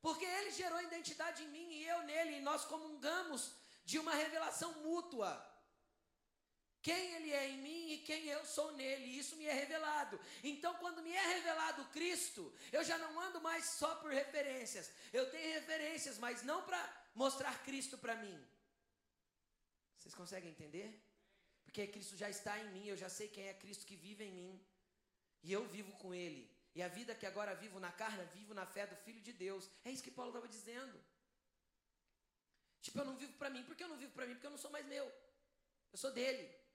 Porque 0.00 0.24
ele 0.24 0.52
gerou 0.52 0.80
identidade 0.80 1.42
em 1.42 1.48
mim 1.48 1.72
e 1.72 1.84
eu 1.84 2.02
nele, 2.04 2.36
e 2.36 2.40
nós 2.40 2.64
comungamos 2.66 3.52
de 3.84 3.98
uma 3.98 4.14
revelação 4.14 4.72
mútua 4.74 5.45
quem 6.86 7.14
ele 7.14 7.32
é 7.32 7.48
em 7.48 7.58
mim 7.66 7.84
e 7.94 7.98
quem 8.08 8.28
eu 8.28 8.42
sou 8.44 8.70
nele. 8.80 9.06
Isso 9.20 9.34
me 9.34 9.44
é 9.44 9.52
revelado. 9.52 10.20
Então, 10.50 10.72
quando 10.82 11.02
me 11.02 11.12
é 11.12 11.26
revelado 11.34 11.84
Cristo, 11.86 12.42
eu 12.70 12.84
já 12.84 12.96
não 12.96 13.18
ando 13.20 13.40
mais 13.40 13.64
só 13.80 13.96
por 13.96 14.12
referências. 14.12 14.92
Eu 15.12 15.28
tenho 15.32 15.54
referências, 15.54 16.16
mas 16.16 16.44
não 16.44 16.62
para 16.62 16.80
mostrar 17.12 17.54
Cristo 17.64 17.98
para 17.98 18.14
mim. 18.14 18.38
Vocês 19.98 20.14
conseguem 20.14 20.52
entender? 20.52 20.88
Porque 21.64 21.88
Cristo 21.88 22.16
já 22.16 22.30
está 22.30 22.56
em 22.60 22.70
mim, 22.74 22.86
eu 22.86 22.96
já 22.96 23.08
sei 23.08 23.26
quem 23.26 23.48
é 23.48 23.54
Cristo 23.54 23.84
que 23.84 23.96
vive 23.96 24.22
em 24.22 24.32
mim. 24.32 24.54
E 25.42 25.52
eu 25.52 25.64
vivo 25.66 25.90
com 26.02 26.14
Ele. 26.14 26.48
E 26.72 26.84
a 26.84 26.88
vida 26.98 27.16
que 27.16 27.26
agora 27.26 27.52
vivo 27.64 27.80
na 27.80 27.90
carne, 27.90 28.24
vivo 28.26 28.54
na 28.54 28.64
fé 28.64 28.86
do 28.86 28.94
Filho 28.94 29.20
de 29.20 29.32
Deus. 29.32 29.68
É 29.84 29.90
isso 29.90 30.04
que 30.04 30.16
Paulo 30.18 30.30
estava 30.30 30.46
dizendo. 30.46 30.96
Tipo, 32.80 33.00
eu 33.00 33.04
não 33.04 33.16
vivo 33.16 33.32
para 33.32 33.50
mim. 33.50 33.64
Por 33.64 33.74
que 33.74 33.82
eu 33.82 33.88
não 33.88 33.96
vivo 33.96 34.12
para 34.12 34.26
mim? 34.26 34.34
Porque 34.34 34.46
eu 34.46 34.52
não 34.56 34.62
sou 34.66 34.70
mais 34.70 34.86
meu. 34.86 35.06
Eu 35.90 35.98
sou 35.98 36.12
dele. 36.12 36.65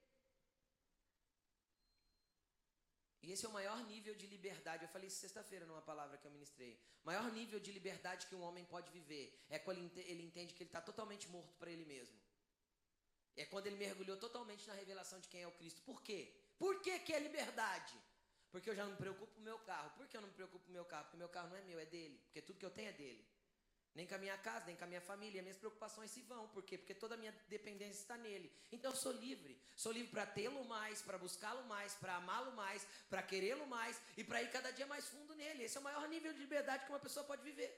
E 3.23 3.31
esse 3.31 3.45
é 3.45 3.49
o 3.49 3.51
maior 3.51 3.79
nível 3.85 4.15
de 4.15 4.25
liberdade. 4.25 4.83
Eu 4.83 4.89
falei 4.89 5.09
sexta-feira 5.09 5.65
numa 5.65 5.81
palavra 5.81 6.17
que 6.17 6.25
eu 6.25 6.31
ministrei. 6.31 6.73
O 7.03 7.05
maior 7.05 7.31
nível 7.31 7.59
de 7.59 7.71
liberdade 7.71 8.25
que 8.25 8.35
um 8.35 8.41
homem 8.41 8.65
pode 8.65 8.89
viver 8.91 9.39
é 9.49 9.59
quando 9.59 9.79
ele 9.97 10.23
entende 10.23 10.53
que 10.53 10.63
ele 10.63 10.69
está 10.69 10.81
totalmente 10.81 11.27
morto 11.29 11.55
para 11.55 11.69
ele 11.69 11.85
mesmo. 11.85 12.17
É 13.35 13.45
quando 13.45 13.67
ele 13.67 13.77
mergulhou 13.77 14.17
totalmente 14.17 14.67
na 14.67 14.73
revelação 14.73 15.19
de 15.19 15.27
quem 15.27 15.41
é 15.41 15.47
o 15.47 15.51
Cristo. 15.51 15.81
Por 15.83 16.01
quê? 16.01 16.33
Por 16.57 16.81
que, 16.81 16.99
que 16.99 17.13
é 17.13 17.19
liberdade? 17.19 17.93
Porque 18.51 18.69
eu 18.69 18.75
já 18.75 18.83
não 18.83 18.91
me 18.91 18.97
preocupo 18.97 19.33
com 19.33 19.39
o 19.39 19.43
meu 19.43 19.59
carro. 19.59 19.91
Por 19.91 20.07
que 20.07 20.17
eu 20.17 20.21
não 20.21 20.27
me 20.27 20.33
preocupo 20.33 20.65
com 20.65 20.71
o 20.71 20.73
meu 20.73 20.85
carro? 20.85 21.03
Porque 21.05 21.15
o 21.15 21.19
meu 21.19 21.29
carro 21.29 21.49
não 21.49 21.57
é 21.57 21.61
meu, 21.61 21.79
é 21.79 21.85
dele. 21.85 22.19
Porque 22.25 22.41
tudo 22.41 22.59
que 22.59 22.65
eu 22.65 22.71
tenho 22.71 22.89
é 22.89 22.93
dele. 22.93 23.25
Nem 23.93 24.07
com 24.07 24.15
a 24.15 24.17
minha 24.17 24.37
casa, 24.37 24.65
nem 24.65 24.75
com 24.75 24.85
a 24.85 24.87
minha 24.87 25.01
família. 25.01 25.41
Minhas 25.41 25.57
preocupações 25.57 26.11
se 26.11 26.21
vão. 26.21 26.47
Por 26.49 26.63
quê? 26.63 26.77
Porque 26.77 26.93
toda 26.93 27.15
a 27.15 27.17
minha 27.17 27.33
dependência 27.49 28.01
está 28.01 28.17
nele. 28.17 28.51
Então 28.71 28.91
eu 28.91 28.97
sou 28.97 29.11
livre. 29.11 29.59
Sou 29.75 29.91
livre 29.91 30.11
para 30.11 30.25
tê-lo 30.25 30.63
mais, 30.65 31.01
para 31.01 31.17
buscá-lo 31.17 31.63
mais, 31.65 31.93
para 31.95 32.15
amá-lo 32.15 32.53
mais, 32.53 32.87
para 33.09 33.21
querê-lo 33.21 33.67
mais 33.67 34.01
e 34.15 34.23
para 34.23 34.41
ir 34.41 34.49
cada 34.49 34.71
dia 34.71 34.87
mais 34.87 35.07
fundo 35.09 35.35
nele. 35.35 35.63
Esse 35.63 35.77
é 35.77 35.79
o 35.81 35.83
maior 35.83 36.07
nível 36.07 36.31
de 36.33 36.39
liberdade 36.39 36.85
que 36.85 36.91
uma 36.91 36.99
pessoa 36.99 37.25
pode 37.25 37.43
viver. 37.43 37.71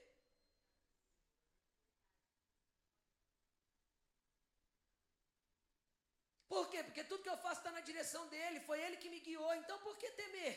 Por 6.47 6.69
quê? 6.69 6.83
Porque 6.83 7.03
tudo 7.05 7.23
que 7.23 7.29
eu 7.29 7.37
faço 7.37 7.61
está 7.61 7.71
na 7.71 7.81
direção 7.81 8.27
dele. 8.27 8.59
Foi 8.59 8.79
ele 8.79 8.97
que 8.97 9.09
me 9.09 9.19
guiou. 9.19 9.51
Então 9.55 9.79
por 9.79 9.97
que 9.97 10.11
temer? 10.11 10.55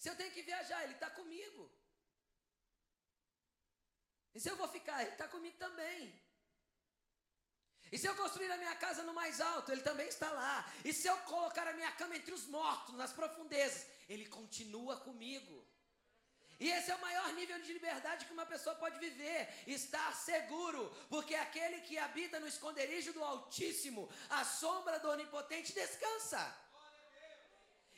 Se 0.00 0.08
eu 0.08 0.16
tenho 0.16 0.32
que 0.36 0.48
viajar, 0.50 0.82
Ele 0.82 0.94
está 0.94 1.10
comigo. 1.10 1.62
E 4.34 4.40
se 4.40 4.48
eu 4.50 4.56
vou 4.56 4.68
ficar, 4.76 5.02
Ele 5.02 5.10
está 5.16 5.28
comigo 5.28 5.56
também. 5.58 5.98
E 7.92 7.98
se 7.98 8.06
eu 8.06 8.14
construir 8.14 8.50
a 8.52 8.56
minha 8.62 8.74
casa 8.76 9.02
no 9.02 9.12
mais 9.12 9.40
alto, 9.42 9.70
Ele 9.70 9.82
também 9.82 10.08
está 10.08 10.30
lá. 10.30 10.56
E 10.88 10.92
se 11.00 11.06
eu 11.06 11.16
colocar 11.32 11.66
a 11.68 11.74
minha 11.74 11.92
cama 11.92 12.16
entre 12.16 12.32
os 12.32 12.46
mortos, 12.46 12.94
nas 12.94 13.12
profundezas, 13.12 13.86
Ele 14.08 14.26
continua 14.38 14.96
comigo. 15.08 15.56
E 16.58 16.70
esse 16.70 16.90
é 16.90 16.94
o 16.94 17.00
maior 17.00 17.28
nível 17.34 17.60
de 17.60 17.72
liberdade 17.74 18.24
que 18.24 18.32
uma 18.32 18.46
pessoa 18.46 18.74
pode 18.76 18.98
viver, 18.98 19.40
estar 19.66 20.14
seguro, 20.14 20.82
porque 21.10 21.34
aquele 21.34 21.80
que 21.82 21.98
habita 21.98 22.40
no 22.40 22.46
esconderijo 22.46 23.12
do 23.12 23.24
Altíssimo, 23.24 24.08
a 24.30 24.44
sombra 24.44 24.98
do 24.98 25.10
Onipotente 25.10 25.74
descansa. 25.74 26.42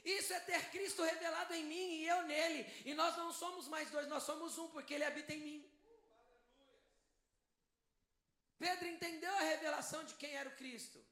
Isso 0.05 0.33
é 0.33 0.41
ter 0.41 0.71
Cristo 0.71 1.03
revelado 1.03 1.55
em 1.55 1.65
mim 1.65 1.89
e 2.01 2.09
eu 2.09 2.23
nele. 2.23 2.67
E 2.85 2.93
nós 2.95 3.17
não 3.17 3.33
somos 3.33 3.69
mais 3.69 3.91
dois, 3.91 4.09
nós 4.09 4.25
somos 4.25 4.59
um, 4.59 4.69
porque 4.69 4.95
ele 4.95 5.05
habita 5.05 5.33
em 5.33 5.41
mim. 5.41 5.73
Pedro 8.59 8.87
entendeu 8.89 9.33
a 9.35 9.43
revelação 9.43 10.05
de 10.05 10.15
quem 10.15 10.35
era 10.35 10.49
o 10.49 10.57
Cristo. 10.57 11.05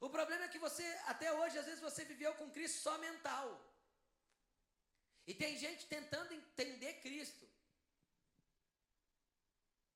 O 0.00 0.08
problema 0.08 0.44
é 0.44 0.48
que 0.48 0.58
você, 0.58 0.84
até 1.06 1.32
hoje, 1.32 1.58
às 1.58 1.66
vezes 1.66 1.80
você 1.80 2.04
viveu 2.04 2.34
com 2.34 2.50
Cristo 2.50 2.80
só 2.80 2.96
mental. 2.98 3.46
E 5.26 5.34
tem 5.34 5.58
gente 5.58 5.86
tentando 5.86 6.32
entender 6.32 6.94
Cristo 7.00 7.46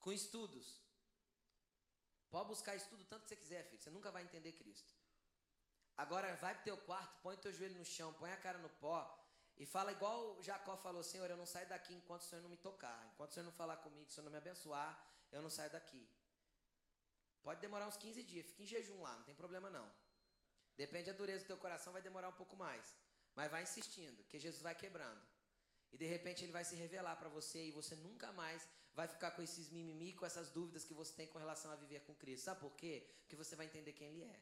com 0.01 0.13
estudos. 0.13 0.83
Pode 2.31 2.49
buscar 2.49 2.77
estudo 2.77 3.05
tanto 3.05 3.23
que 3.23 3.29
você 3.29 3.37
quiser, 3.37 3.65
filho, 3.65 3.81
você 3.81 3.91
nunca 3.91 4.11
vai 4.11 4.23
entender 4.23 4.53
Cristo. 4.53 4.93
Agora 5.97 6.35
vai 6.37 6.55
pro 6.55 6.65
teu 6.65 6.77
quarto, 6.77 7.21
põe 7.23 7.37
teu 7.37 7.53
joelho 7.53 7.79
no 7.79 7.85
chão, 7.85 8.13
põe 8.15 8.33
a 8.33 8.37
cara 8.37 8.59
no 8.59 8.69
pó 8.69 9.19
e 9.57 9.67
fala 9.67 9.93
igual 9.93 10.43
Jacó 10.43 10.77
falou: 10.77 11.03
Senhor, 11.03 11.29
eu 11.31 11.37
não 11.37 11.47
saio 11.47 11.69
daqui 11.69 11.95
enquanto 11.95 12.23
o 12.23 12.25
Senhor 12.25 12.43
não 12.43 12.49
me 12.49 12.57
tocar, 12.57 13.11
enquanto 13.13 13.31
o 13.31 13.35
Senhor 13.35 13.45
não 13.45 13.53
falar 13.53 13.77
comigo, 13.77 14.09
o 14.09 14.11
Senhor 14.11 14.25
não 14.25 14.33
me 14.33 14.39
abençoar, 14.39 14.91
eu 15.31 15.43
não 15.43 15.51
saio 15.51 15.71
daqui. 15.71 16.09
Pode 17.43 17.61
demorar 17.61 17.87
uns 17.87 17.97
15 17.97 18.23
dias, 18.23 18.47
fica 18.47 18.63
em 18.63 18.67
jejum 18.67 19.01
lá, 19.03 19.17
não 19.17 19.25
tem 19.25 19.35
problema 19.35 19.69
não. 19.69 19.91
Depende 20.77 21.11
da 21.11 21.17
dureza 21.17 21.45
do 21.45 21.49
teu 21.49 21.57
coração, 21.57 21.93
vai 21.93 22.03
demorar 22.03 22.29
um 22.29 22.39
pouco 22.41 22.57
mais. 22.57 22.97
Mas 23.35 23.51
vai 23.51 23.63
insistindo, 23.63 24.25
que 24.25 24.39
Jesus 24.39 24.63
vai 24.63 24.75
quebrando. 24.75 25.21
E 25.93 25.99
de 25.99 26.07
repente 26.07 26.45
ele 26.45 26.53
vai 26.53 26.65
se 26.65 26.75
revelar 26.75 27.17
para 27.17 27.29
você 27.29 27.67
e 27.67 27.71
você 27.71 27.95
nunca 27.97 28.33
mais 28.33 28.67
vai 28.95 29.07
ficar 29.09 29.31
com 29.33 29.43
esses 29.43 29.71
mimimi, 29.71 30.15
com 30.15 30.25
essas 30.25 30.51
dúvidas 30.51 30.85
que 30.85 30.95
você 30.95 31.15
tem 31.15 31.27
com 31.27 31.39
relação 31.39 31.71
a 31.71 31.77
viver 31.77 32.01
com 32.01 32.15
Cristo. 32.15 32.45
Sabe 32.45 32.61
por 32.61 32.75
quê? 32.77 33.07
Porque 33.21 33.37
você 33.37 33.55
vai 33.57 33.67
entender 33.67 33.93
quem 33.93 34.09
ele 34.09 34.23
é. 34.23 34.41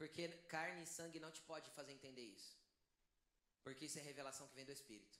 Porque 0.00 0.28
carne 0.54 0.82
e 0.82 0.86
sangue 0.86 1.20
não 1.20 1.30
te 1.30 1.42
pode 1.42 1.68
fazer 1.72 1.92
entender 1.92 2.22
isso. 2.22 2.52
Porque 3.62 3.84
isso 3.84 3.98
é 3.98 4.02
revelação 4.02 4.48
que 4.48 4.54
vem 4.54 4.64
do 4.64 4.72
Espírito. 4.72 5.18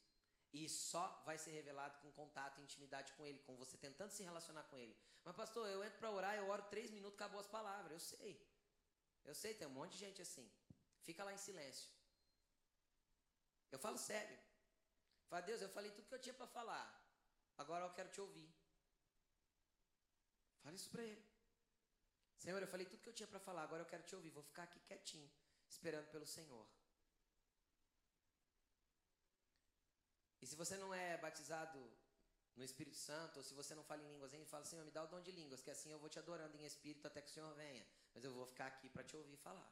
E 0.54 0.70
só 0.70 1.04
vai 1.26 1.36
ser 1.36 1.50
revelado 1.50 1.98
com 1.98 2.10
contato 2.12 2.58
e 2.58 2.62
intimidade 2.62 3.12
com 3.12 3.26
Ele, 3.26 3.40
com 3.40 3.54
você 3.56 3.76
tentando 3.76 4.10
se 4.10 4.22
relacionar 4.22 4.62
com 4.70 4.78
Ele. 4.78 4.96
Mas, 5.22 5.36
pastor, 5.36 5.68
eu 5.68 5.84
entro 5.84 5.98
para 5.98 6.10
orar, 6.10 6.34
eu 6.34 6.48
oro 6.48 6.62
três 6.70 6.90
minutos, 6.90 7.18
acabou 7.18 7.38
as 7.38 7.46
palavras. 7.46 7.92
Eu 7.92 8.00
sei. 8.00 8.32
Eu 9.22 9.34
sei, 9.34 9.52
tem 9.52 9.68
um 9.68 9.76
monte 9.78 9.92
de 9.92 9.98
gente 9.98 10.22
assim. 10.22 10.50
Fica 11.02 11.24
lá 11.24 11.34
em 11.34 11.36
silêncio. 11.36 11.90
Eu 13.70 13.78
falo 13.78 13.98
sério. 13.98 14.38
Fala, 15.28 15.42
Deus, 15.42 15.60
eu 15.60 15.68
falei 15.68 15.90
tudo 15.90 16.08
que 16.08 16.14
eu 16.14 16.24
tinha 16.26 16.34
para 16.34 16.46
falar. 16.46 16.86
Agora 17.58 17.84
eu 17.84 17.92
quero 17.92 18.08
te 18.08 18.20
ouvir. 18.22 18.50
Fala 20.62 20.74
isso 20.74 20.88
para 20.88 21.04
Ele. 21.04 21.29
Senhor, 22.42 22.60
eu 22.62 22.70
falei 22.74 22.86
tudo 22.86 23.02
que 23.02 23.10
eu 23.12 23.18
tinha 23.18 23.30
para 23.32 23.38
falar, 23.38 23.62
agora 23.64 23.82
eu 23.82 23.90
quero 23.92 24.02
te 24.02 24.14
ouvir. 24.16 24.30
Vou 24.30 24.42
ficar 24.42 24.62
aqui 24.62 24.80
quietinho, 24.88 25.30
esperando 25.68 26.08
pelo 26.14 26.26
Senhor. 26.26 26.66
E 30.40 30.46
se 30.46 30.56
você 30.56 30.76
não 30.82 30.92
é 30.94 31.18
batizado 31.18 31.78
no 32.56 32.64
Espírito 32.64 32.96
Santo, 32.96 33.36
ou 33.36 33.42
se 33.42 33.52
você 33.52 33.74
não 33.74 33.84
fala 33.84 34.02
em 34.02 34.08
línguas 34.12 34.32
ainda, 34.32 34.46
fala, 34.46 34.64
Senhor, 34.64 34.84
me 34.86 34.90
dá 34.90 35.04
o 35.04 35.06
dom 35.06 35.20
de 35.20 35.30
línguas, 35.30 35.60
que 35.60 35.70
assim 35.70 35.92
eu 35.92 35.98
vou 35.98 36.08
te 36.08 36.18
adorando 36.18 36.56
em 36.56 36.64
espírito 36.64 37.06
até 37.06 37.20
que 37.20 37.30
o 37.30 37.34
Senhor 37.34 37.52
venha. 37.54 37.86
Mas 38.14 38.24
eu 38.24 38.32
vou 38.32 38.46
ficar 38.46 38.68
aqui 38.68 38.88
para 38.88 39.04
te 39.04 39.14
ouvir 39.14 39.36
falar. 39.36 39.70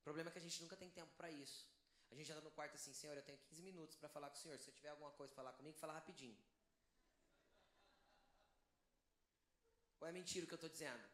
O 0.00 0.02
problema 0.02 0.30
é 0.30 0.32
que 0.32 0.38
a 0.38 0.46
gente 0.46 0.62
nunca 0.62 0.78
tem 0.78 0.88
tempo 0.88 1.12
para 1.14 1.30
isso. 1.30 1.68
A 2.10 2.14
gente 2.14 2.32
anda 2.32 2.40
no 2.40 2.50
quarto 2.50 2.74
assim, 2.74 2.94
Senhor, 2.94 3.14
eu 3.14 3.22
tenho 3.22 3.36
15 3.36 3.62
minutos 3.62 3.96
para 3.96 4.08
falar 4.08 4.30
com 4.30 4.36
o 4.36 4.38
Senhor. 4.38 4.58
Se 4.58 4.68
eu 4.70 4.72
tiver 4.72 4.88
alguma 4.88 5.10
coisa 5.12 5.34
para 5.34 5.42
falar 5.42 5.52
comigo, 5.52 5.76
fala 5.76 5.92
rapidinho. 5.92 6.38
Ou 10.00 10.06
é 10.06 10.12
mentira 10.12 10.44
o 10.44 10.48
que 10.48 10.54
eu 10.54 10.62
estou 10.62 10.70
dizendo? 10.70 11.04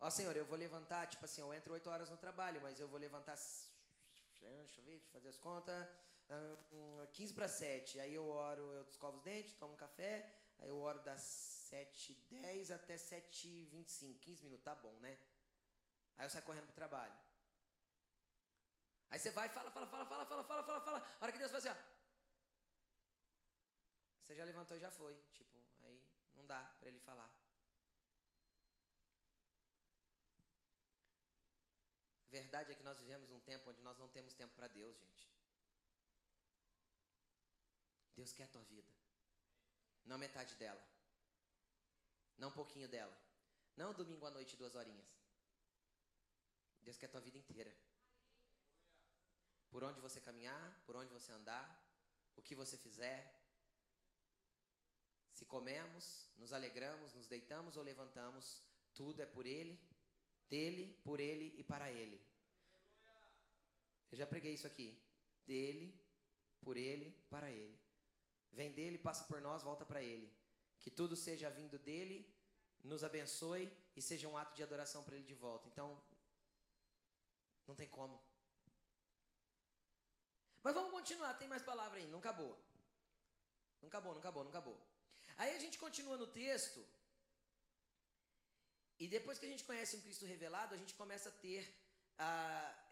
Ó, 0.00 0.10
Senhor, 0.10 0.36
eu 0.36 0.44
vou 0.44 0.58
levantar, 0.58 1.06
tipo 1.06 1.24
assim, 1.24 1.40
eu 1.40 1.54
entro 1.54 1.72
8 1.72 1.88
horas 1.88 2.10
no 2.10 2.16
trabalho, 2.16 2.60
mas 2.60 2.80
eu 2.80 2.88
vou 2.88 2.98
levantar 2.98 3.36
deixa 3.36 4.80
eu 4.80 4.84
ver, 4.84 4.92
deixa 4.92 5.06
eu 5.06 5.12
fazer 5.12 5.28
as 5.28 5.38
contas. 5.38 5.86
15 7.12 7.34
para 7.34 7.48
7. 7.48 8.00
Aí 8.00 8.14
eu 8.14 8.26
oro, 8.26 8.62
eu 8.72 8.82
escovo 8.88 9.18
os 9.18 9.22
dentes, 9.22 9.54
tomo 9.54 9.74
um 9.74 9.76
café. 9.76 10.34
Aí 10.58 10.68
eu 10.68 10.78
oro 10.78 11.00
das 11.02 11.22
7h10 11.70 12.74
até 12.74 12.96
7h25. 12.96 14.18
15 14.18 14.44
minutos, 14.44 14.64
tá 14.64 14.74
bom, 14.74 14.92
né? 15.00 15.18
Aí 16.16 16.26
eu 16.26 16.30
saio 16.30 16.44
correndo 16.44 16.66
pro 16.66 16.74
trabalho. 16.74 17.14
Aí 19.10 19.18
você 19.18 19.30
vai, 19.30 19.48
fala, 19.48 19.70
fala, 19.70 19.86
fala, 19.86 20.06
fala, 20.06 20.24
fala, 20.24 20.44
fala, 20.44 20.64
fala, 20.64 20.80
fala. 20.80 21.06
A 21.20 21.24
hora 21.24 21.32
que 21.32 21.38
Deus 21.38 21.50
faz 21.50 21.66
assim, 21.66 21.78
ó. 21.78 21.82
Você 24.22 24.34
já 24.34 24.44
levantou 24.44 24.76
e 24.76 24.80
já 24.80 24.90
foi. 24.90 25.14
Tipo, 25.34 25.51
não 26.34 26.46
dá 26.46 26.62
para 26.78 26.88
ele 26.88 27.00
falar. 27.00 27.30
Verdade 32.30 32.72
é 32.72 32.74
que 32.74 32.82
nós 32.82 32.98
vivemos 32.98 33.30
um 33.30 33.40
tempo 33.40 33.68
onde 33.70 33.82
nós 33.82 33.98
não 33.98 34.08
temos 34.08 34.32
tempo 34.32 34.54
para 34.54 34.68
Deus, 34.68 34.96
gente. 34.98 35.30
Deus 38.16 38.32
quer 38.32 38.44
a 38.44 38.48
tua 38.48 38.62
vida. 38.64 38.90
Não 40.04 40.16
metade 40.16 40.54
dela. 40.56 40.82
Não 42.38 42.48
um 42.48 42.52
pouquinho 42.52 42.88
dela. 42.88 43.16
Não 43.76 43.92
domingo 43.92 44.26
à 44.26 44.30
noite, 44.30 44.56
duas 44.56 44.74
horinhas. 44.74 45.06
Deus 46.80 46.96
quer 46.96 47.06
a 47.06 47.10
tua 47.10 47.20
vida 47.20 47.38
inteira. 47.38 47.74
Por 49.70 49.84
onde 49.84 50.00
você 50.00 50.20
caminhar, 50.20 50.82
por 50.86 50.96
onde 50.96 51.12
você 51.12 51.32
andar, 51.32 51.66
o 52.36 52.42
que 52.42 52.54
você 52.54 52.76
fizer. 52.76 53.41
Se 55.42 55.46
comemos, 55.46 56.28
nos 56.36 56.52
alegramos, 56.52 57.14
nos 57.14 57.26
deitamos 57.26 57.76
ou 57.76 57.82
levantamos, 57.82 58.62
tudo 58.94 59.20
é 59.20 59.26
por 59.26 59.44
Ele 59.44 59.76
dele, 60.52 60.84
por 61.02 61.18
ele 61.18 61.46
e 61.60 61.64
para 61.64 61.90
ele. 61.90 62.18
Eu 64.10 64.18
já 64.18 64.26
preguei 64.26 64.52
isso 64.52 64.66
aqui. 64.66 64.88
Dele, 65.46 65.86
por 66.60 66.76
ele, 66.76 67.08
para 67.30 67.50
ele. 67.50 67.78
Vem 68.58 68.70
dele, 68.70 68.98
passa 68.98 69.24
por 69.24 69.40
nós, 69.40 69.62
volta 69.62 69.86
para 69.86 70.02
ele. 70.02 70.28
Que 70.78 70.90
tudo 70.90 71.16
seja 71.16 71.48
vindo 71.58 71.78
dele, 71.78 72.16
nos 72.84 73.02
abençoe 73.02 73.64
e 73.96 74.02
seja 74.02 74.28
um 74.28 74.36
ato 74.36 74.54
de 74.54 74.62
adoração 74.62 75.02
para 75.02 75.16
ele 75.16 75.24
de 75.24 75.34
volta. 75.34 75.66
Então, 75.68 75.88
não 77.66 77.74
tem 77.74 77.88
como. 77.88 78.22
Mas 80.62 80.74
vamos 80.74 80.90
continuar, 80.90 81.32
tem 81.38 81.48
mais 81.48 81.62
palavra 81.62 81.98
aí, 81.98 82.06
não 82.08 82.18
acabou. 82.18 82.54
Não 83.80 83.88
acabou, 83.88 84.12
não 84.12 84.20
acabou, 84.20 84.44
não 84.44 84.50
acabou. 84.50 84.91
Aí 85.36 85.54
a 85.56 85.58
gente 85.58 85.78
continua 85.78 86.16
no 86.16 86.26
texto 86.26 86.80
e 89.02 89.08
depois 89.08 89.38
que 89.38 89.46
a 89.46 89.52
gente 89.52 89.64
conhece 89.64 89.96
um 89.96 90.00
Cristo 90.00 90.24
revelado, 90.24 90.74
a 90.74 90.78
gente 90.78 90.94
começa 90.94 91.28
a 91.28 91.32
ter, 91.32 91.62
a 92.18 92.32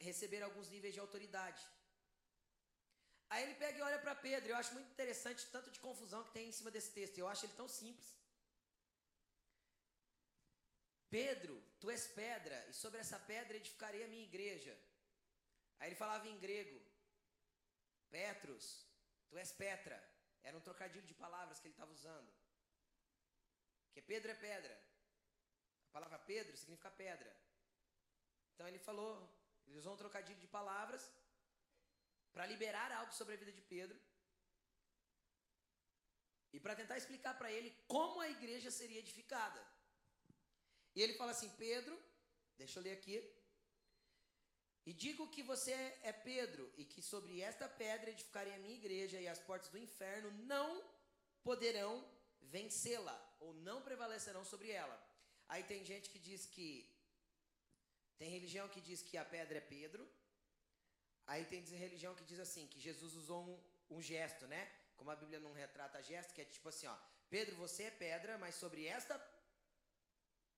receber 0.00 0.42
alguns 0.42 0.68
níveis 0.68 0.94
de 0.94 1.00
autoridade. 1.00 1.62
Aí 3.28 3.44
ele 3.44 3.54
pega 3.54 3.78
e 3.78 3.82
olha 3.82 3.98
para 4.04 4.14
Pedro. 4.14 4.50
Eu 4.50 4.56
acho 4.56 4.74
muito 4.74 4.90
interessante 4.90 5.46
tanto 5.52 5.70
de 5.70 5.78
confusão 5.78 6.24
que 6.24 6.32
tem 6.32 6.48
em 6.48 6.56
cima 6.58 6.70
desse 6.70 6.90
texto. 6.90 7.16
Eu 7.16 7.28
acho 7.28 7.46
ele 7.46 7.52
tão 7.52 7.68
simples. 7.68 8.08
Pedro, 11.08 11.62
tu 11.78 11.90
és 11.90 12.06
pedra, 12.08 12.56
e 12.68 12.72
sobre 12.72 12.98
essa 13.00 13.18
pedra 13.18 13.56
edificarei 13.56 14.02
a 14.04 14.08
minha 14.08 14.24
igreja. 14.24 14.76
Aí 15.78 15.88
ele 15.88 15.96
falava 15.96 16.26
em 16.28 16.38
grego: 16.38 16.80
Petros, 18.10 18.84
tu 19.28 19.38
és 19.38 19.52
Petra. 19.52 20.09
Era 20.42 20.56
um 20.56 20.60
trocadilho 20.60 21.06
de 21.06 21.14
palavras 21.14 21.58
que 21.58 21.66
ele 21.66 21.74
estava 21.74 21.92
usando. 21.92 22.30
Que 23.92 24.02
Pedro 24.02 24.30
é 24.30 24.34
pedra. 24.34 24.74
A 25.88 25.92
palavra 25.92 26.18
Pedro 26.18 26.56
significa 26.56 26.90
pedra. 26.90 27.30
Então 28.54 28.66
ele 28.68 28.78
falou, 28.78 29.12
ele 29.66 29.78
usou 29.78 29.94
um 29.94 29.96
trocadilho 29.96 30.38
de 30.38 30.46
palavras 30.46 31.12
para 32.32 32.46
liberar 32.46 32.92
algo 32.92 33.12
sobre 33.12 33.34
a 33.34 33.36
vida 33.36 33.52
de 33.52 33.62
Pedro. 33.62 33.98
E 36.52 36.58
para 36.58 36.74
tentar 36.74 36.96
explicar 36.98 37.34
para 37.38 37.50
ele 37.50 37.70
como 37.86 38.20
a 38.20 38.28
igreja 38.28 38.70
seria 38.70 39.00
edificada. 39.00 39.64
E 40.94 41.02
ele 41.02 41.14
fala 41.14 41.32
assim: 41.32 41.50
Pedro, 41.56 41.96
deixa 42.56 42.78
eu 42.78 42.82
ler 42.82 42.92
aqui. 42.92 43.16
E 44.86 44.92
digo 44.92 45.28
que 45.28 45.42
você 45.42 45.72
é 46.02 46.12
Pedro, 46.12 46.72
e 46.76 46.84
que 46.84 47.02
sobre 47.02 47.40
esta 47.40 47.68
pedra 47.68 48.10
edificarei 48.10 48.54
a 48.54 48.58
minha 48.58 48.74
igreja, 48.74 49.20
e 49.20 49.28
as 49.28 49.38
portas 49.38 49.70
do 49.70 49.78
inferno 49.78 50.30
não 50.46 50.82
poderão 51.42 51.92
vencê-la, 52.40 53.18
ou 53.40 53.52
não 53.54 53.82
prevalecerão 53.82 54.44
sobre 54.44 54.70
ela. 54.70 54.96
Aí 55.48 55.62
tem 55.64 55.84
gente 55.84 56.08
que 56.10 56.18
diz 56.18 56.46
que. 56.46 56.88
Tem 58.18 58.30
religião 58.30 58.68
que 58.68 58.80
diz 58.80 59.02
que 59.02 59.16
a 59.16 59.24
pedra 59.24 59.58
é 59.58 59.60
Pedro. 59.60 60.08
Aí 61.26 61.44
tem 61.44 61.62
religião 61.62 62.14
que 62.14 62.24
diz 62.24 62.40
assim, 62.40 62.66
que 62.66 62.80
Jesus 62.80 63.14
usou 63.14 63.42
um, 63.44 63.96
um 63.96 64.02
gesto, 64.02 64.46
né? 64.46 64.70
Como 64.96 65.10
a 65.10 65.16
Bíblia 65.16 65.40
não 65.40 65.52
retrata 65.52 66.02
gesto, 66.02 66.34
que 66.34 66.42
é 66.42 66.44
tipo 66.44 66.68
assim, 66.68 66.86
ó. 66.86 66.96
Pedro, 67.28 67.54
você 67.56 67.84
é 67.84 67.90
pedra, 67.90 68.36
mas 68.36 68.56
sobre 68.56 68.86
esta 68.86 69.16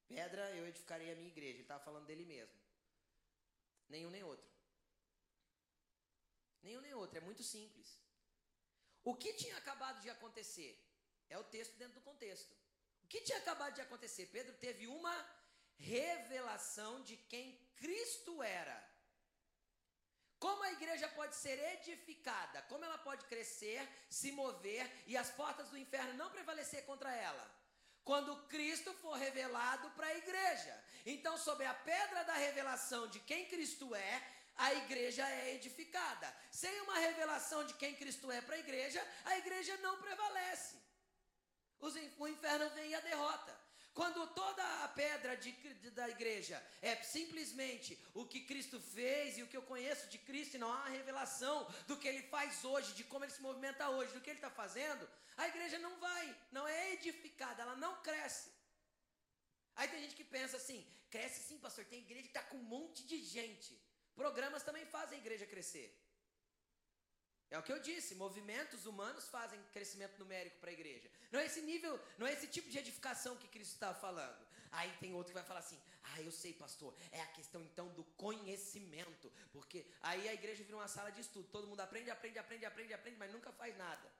pedra 0.08 0.50
eu 0.56 0.66
edificarei 0.66 1.12
a 1.12 1.14
minha 1.14 1.28
igreja. 1.28 1.54
Ele 1.54 1.62
estava 1.62 1.84
falando 1.84 2.06
dele 2.06 2.24
mesmo. 2.24 2.61
Nenhum 3.94 4.10
nem 4.16 4.24
outro. 4.32 4.48
Nenhum 6.64 6.82
nem 6.86 6.94
outro. 7.02 7.16
É 7.18 7.20
muito 7.20 7.44
simples. 7.54 7.88
O 9.10 9.14
que 9.22 9.32
tinha 9.34 9.56
acabado 9.62 10.00
de 10.00 10.10
acontecer? 10.16 10.72
É 11.28 11.38
o 11.38 11.44
texto 11.54 11.76
dentro 11.76 11.96
do 12.00 12.08
contexto 12.10 12.52
que 13.12 13.20
tinha 13.20 13.36
acabado 13.36 13.74
de 13.74 13.82
acontecer? 13.82 14.24
Pedro 14.36 14.54
teve 14.54 14.86
uma 14.86 15.14
revelação 15.76 17.02
de 17.02 17.14
quem 17.32 17.46
Cristo 17.76 18.42
era. 18.42 18.76
Como 20.38 20.62
a 20.62 20.72
igreja 20.72 21.06
pode 21.10 21.34
ser 21.36 21.58
edificada? 21.74 22.62
Como 22.62 22.86
ela 22.86 22.96
pode 22.96 23.26
crescer, 23.26 23.86
se 24.08 24.32
mover 24.32 24.90
e 25.06 25.14
as 25.14 25.30
portas 25.30 25.68
do 25.68 25.76
inferno 25.76 26.14
não 26.14 26.30
prevalecer 26.30 26.86
contra 26.86 27.14
ela? 27.14 27.44
Quando 28.04 28.36
Cristo 28.48 28.92
for 28.94 29.16
revelado 29.16 29.90
para 29.90 30.06
a 30.06 30.16
igreja. 30.16 30.84
Então, 31.06 31.36
sobre 31.38 31.66
a 31.66 31.74
pedra 31.74 32.24
da 32.24 32.34
revelação 32.34 33.08
de 33.08 33.20
quem 33.20 33.46
Cristo 33.46 33.94
é, 33.94 34.22
a 34.56 34.74
igreja 34.74 35.26
é 35.28 35.54
edificada. 35.54 36.34
Sem 36.50 36.80
uma 36.82 36.98
revelação 36.98 37.64
de 37.64 37.74
quem 37.74 37.94
Cristo 37.94 38.30
é 38.30 38.40
para 38.40 38.56
a 38.56 38.58
igreja, 38.58 39.04
a 39.24 39.38
igreja 39.38 39.76
não 39.78 40.00
prevalece. 40.00 40.76
O 42.18 42.28
inferno 42.28 42.70
vem 42.70 42.90
e 42.90 42.94
a 42.94 43.00
derrota. 43.00 43.58
Quando 43.94 44.26
toda 44.28 44.62
a 44.84 44.88
pedra 44.88 45.36
de, 45.36 45.52
de, 45.52 45.90
da 45.90 46.08
igreja 46.08 46.62
é 46.80 46.96
simplesmente 47.02 47.98
o 48.14 48.24
que 48.24 48.40
Cristo 48.40 48.80
fez 48.80 49.36
e 49.36 49.42
o 49.42 49.46
que 49.46 49.56
eu 49.56 49.62
conheço 49.62 50.06
de 50.08 50.18
Cristo, 50.18 50.54
e 50.54 50.58
não 50.58 50.72
há 50.72 50.88
revelação 50.88 51.68
do 51.86 51.98
que 51.98 52.08
ele 52.08 52.22
faz 52.22 52.64
hoje, 52.64 52.94
de 52.94 53.04
como 53.04 53.24
ele 53.24 53.32
se 53.32 53.42
movimenta 53.42 53.90
hoje, 53.90 54.14
do 54.14 54.20
que 54.20 54.30
ele 54.30 54.38
está 54.38 54.50
fazendo, 54.50 55.06
a 55.36 55.46
igreja 55.46 55.78
não 55.78 55.98
vai, 56.00 56.36
não 56.50 56.66
é 56.66 56.94
edificada, 56.94 57.62
ela 57.62 57.76
não 57.76 58.00
cresce. 58.02 58.50
Aí 59.76 59.88
tem 59.88 60.00
gente 60.00 60.16
que 60.16 60.24
pensa 60.24 60.56
assim: 60.56 60.86
cresce 61.10 61.42
sim, 61.42 61.58
pastor, 61.58 61.84
tem 61.84 62.00
igreja 62.00 62.22
que 62.22 62.28
está 62.28 62.42
com 62.42 62.56
um 62.56 62.62
monte 62.62 63.04
de 63.04 63.18
gente. 63.22 63.78
Programas 64.14 64.62
também 64.62 64.86
fazem 64.86 65.18
a 65.18 65.20
igreja 65.20 65.46
crescer. 65.46 66.01
É 67.54 67.58
o 67.58 67.62
que 67.66 67.72
eu 67.74 67.80
disse, 67.88 68.14
movimentos 68.14 68.86
humanos 68.90 69.24
fazem 69.28 69.60
crescimento 69.74 70.18
numérico 70.18 70.58
para 70.58 70.70
a 70.70 70.72
igreja. 70.72 71.08
Não 71.30 71.38
é 71.38 71.44
esse 71.48 71.60
nível, 71.60 71.94
não 72.18 72.26
é 72.26 72.32
esse 72.32 72.46
tipo 72.46 72.70
de 72.70 72.78
edificação 72.78 73.36
que 73.36 73.46
Cristo 73.54 73.74
estava 73.74 73.94
falando. 74.06 74.42
Aí 74.78 74.90
tem 75.00 75.12
outro 75.12 75.32
que 75.32 75.38
vai 75.40 75.44
falar 75.50 75.60
assim: 75.60 75.78
"Ah, 76.02 76.22
eu 76.22 76.32
sei, 76.32 76.54
pastor, 76.54 76.96
é 77.10 77.20
a 77.20 77.26
questão 77.38 77.60
então 77.62 77.88
do 77.98 78.04
conhecimento, 78.24 79.30
porque 79.52 79.84
aí 80.00 80.26
a 80.30 80.32
igreja 80.40 80.64
vira 80.64 80.78
uma 80.78 80.88
sala 80.88 81.12
de 81.12 81.20
estudo, 81.20 81.46
todo 81.56 81.68
mundo 81.68 81.80
aprende, 81.80 82.10
aprende, 82.10 82.38
aprende, 82.38 82.64
aprende, 82.64 82.94
aprende, 82.94 83.18
mas 83.18 83.32
nunca 83.36 83.52
faz 83.52 83.76
nada". 83.76 84.10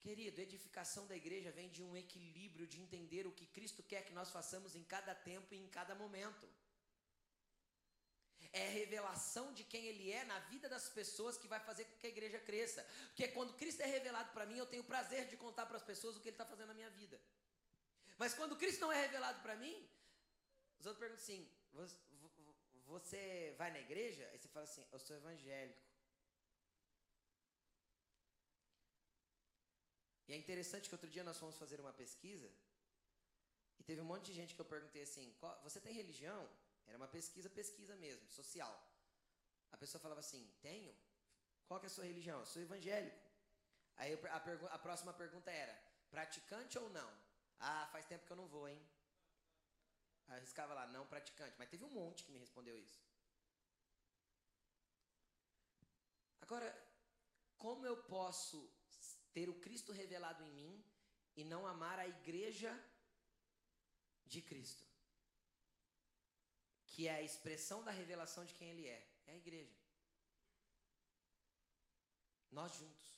Querido, 0.00 0.40
edificação 0.40 1.06
da 1.06 1.14
igreja 1.22 1.52
vem 1.52 1.68
de 1.68 1.82
um 1.82 1.94
equilíbrio 1.94 2.66
de 2.66 2.80
entender 2.80 3.26
o 3.26 3.32
que 3.38 3.44
Cristo 3.44 3.82
quer 3.82 4.02
que 4.06 4.14
nós 4.14 4.30
façamos 4.30 4.74
em 4.74 4.82
cada 4.82 5.14
tempo 5.14 5.54
e 5.54 5.58
em 5.58 5.68
cada 5.68 5.94
momento 5.94 6.48
é 8.52 8.68
revelação 8.68 9.52
de 9.52 9.64
quem 9.64 9.86
Ele 9.86 10.10
é 10.10 10.24
na 10.24 10.38
vida 10.40 10.68
das 10.68 10.88
pessoas 10.88 11.36
que 11.36 11.46
vai 11.46 11.60
fazer 11.60 11.84
com 11.84 11.96
que 11.96 12.06
a 12.06 12.10
igreja 12.10 12.38
cresça. 12.38 12.82
Porque 13.08 13.28
quando 13.28 13.54
Cristo 13.54 13.80
é 13.82 13.86
revelado 13.86 14.32
para 14.32 14.46
mim, 14.46 14.58
eu 14.58 14.66
tenho 14.66 14.82
o 14.82 14.86
prazer 14.86 15.28
de 15.28 15.36
contar 15.36 15.66
para 15.66 15.76
as 15.76 15.82
pessoas 15.82 16.16
o 16.16 16.20
que 16.20 16.28
Ele 16.28 16.34
está 16.34 16.44
fazendo 16.44 16.68
na 16.68 16.74
minha 16.74 16.90
vida. 16.90 17.20
Mas 18.18 18.34
quando 18.34 18.56
Cristo 18.56 18.80
não 18.80 18.92
é 18.92 19.00
revelado 19.02 19.40
para 19.40 19.56
mim, 19.56 19.88
os 20.78 20.86
outros 20.86 21.00
perguntam 21.00 21.22
assim: 21.24 21.48
Você 22.86 23.54
vai 23.56 23.70
na 23.70 23.80
igreja? 23.80 24.28
Aí 24.32 24.38
você 24.38 24.48
fala 24.48 24.64
assim: 24.64 24.84
Eu 24.90 24.98
sou 24.98 25.16
evangélico. 25.16 25.80
E 30.26 30.32
é 30.32 30.36
interessante 30.36 30.88
que 30.88 30.94
outro 30.94 31.10
dia 31.10 31.24
nós 31.24 31.38
fomos 31.38 31.56
fazer 31.56 31.80
uma 31.80 31.92
pesquisa 31.92 32.50
e 33.78 33.82
teve 33.82 34.00
um 34.00 34.04
monte 34.04 34.26
de 34.26 34.34
gente 34.34 34.54
que 34.54 34.60
eu 34.60 34.72
perguntei 34.74 35.02
assim: 35.02 35.34
Você 35.62 35.80
tem 35.80 35.92
religião? 35.92 36.48
Era 36.90 36.98
uma 36.98 37.08
pesquisa, 37.16 37.48
pesquisa 37.48 37.94
mesmo, 38.04 38.28
social. 38.38 38.74
A 39.70 39.76
pessoa 39.82 40.02
falava 40.04 40.20
assim: 40.20 40.42
Tenho. 40.60 40.92
Qual 41.66 41.78
que 41.80 41.86
é 41.86 41.90
a 41.90 41.96
sua 41.96 42.04
religião? 42.04 42.40
Eu 42.40 42.46
sou 42.52 42.60
evangélico. 42.60 43.20
Aí 43.96 44.12
a, 44.12 44.74
a 44.76 44.78
próxima 44.86 45.12
pergunta 45.12 45.50
era: 45.52 45.74
Praticante 46.10 46.76
ou 46.78 46.90
não? 46.90 47.10
Ah, 47.60 47.88
faz 47.92 48.06
tempo 48.06 48.26
que 48.26 48.32
eu 48.32 48.40
não 48.42 48.48
vou, 48.48 48.68
hein? 48.68 48.80
Aí 50.26 50.38
arriscava 50.38 50.74
lá, 50.74 50.84
não 50.88 51.06
praticante. 51.06 51.54
Mas 51.58 51.68
teve 51.68 51.84
um 51.84 51.94
monte 52.00 52.24
que 52.24 52.32
me 52.32 52.42
respondeu 52.44 52.76
isso. 52.76 53.00
Agora, 56.40 56.68
como 57.56 57.86
eu 57.86 57.96
posso 58.16 58.68
ter 59.32 59.48
o 59.48 59.60
Cristo 59.60 59.92
revelado 59.92 60.42
em 60.42 60.52
mim 60.52 60.84
e 61.36 61.44
não 61.44 61.64
amar 61.66 62.00
a 62.00 62.08
igreja 62.08 62.72
de 64.26 64.42
Cristo? 64.42 64.89
Que 66.90 67.06
é 67.06 67.14
a 67.14 67.22
expressão 67.22 67.78
da 67.86 67.92
revelação 68.00 68.44
de 68.44 68.54
quem 68.58 68.70
ele 68.70 68.86
é. 68.86 69.00
É 69.26 69.32
a 69.32 69.36
igreja. 69.36 69.78
Nós 72.58 72.72
juntos. 72.74 73.08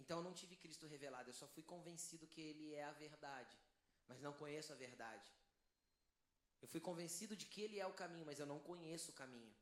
Então 0.00 0.18
eu 0.18 0.24
não 0.24 0.34
tive 0.40 0.56
Cristo 0.56 0.86
revelado, 0.86 1.30
eu 1.30 1.34
só 1.34 1.46
fui 1.54 1.62
convencido 1.62 2.26
que 2.26 2.40
ele 2.40 2.74
é 2.74 2.84
a 2.84 2.92
verdade, 2.92 3.56
mas 4.08 4.20
não 4.20 4.32
conheço 4.32 4.72
a 4.72 4.76
verdade. 4.76 5.30
Eu 6.62 6.68
fui 6.68 6.80
convencido 6.80 7.34
de 7.36 7.46
que 7.46 7.62
ele 7.62 7.78
é 7.78 7.86
o 7.86 7.98
caminho, 8.02 8.26
mas 8.26 8.38
eu 8.38 8.46
não 8.46 8.60
conheço 8.60 9.10
o 9.10 9.14
caminho. 9.14 9.54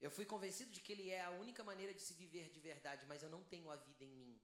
Eu 0.00 0.10
fui 0.10 0.24
convencido 0.24 0.70
de 0.72 0.80
que 0.80 0.92
ele 0.92 1.10
é 1.10 1.20
a 1.22 1.30
única 1.30 1.62
maneira 1.62 1.94
de 1.94 2.00
se 2.00 2.14
viver 2.14 2.48
de 2.50 2.60
verdade, 2.60 3.06
mas 3.06 3.22
eu 3.22 3.30
não 3.30 3.42
tenho 3.44 3.70
a 3.70 3.76
vida 3.76 4.04
em 4.04 4.14
mim. 4.22 4.40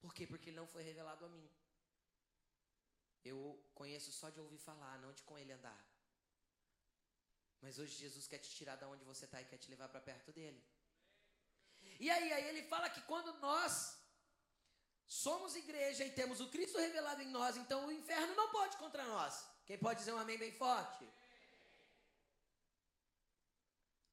Por 0.00 0.14
quê? 0.14 0.26
Porque 0.26 0.50
ele 0.50 0.56
não 0.56 0.66
foi 0.66 0.82
revelado 0.82 1.24
a 1.24 1.28
mim. 1.28 1.48
Eu 3.24 3.38
conheço 3.74 4.10
só 4.12 4.30
de 4.30 4.40
ouvir 4.40 4.58
falar, 4.58 4.98
não 4.98 5.12
de 5.12 5.22
com 5.22 5.38
ele 5.38 5.52
andar. 5.52 5.80
Mas 7.60 7.78
hoje 7.78 7.94
Jesus 7.94 8.26
quer 8.26 8.38
te 8.38 8.50
tirar 8.50 8.76
da 8.76 8.88
onde 8.88 9.04
você 9.04 9.24
está 9.26 9.40
e 9.40 9.44
quer 9.44 9.58
te 9.58 9.70
levar 9.70 9.88
para 9.88 10.00
perto 10.00 10.32
dele. 10.32 10.62
E 11.98 12.10
aí, 12.10 12.32
aí 12.32 12.48
ele 12.48 12.62
fala 12.62 12.88
que 12.88 13.02
quando 13.02 13.32
nós 13.40 13.98
somos 15.06 15.54
igreja 15.54 16.04
e 16.04 16.10
temos 16.10 16.40
o 16.40 16.48
Cristo 16.48 16.78
revelado 16.78 17.22
em 17.22 17.28
nós, 17.28 17.56
então 17.56 17.86
o 17.86 17.92
inferno 17.92 18.34
não 18.34 18.50
pode 18.50 18.76
contra 18.78 19.04
nós. 19.04 19.46
Quem 19.66 19.78
pode 19.78 19.98
dizer 19.98 20.12
um 20.12 20.18
amém 20.18 20.38
bem 20.38 20.52
forte? 20.52 21.06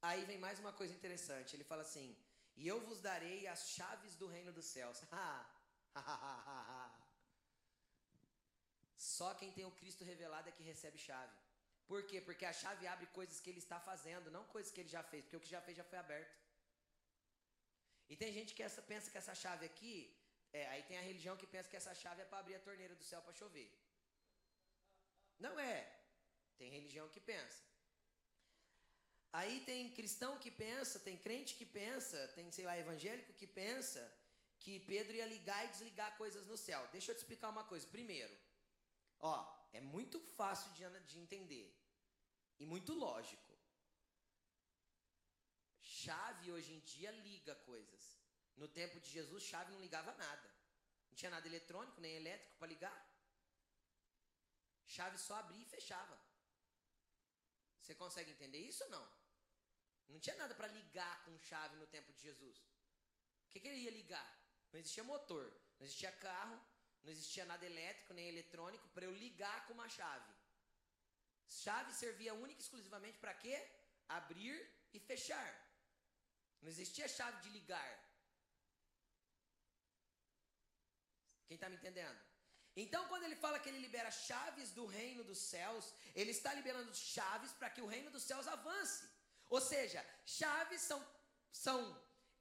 Aí 0.01 0.26
vem 0.26 0.38
mais 0.38 0.60
uma 0.60 0.74
coisa 0.74 0.93
interessante. 0.93 1.55
Ele 1.55 1.64
fala 1.64 1.82
assim: 1.82 2.16
E 2.55 2.68
eu 2.68 2.80
vos 2.82 2.99
darei 3.01 3.47
as 3.47 3.70
chaves 3.70 4.16
do 4.16 4.28
reino 4.28 4.51
dos 4.51 4.66
céus. 4.66 5.01
Só 8.98 9.34
quem 9.36 9.52
tem 9.52 9.66
o 9.66 9.72
Cristo 9.80 10.04
revelado 10.04 10.50
é 10.50 10.52
que 10.52 10.64
recebe 10.64 10.98
chave. 10.98 11.36
Por 11.88 12.04
quê? 12.10 12.20
Porque 12.20 12.45
a 12.45 12.52
chave 12.52 12.86
abre 12.88 13.06
coisas 13.08 13.39
que 13.39 13.50
ele 13.50 13.60
está 13.60 13.80
fazendo, 13.80 14.32
não 14.32 14.43
coisas 14.45 14.72
que 14.72 14.82
ele 14.82 14.89
já 14.89 15.04
fez, 15.04 15.24
porque 15.24 15.38
o 15.38 15.39
que 15.39 15.56
já 15.56 15.62
fez 15.62 15.78
já 15.78 15.84
foi 15.84 16.00
aberto. 16.00 16.36
E 18.10 18.16
tem 18.16 18.34
gente 18.34 18.54
que 18.56 18.64
essa, 18.64 18.82
pensa 18.82 19.12
que 19.12 19.18
essa 19.18 19.36
chave 19.36 19.66
aqui, 19.66 19.95
é, 20.52 20.68
aí 20.70 20.84
tem 20.84 20.98
a 20.98 21.02
religião 21.02 21.38
que 21.38 21.48
pensa 21.48 21.70
que 21.70 21.78
essa 21.78 21.93
chave 21.93 22.22
é 22.22 22.26
para 22.26 22.39
abrir 22.39 22.56
a 22.56 22.60
torneira 22.60 22.95
do 22.95 23.04
céu 23.04 23.22
para 23.22 23.34
chover. 23.34 23.70
Não 25.39 25.60
é. 25.60 25.78
Tem 26.58 26.70
religião 26.72 27.08
que 27.10 27.20
pensa. 27.20 27.62
Aí 29.32 29.60
tem 29.70 29.91
cristão 29.91 30.38
que 30.39 30.50
pensa, 30.50 31.00
tem 31.00 31.18
crente 31.18 31.54
que 31.56 31.66
pensa, 31.66 32.20
tem, 32.30 32.52
sei 32.52 32.66
lá, 32.66 32.78
evangélico 32.78 33.34
que 33.34 33.45
pensa 33.45 34.02
que 34.60 34.80
Pedro 34.80 35.16
ia 35.16 35.26
ligar 35.26 35.66
e 35.66 35.68
desligar 35.70 36.18
coisas 36.18 36.45
no 36.48 36.58
céu. 36.58 36.82
Deixa 36.91 37.12
eu 37.12 37.16
te 37.16 37.20
explicar 37.20 37.50
uma 37.50 37.64
coisa. 37.64 37.86
Primeiro, 37.88 38.36
Ó, 39.20 39.36
é 39.74 39.82
muito 39.82 40.20
fácil 40.20 40.72
de, 40.74 40.84
de 41.05 41.20
entender 41.20 41.76
e 42.59 42.65
muito 42.65 42.93
lógico. 42.93 43.57
Chave 45.82 46.51
hoje 46.51 46.74
em 46.74 46.80
dia 46.80 47.11
liga 47.11 47.55
coisas. 47.55 48.18
No 48.55 48.68
tempo 48.68 48.99
de 48.99 49.09
Jesus, 49.09 49.43
chave 49.43 49.72
não 49.72 49.80
ligava 49.80 50.13
nada. 50.13 50.49
Não 51.09 51.15
tinha 51.15 51.32
nada 51.32 51.47
eletrônico 51.47 52.01
nem 52.01 52.15
elétrico 52.15 52.57
para 52.57 52.68
ligar. 52.68 52.99
Chave 54.86 55.18
só 55.18 55.36
abria 55.36 55.61
e 55.61 55.65
fechava. 55.65 56.20
Você 57.82 57.93
consegue 57.95 58.32
entender 58.32 58.59
isso 58.59 58.84
ou 58.86 58.89
não? 58.89 59.07
Não 60.09 60.20
tinha 60.20 60.36
nada 60.36 60.55
para 60.55 60.68
ligar 60.68 61.24
com 61.26 61.38
chave 61.39 61.76
no 61.76 61.88
tempo 61.88 62.11
de 62.13 62.22
Jesus. 62.22 62.57
O 63.45 63.49
que, 63.49 63.59
que 63.59 63.68
ele 63.68 63.82
ia 63.82 63.91
ligar? 63.91 64.30
Não 64.72 64.80
existia 64.80 65.03
motor, 65.03 65.45
não 65.80 65.86
existia 65.86 66.11
carro, 66.11 66.59
não 67.08 67.14
existia 67.14 67.45
nada 67.51 67.66
elétrico 67.66 68.14
nem 68.14 68.28
eletrônico 68.28 68.88
para 68.93 69.05
eu 69.05 69.14
ligar 69.24 69.66
com 69.66 69.74
uma 69.74 69.88
chave. 69.97 70.32
Chave 71.47 71.93
servia 71.93 72.34
única 72.34 72.60
e 72.60 72.66
exclusivamente 72.66 73.18
para 73.18 73.34
quê? 73.43 73.55
Abrir 74.10 74.58
e 74.93 74.99
fechar. 74.99 75.49
Não 76.62 76.70
existia 76.74 77.08
chave 77.08 77.38
de 77.43 77.49
ligar. 77.58 77.91
Quem 81.47 81.55
está 81.55 81.70
me 81.70 81.78
entendendo? 81.78 82.20
Então, 82.76 83.08
quando 83.08 83.24
ele 83.24 83.38
fala 83.38 83.60
que 83.62 83.70
ele 83.70 83.86
libera 83.88 84.12
chaves 84.12 84.72
do 84.72 84.86
reino 84.86 85.24
dos 85.24 85.39
céus, 85.53 85.86
ele 86.14 86.32
está 86.32 86.53
liberando 86.53 86.93
chaves 86.93 87.53
para 87.53 87.70
que 87.70 87.82
o 87.82 87.91
reino 87.95 88.12
dos 88.12 88.24
céus 88.24 88.49
avance. 88.49 89.10
Ou 89.47 89.62
seja, 89.62 90.05
chaves 90.26 90.82
são, 90.82 90.99
são 91.53 91.80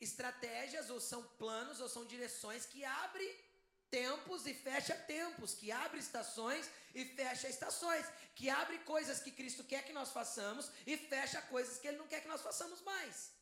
estratégias, 0.00 0.90
ou 0.90 1.00
são 1.00 1.22
planos, 1.42 1.80
ou 1.80 1.88
são 1.88 2.04
direções 2.04 2.66
que 2.66 2.84
abrem 2.84 3.45
tempos 3.90 4.46
e 4.46 4.54
fecha 4.54 4.94
tempos, 4.94 5.54
que 5.54 5.70
abre 5.72 5.98
estações 5.98 6.70
e 6.94 7.04
fecha 7.04 7.48
estações, 7.48 8.06
que 8.34 8.48
abre 8.50 8.78
coisas 8.80 9.20
que 9.20 9.30
Cristo 9.30 9.64
quer 9.64 9.82
que 9.84 9.92
nós 9.92 10.10
façamos 10.12 10.70
e 10.86 10.96
fecha 10.96 11.40
coisas 11.42 11.78
que 11.78 11.88
Ele 11.88 11.98
não 11.98 12.06
quer 12.06 12.20
que 12.20 12.28
nós 12.28 12.42
façamos 12.42 12.80
mais, 12.82 13.32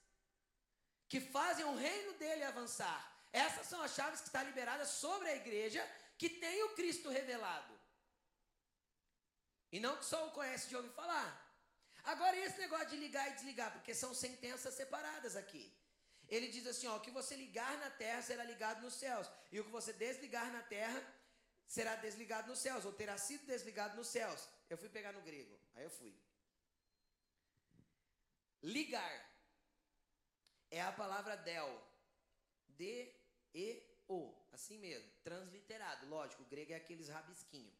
que 1.09 1.21
fazem 1.21 1.65
o 1.65 1.77
reino 1.77 2.13
dele 2.15 2.45
avançar. 2.45 3.01
Essas 3.33 3.67
são 3.67 3.83
as 3.83 3.95
chaves 3.95 4.21
que 4.21 4.27
estão 4.27 4.45
liberadas 4.45 4.89
sobre 4.89 5.29
a 5.29 5.37
igreja 5.37 5.85
que 6.17 6.29
tem 6.29 6.63
o 6.63 6.75
Cristo 6.75 7.09
revelado. 7.09 7.75
E 9.73 9.81
não 9.81 9.97
que 9.97 10.05
só 10.05 10.29
o 10.29 10.31
conhece 10.31 10.69
de 10.69 10.77
ouvir 10.77 10.93
falar. 10.93 11.45
Agora, 12.05 12.37
esse 12.37 12.59
negócio 12.59 12.91
de 12.91 12.97
ligar 12.97 13.29
e 13.31 13.35
desligar, 13.35 13.73
porque 13.73 13.95
são 13.95 14.15
sentenças 14.15 14.75
separadas 14.75 15.35
aqui. 15.35 15.73
Ele 16.29 16.49
diz 16.49 16.67
assim: 16.67 16.87
ó, 16.87 16.97
o 16.97 17.01
que 17.01 17.11
você 17.11 17.37
ligar 17.37 17.77
na 17.79 17.91
terra 17.91 18.23
será 18.23 18.45
ligado 18.45 18.83
nos 18.83 18.95
céus, 18.95 19.31
e 19.53 19.61
o 19.61 19.65
que 19.65 19.71
você 19.71 19.93
desligar 19.93 20.51
na 20.53 20.63
terra 20.63 21.03
será 21.67 21.97
desligado 21.97 22.49
nos 22.49 22.59
céus, 22.59 22.85
ou 22.85 22.93
terá 22.93 23.17
sido 23.19 23.47
desligado 23.47 23.97
nos 23.97 24.09
céus. 24.09 24.49
Eu 24.69 24.79
fui 24.79 24.89
pegar 24.89 25.13
no 25.13 25.23
grego, 25.23 25.59
aí 25.75 25.85
eu 25.85 25.91
fui. 25.91 26.15
Ligar 28.63 29.31
é 30.71 30.81
a 30.81 30.93
palavra 30.93 31.37
del, 31.37 31.83
D-E-O, 32.69 34.35
assim 34.53 34.79
mesmo, 34.79 35.11
transliterado. 35.23 36.07
Lógico, 36.07 36.43
o 36.43 36.47
grego 36.47 36.73
é 36.73 36.77
aqueles 36.77 37.09
rabisquinhos, 37.09 37.75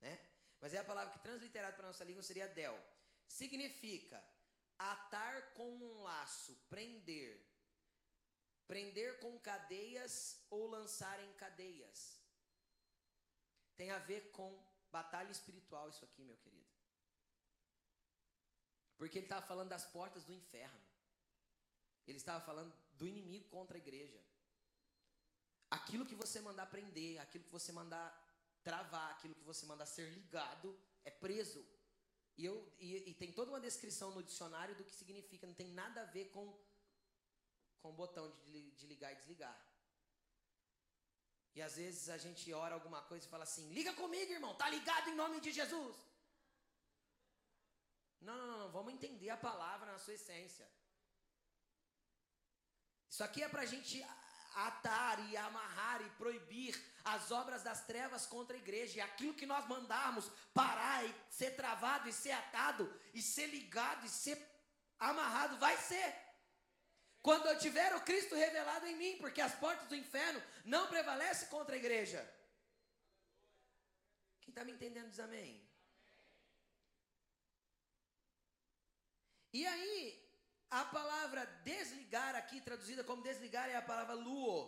né? 0.00 0.18
Mas 0.60 0.72
é 0.72 0.78
a 0.78 0.84
palavra 0.84 1.12
que 1.12 1.18
transliterado 1.18 1.76
para 1.76 1.86
nossa 1.86 2.04
língua 2.04 2.22
seria 2.22 2.48
del. 2.48 2.78
Significa 3.28 4.22
atar 4.78 5.52
com 5.54 5.70
um 5.70 6.02
laço, 6.02 6.56
prender, 6.68 7.40
prender 8.66 9.18
com 9.20 9.38
cadeias 9.38 10.44
ou 10.50 10.66
lançar 10.66 11.22
em 11.22 11.32
cadeias. 11.34 12.20
Tem 13.76 13.90
a 13.90 13.98
ver 13.98 14.30
com 14.30 14.62
batalha 14.90 15.30
espiritual 15.30 15.88
isso 15.88 16.04
aqui, 16.04 16.24
meu 16.24 16.36
querido. 16.36 16.72
Porque 18.96 19.18
ele 19.18 19.26
estava 19.26 19.46
falando 19.46 19.70
das 19.70 19.84
portas 19.84 20.24
do 20.24 20.32
inferno. 20.32 20.80
Ele 22.06 22.18
estava 22.18 22.44
falando 22.44 22.72
do 22.92 23.06
inimigo 23.06 23.48
contra 23.48 23.76
a 23.76 23.82
igreja. 23.84 24.22
Aquilo 25.70 26.06
que 26.06 26.14
você 26.14 26.40
mandar 26.40 26.66
prender, 26.66 27.20
aquilo 27.20 27.44
que 27.44 27.50
você 27.50 27.72
mandar 27.72 28.06
travar, 28.62 29.10
aquilo 29.10 29.34
que 29.34 29.42
você 29.42 29.66
mandar 29.66 29.86
ser 29.86 30.08
ligado, 30.10 30.78
é 31.04 31.10
preso. 31.10 31.66
E, 32.36 32.44
eu, 32.44 32.72
e, 32.78 33.10
e 33.10 33.14
tem 33.14 33.32
toda 33.32 33.50
uma 33.50 33.60
descrição 33.60 34.10
no 34.12 34.22
dicionário 34.22 34.74
do 34.76 34.84
que 34.84 34.94
significa, 34.94 35.46
não 35.46 35.54
tem 35.54 35.68
nada 35.68 36.02
a 36.02 36.04
ver 36.04 36.26
com, 36.30 36.56
com 37.84 37.90
o 37.90 38.00
botão 38.02 38.26
de, 38.46 38.70
de 38.78 38.86
ligar 38.86 39.12
e 39.12 39.16
desligar. 39.16 39.56
E 41.54 41.60
às 41.60 41.76
vezes 41.76 42.08
a 42.08 42.16
gente 42.16 42.50
ora 42.64 42.74
alguma 42.74 43.02
coisa 43.02 43.26
e 43.26 43.32
fala 43.34 43.44
assim: 43.44 43.68
liga 43.78 43.92
comigo, 43.92 44.32
irmão, 44.32 44.54
tá 44.54 44.70
ligado 44.70 45.10
em 45.10 45.14
nome 45.22 45.38
de 45.38 45.52
Jesus. 45.52 45.96
Não, 48.22 48.34
não, 48.38 48.58
não, 48.60 48.70
vamos 48.72 48.94
entender 48.94 49.28
a 49.28 49.36
palavra 49.36 49.92
na 49.92 49.98
sua 49.98 50.14
essência. 50.14 50.66
Isso 53.10 53.22
aqui 53.22 53.42
é 53.42 53.50
para 53.50 53.60
a 53.66 53.66
gente 53.66 54.02
atar 54.54 55.16
e 55.28 55.36
amarrar 55.36 56.00
e 56.00 56.08
proibir 56.22 56.74
as 57.04 57.30
obras 57.30 57.62
das 57.62 57.84
trevas 57.84 58.24
contra 58.24 58.56
a 58.56 58.62
igreja. 58.64 58.96
E 58.96 59.00
aquilo 59.02 59.34
que 59.34 59.44
nós 59.44 59.68
mandarmos 59.68 60.30
parar 60.54 61.04
e 61.04 61.14
ser 61.28 61.50
travado 61.50 62.08
e 62.08 62.14
ser 62.14 62.32
atado 62.32 62.90
e 63.12 63.20
ser 63.20 63.48
ligado 63.48 64.06
e 64.06 64.08
ser 64.08 64.38
amarrado, 64.98 65.58
vai 65.58 65.76
ser. 65.76 66.23
Quando 67.26 67.46
eu 67.46 67.58
tiver 67.58 67.90
o 67.94 68.02
Cristo 68.08 68.34
revelado 68.34 68.86
em 68.86 68.96
mim, 69.02 69.16
porque 69.16 69.40
as 69.40 69.54
portas 69.54 69.88
do 69.88 69.96
inferno 69.96 70.42
não 70.62 70.86
prevalecem 70.88 71.48
contra 71.48 71.74
a 71.74 71.78
igreja. 71.78 72.20
Quem 74.42 74.50
está 74.50 74.62
me 74.62 74.72
entendendo 74.72 75.08
diz 75.08 75.18
amém. 75.18 75.66
E 79.54 79.66
aí, 79.66 79.98
a 80.68 80.84
palavra 80.84 81.46
desligar 81.72 82.34
aqui, 82.36 82.60
traduzida 82.60 83.02
como 83.02 83.22
desligar, 83.22 83.70
é 83.70 83.76
a 83.76 83.90
palavra 83.90 84.12
luo. 84.12 84.60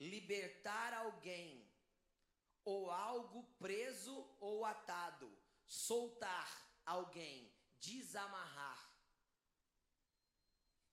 Libertar 0.00 0.94
alguém, 0.94 1.70
ou 2.64 2.90
algo 2.90 3.42
preso 3.58 4.26
ou 4.40 4.64
atado. 4.64 5.30
Soltar 5.66 6.50
alguém, 6.86 7.52
desamarrar. 7.78 8.87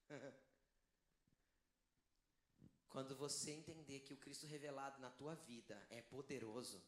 Quando 2.89 3.15
você 3.15 3.51
entender 3.51 3.99
que 4.01 4.13
o 4.13 4.17
Cristo 4.17 4.47
revelado 4.47 5.01
na 5.01 5.09
tua 5.09 5.35
vida 5.35 5.85
é 5.89 6.01
poderoso, 6.01 6.81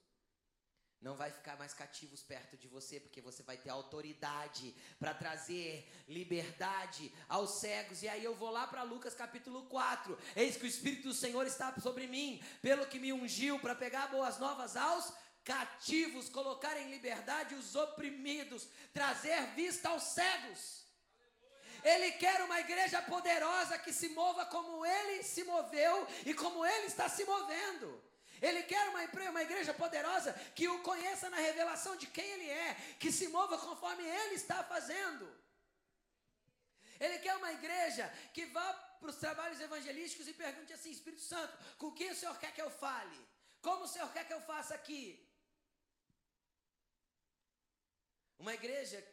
não 0.99 1.15
vai 1.15 1.32
ficar 1.32 1.55
mais 1.57 1.74
cativos 1.74 2.24
perto 2.24 2.57
de 2.57 2.68
você, 2.68 2.99
porque 2.99 3.22
você 3.22 3.43
vai 3.43 3.55
ter 3.57 3.70
autoridade 3.70 4.76
para 4.97 5.13
trazer 5.13 5.88
liberdade 6.07 7.13
aos 7.30 7.59
cegos. 7.59 8.01
E 8.01 8.09
aí 8.09 8.24
eu 8.24 8.36
vou 8.36 8.49
lá 8.49 8.65
para 8.65 8.82
Lucas 8.82 9.13
capítulo 9.13 9.68
4. 9.68 10.18
Eis 10.36 10.57
que 10.57 10.63
o 10.63 10.68
Espírito 10.68 11.09
do 11.09 11.13
Senhor 11.13 11.45
está 11.45 11.80
sobre 11.80 12.07
mim, 12.07 12.41
pelo 12.61 12.88
que 12.88 12.99
me 12.99 13.13
ungiu 13.13 13.59
para 13.59 13.76
pegar 13.76 14.07
boas 14.07 14.39
novas 14.39 14.76
aos 14.76 15.13
cativos, 15.43 16.30
colocar 16.30 16.76
em 16.82 16.89
liberdade 16.89 17.53
os 17.55 17.76
oprimidos, 17.76 18.68
trazer 18.91 19.53
vista 19.55 19.89
aos 19.89 20.03
cegos. 20.03 20.86
Ele 21.84 22.11
quer 22.13 22.41
uma 22.41 22.59
igreja 22.59 23.01
poderosa 23.01 23.78
que 23.78 23.93
se 23.93 24.09
mova 24.09 24.45
como 24.45 24.86
ele 24.86 25.23
se 25.23 25.43
moveu 25.43 26.07
e 26.25 26.34
como 26.34 26.65
ele 26.65 26.88
está 26.88 27.07
se 27.09 27.23
movendo. 27.25 28.03
Ele 28.41 28.63
quer 28.63 28.88
uma, 28.89 29.03
uma 29.30 29.41
igreja 29.41 29.73
poderosa 29.73 30.34
que 30.55 30.67
o 30.67 30.82
conheça 30.82 31.30
na 31.30 31.38
revelação 31.38 31.95
de 31.95 32.07
quem 32.07 32.25
ele 32.25 32.49
é, 32.49 32.75
que 32.99 33.11
se 33.11 33.28
mova 33.30 33.57
conforme 33.57 34.03
ele 34.03 34.36
está 34.36 34.63
fazendo. 34.63 35.28
Ele 36.99 37.19
quer 37.19 37.36
uma 37.36 37.51
igreja 37.51 38.07
que 38.34 38.45
vá 38.45 38.73
para 38.99 39.09
os 39.09 39.17
trabalhos 39.17 39.59
evangelísticos 39.59 40.28
e 40.28 40.34
pergunte 40.34 40.73
assim: 40.73 40.91
Espírito 40.91 41.21
Santo, 41.21 41.57
com 41.78 41.91
quem 41.91 42.11
o 42.11 42.15
Senhor 42.15 42.38
quer 42.39 42.53
que 42.53 42.61
eu 42.61 42.69
fale? 42.69 43.19
Como 43.61 43.84
o 43.84 43.88
Senhor 43.88 44.11
quer 44.11 44.25
que 44.25 44.34
eu 44.34 44.41
faça 44.41 44.73
aqui? 44.73 45.23
Uma 48.39 48.53
igreja 48.53 49.03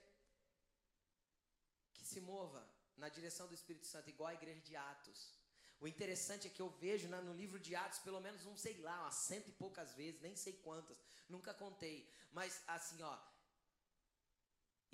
se 2.15 2.21
mova 2.21 2.63
na 3.03 3.09
direção 3.17 3.47
do 3.49 3.55
Espírito 3.61 3.87
Santo, 3.93 4.11
igual 4.15 4.29
a 4.31 4.39
igreja 4.41 4.61
de 4.69 4.77
Atos. 4.77 5.21
O 5.81 5.89
interessante 5.93 6.47
é 6.47 6.51
que 6.55 6.63
eu 6.63 6.71
vejo 6.85 7.09
né, 7.09 7.21
no 7.29 7.35
livro 7.43 7.59
de 7.67 7.73
Atos, 7.85 7.99
pelo 8.07 8.21
menos, 8.27 8.45
não 8.45 8.57
sei 8.57 8.77
lá, 8.87 8.97
umas 9.03 9.17
cento 9.29 9.49
e 9.49 9.59
poucas 9.65 9.93
vezes, 10.01 10.21
nem 10.27 10.37
sei 10.37 10.55
quantas, 10.67 10.99
nunca 11.29 11.53
contei. 11.53 11.99
Mas 12.33 12.63
assim, 12.67 13.03
ó. 13.03 13.17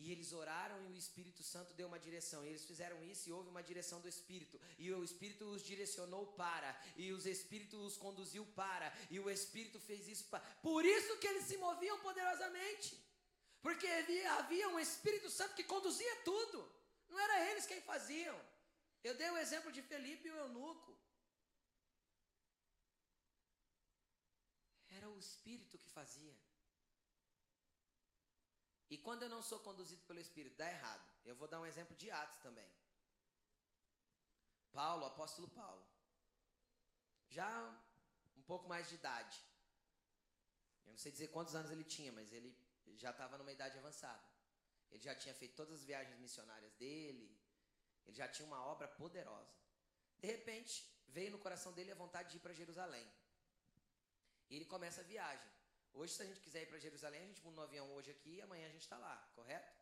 E 0.03 0.11
eles 0.13 0.33
oraram 0.33 0.79
e 0.87 0.93
o 0.93 0.97
Espírito 0.97 1.43
Santo 1.43 1.75
deu 1.75 1.87
uma 1.87 1.99
direção. 1.99 2.43
E 2.43 2.49
eles 2.49 2.65
fizeram 2.65 3.05
isso 3.05 3.29
e 3.29 3.33
houve 3.33 3.51
uma 3.51 3.63
direção 3.63 4.01
do 4.01 4.09
Espírito. 4.09 4.59
E 4.79 4.91
o 4.91 5.05
Espírito 5.05 5.45
os 5.45 5.63
direcionou 5.63 6.25
para. 6.43 6.71
E 6.97 7.13
os 7.13 7.27
Espíritos 7.27 7.79
os 7.89 7.99
conduziu 7.99 8.47
para. 8.63 8.91
E 9.11 9.21
o 9.21 9.29
Espírito 9.29 9.79
fez 9.79 10.09
isso 10.09 10.25
para. 10.31 10.41
Por 10.63 10.87
isso 10.87 11.19
que 11.19 11.27
eles 11.27 11.45
se 11.45 11.59
moviam 11.59 11.99
poderosamente. 12.01 12.99
Porque 13.61 13.87
havia, 13.87 14.33
havia 14.41 14.69
um 14.71 14.81
Espírito 14.81 15.29
Santo 15.29 15.55
que 15.55 15.65
conduzia 15.65 16.17
tudo. 16.31 16.80
Não 17.11 17.19
era 17.27 17.37
eles 17.51 17.67
quem 17.67 17.81
faziam. 17.93 18.39
Eu 19.03 19.15
dei 19.21 19.31
o 19.31 19.39
exemplo 19.45 19.73
de 19.77 19.83
Felipe 19.83 20.29
e 20.29 20.33
o 20.33 20.41
eunuco. 20.45 20.93
Era 24.97 25.09
o 25.09 25.19
Espírito 25.19 25.79
que 25.79 25.89
fazia. 25.89 26.37
E 28.93 28.99
quando 28.99 29.23
eu 29.23 29.29
não 29.35 29.43
sou 29.43 29.59
conduzido 29.61 30.03
pelo 30.05 30.21
Espírito, 30.21 30.57
dá 30.57 30.69
errado. 30.69 31.07
Eu 31.25 31.37
vou 31.37 31.49
dar 31.49 31.61
um 31.61 31.67
exemplo 31.67 31.97
de 31.97 32.11
Atos 32.11 32.39
também. 32.39 32.69
Paulo, 34.73 35.05
apóstolo 35.07 35.49
Paulo. 35.49 35.85
Já 37.29 37.51
um 38.37 38.43
pouco 38.43 38.69
mais 38.69 38.89
de 38.89 38.97
idade. 38.97 39.39
Eu 40.87 40.93
não 40.93 40.99
sei 40.99 41.13
dizer 41.13 41.29
quantos 41.29 41.55
anos 41.55 41.71
ele 41.71 41.85
tinha, 41.85 42.13
mas 42.13 42.33
ele 42.33 42.57
já 42.97 43.11
estava 43.11 43.39
numa 43.39 43.53
idade 43.53 43.79
avançada. 43.79 44.30
Ele 44.91 45.03
já 45.03 45.15
tinha 45.15 45.35
feito 45.35 45.55
todas 45.55 45.75
as 45.75 45.85
viagens 45.85 46.19
missionárias 46.19 46.73
dele, 46.75 47.39
ele 48.07 48.17
já 48.17 48.29
tinha 48.29 48.47
uma 48.47 48.65
obra 48.65 48.89
poderosa. 48.89 49.55
De 50.19 50.27
repente, 50.27 50.85
veio 51.09 51.31
no 51.31 51.39
coração 51.39 51.73
dele 51.73 51.93
a 51.93 51.95
vontade 51.95 52.31
de 52.31 52.37
ir 52.37 52.41
para 52.41 52.53
Jerusalém. 52.53 53.07
E 54.49 54.57
ele 54.57 54.65
começa 54.65 55.01
a 55.01 55.05
viagem. 55.05 55.49
Hoje, 55.93 56.13
se 56.15 56.23
a 56.23 56.27
gente 56.27 56.41
quiser 56.41 56.63
ir 56.63 56.67
para 56.67 56.79
Jerusalém, 56.79 57.23
a 57.23 57.27
gente 57.27 57.43
muda 57.43 57.57
no 57.57 57.63
avião 57.63 57.93
hoje 57.95 58.11
aqui 58.11 58.37
e 58.37 58.43
amanhã 58.43 58.67
a 58.67 58.71
gente 58.71 58.83
está 58.83 58.99
lá, 58.99 59.17
correto? 59.35 59.81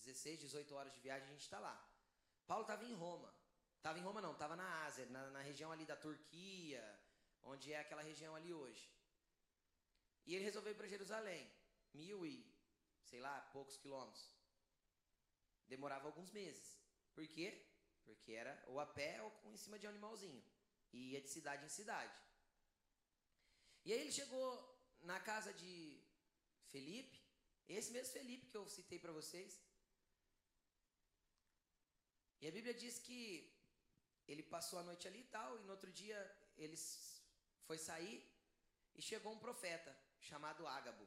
16, 0.00 0.40
18 0.40 0.74
horas 0.74 0.92
de 0.94 1.00
viagem 1.00 1.26
a 1.28 1.30
gente 1.30 1.42
está 1.42 1.58
lá. 1.58 1.76
Paulo 2.46 2.62
estava 2.62 2.84
em 2.84 2.94
Roma. 2.94 3.34
Estava 3.76 3.98
em 3.98 4.02
Roma 4.02 4.20
não, 4.20 4.32
estava 4.32 4.56
na 4.56 4.84
Ásia, 4.84 5.06
na, 5.06 5.30
na 5.30 5.40
região 5.40 5.70
ali 5.70 5.84
da 5.86 5.96
Turquia, 5.96 6.82
onde 7.42 7.72
é 7.72 7.80
aquela 7.80 8.02
região 8.02 8.34
ali 8.34 8.52
hoje. 8.52 8.90
E 10.26 10.34
ele 10.34 10.44
resolveu 10.44 10.72
ir 10.72 10.76
para 10.76 10.88
Jerusalém, 10.88 11.50
mil 11.94 12.26
e, 12.26 12.44
sei 13.10 13.20
lá, 13.26 13.34
poucos 13.52 13.76
quilômetros 13.82 14.24
demorava 15.72 16.06
alguns 16.08 16.30
meses. 16.30 16.66
Por 17.14 17.26
quê? 17.34 17.46
Porque 18.04 18.32
era 18.32 18.54
ou 18.68 18.80
a 18.80 18.86
pé 18.86 19.22
ou 19.22 19.52
em 19.52 19.56
cima 19.56 19.78
de 19.78 19.86
um 19.86 19.90
animalzinho. 19.90 20.42
E 20.92 21.12
ia 21.12 21.20
de 21.20 21.30
cidade 21.36 21.64
em 21.64 21.68
cidade. 21.68 22.16
E 23.84 23.92
aí 23.92 24.00
ele 24.00 24.12
chegou 24.20 24.48
na 25.10 25.18
casa 25.20 25.52
de 25.52 25.72
Felipe, 26.72 27.18
esse 27.68 27.90
mesmo 27.92 28.12
Felipe 28.12 28.46
que 28.50 28.56
eu 28.56 28.68
citei 28.68 28.98
para 28.98 29.12
vocês. 29.12 29.60
E 32.40 32.46
a 32.48 32.50
Bíblia 32.56 32.74
diz 32.82 32.98
que 32.98 33.20
ele 34.26 34.42
passou 34.42 34.78
a 34.78 34.82
noite 34.82 35.06
ali 35.08 35.20
e 35.20 35.30
tal, 35.36 35.58
e 35.58 35.64
no 35.64 35.72
outro 35.72 35.90
dia 35.92 36.18
ele 36.56 36.76
foi 37.66 37.78
sair 37.78 38.18
e 38.94 39.02
chegou 39.02 39.32
um 39.32 39.44
profeta 39.46 39.96
chamado 40.20 40.66
Ágabo. 40.66 41.06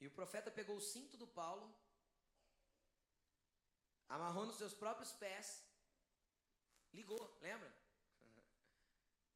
E 0.00 0.06
o 0.06 0.10
profeta 0.10 0.50
pegou 0.50 0.76
o 0.76 0.80
cinto 0.80 1.16
do 1.16 1.26
Paulo, 1.26 1.66
amarrou 4.08 4.46
nos 4.46 4.56
seus 4.56 4.74
próprios 4.74 5.12
pés, 5.12 5.62
ligou, 6.92 7.38
lembra? 7.40 7.72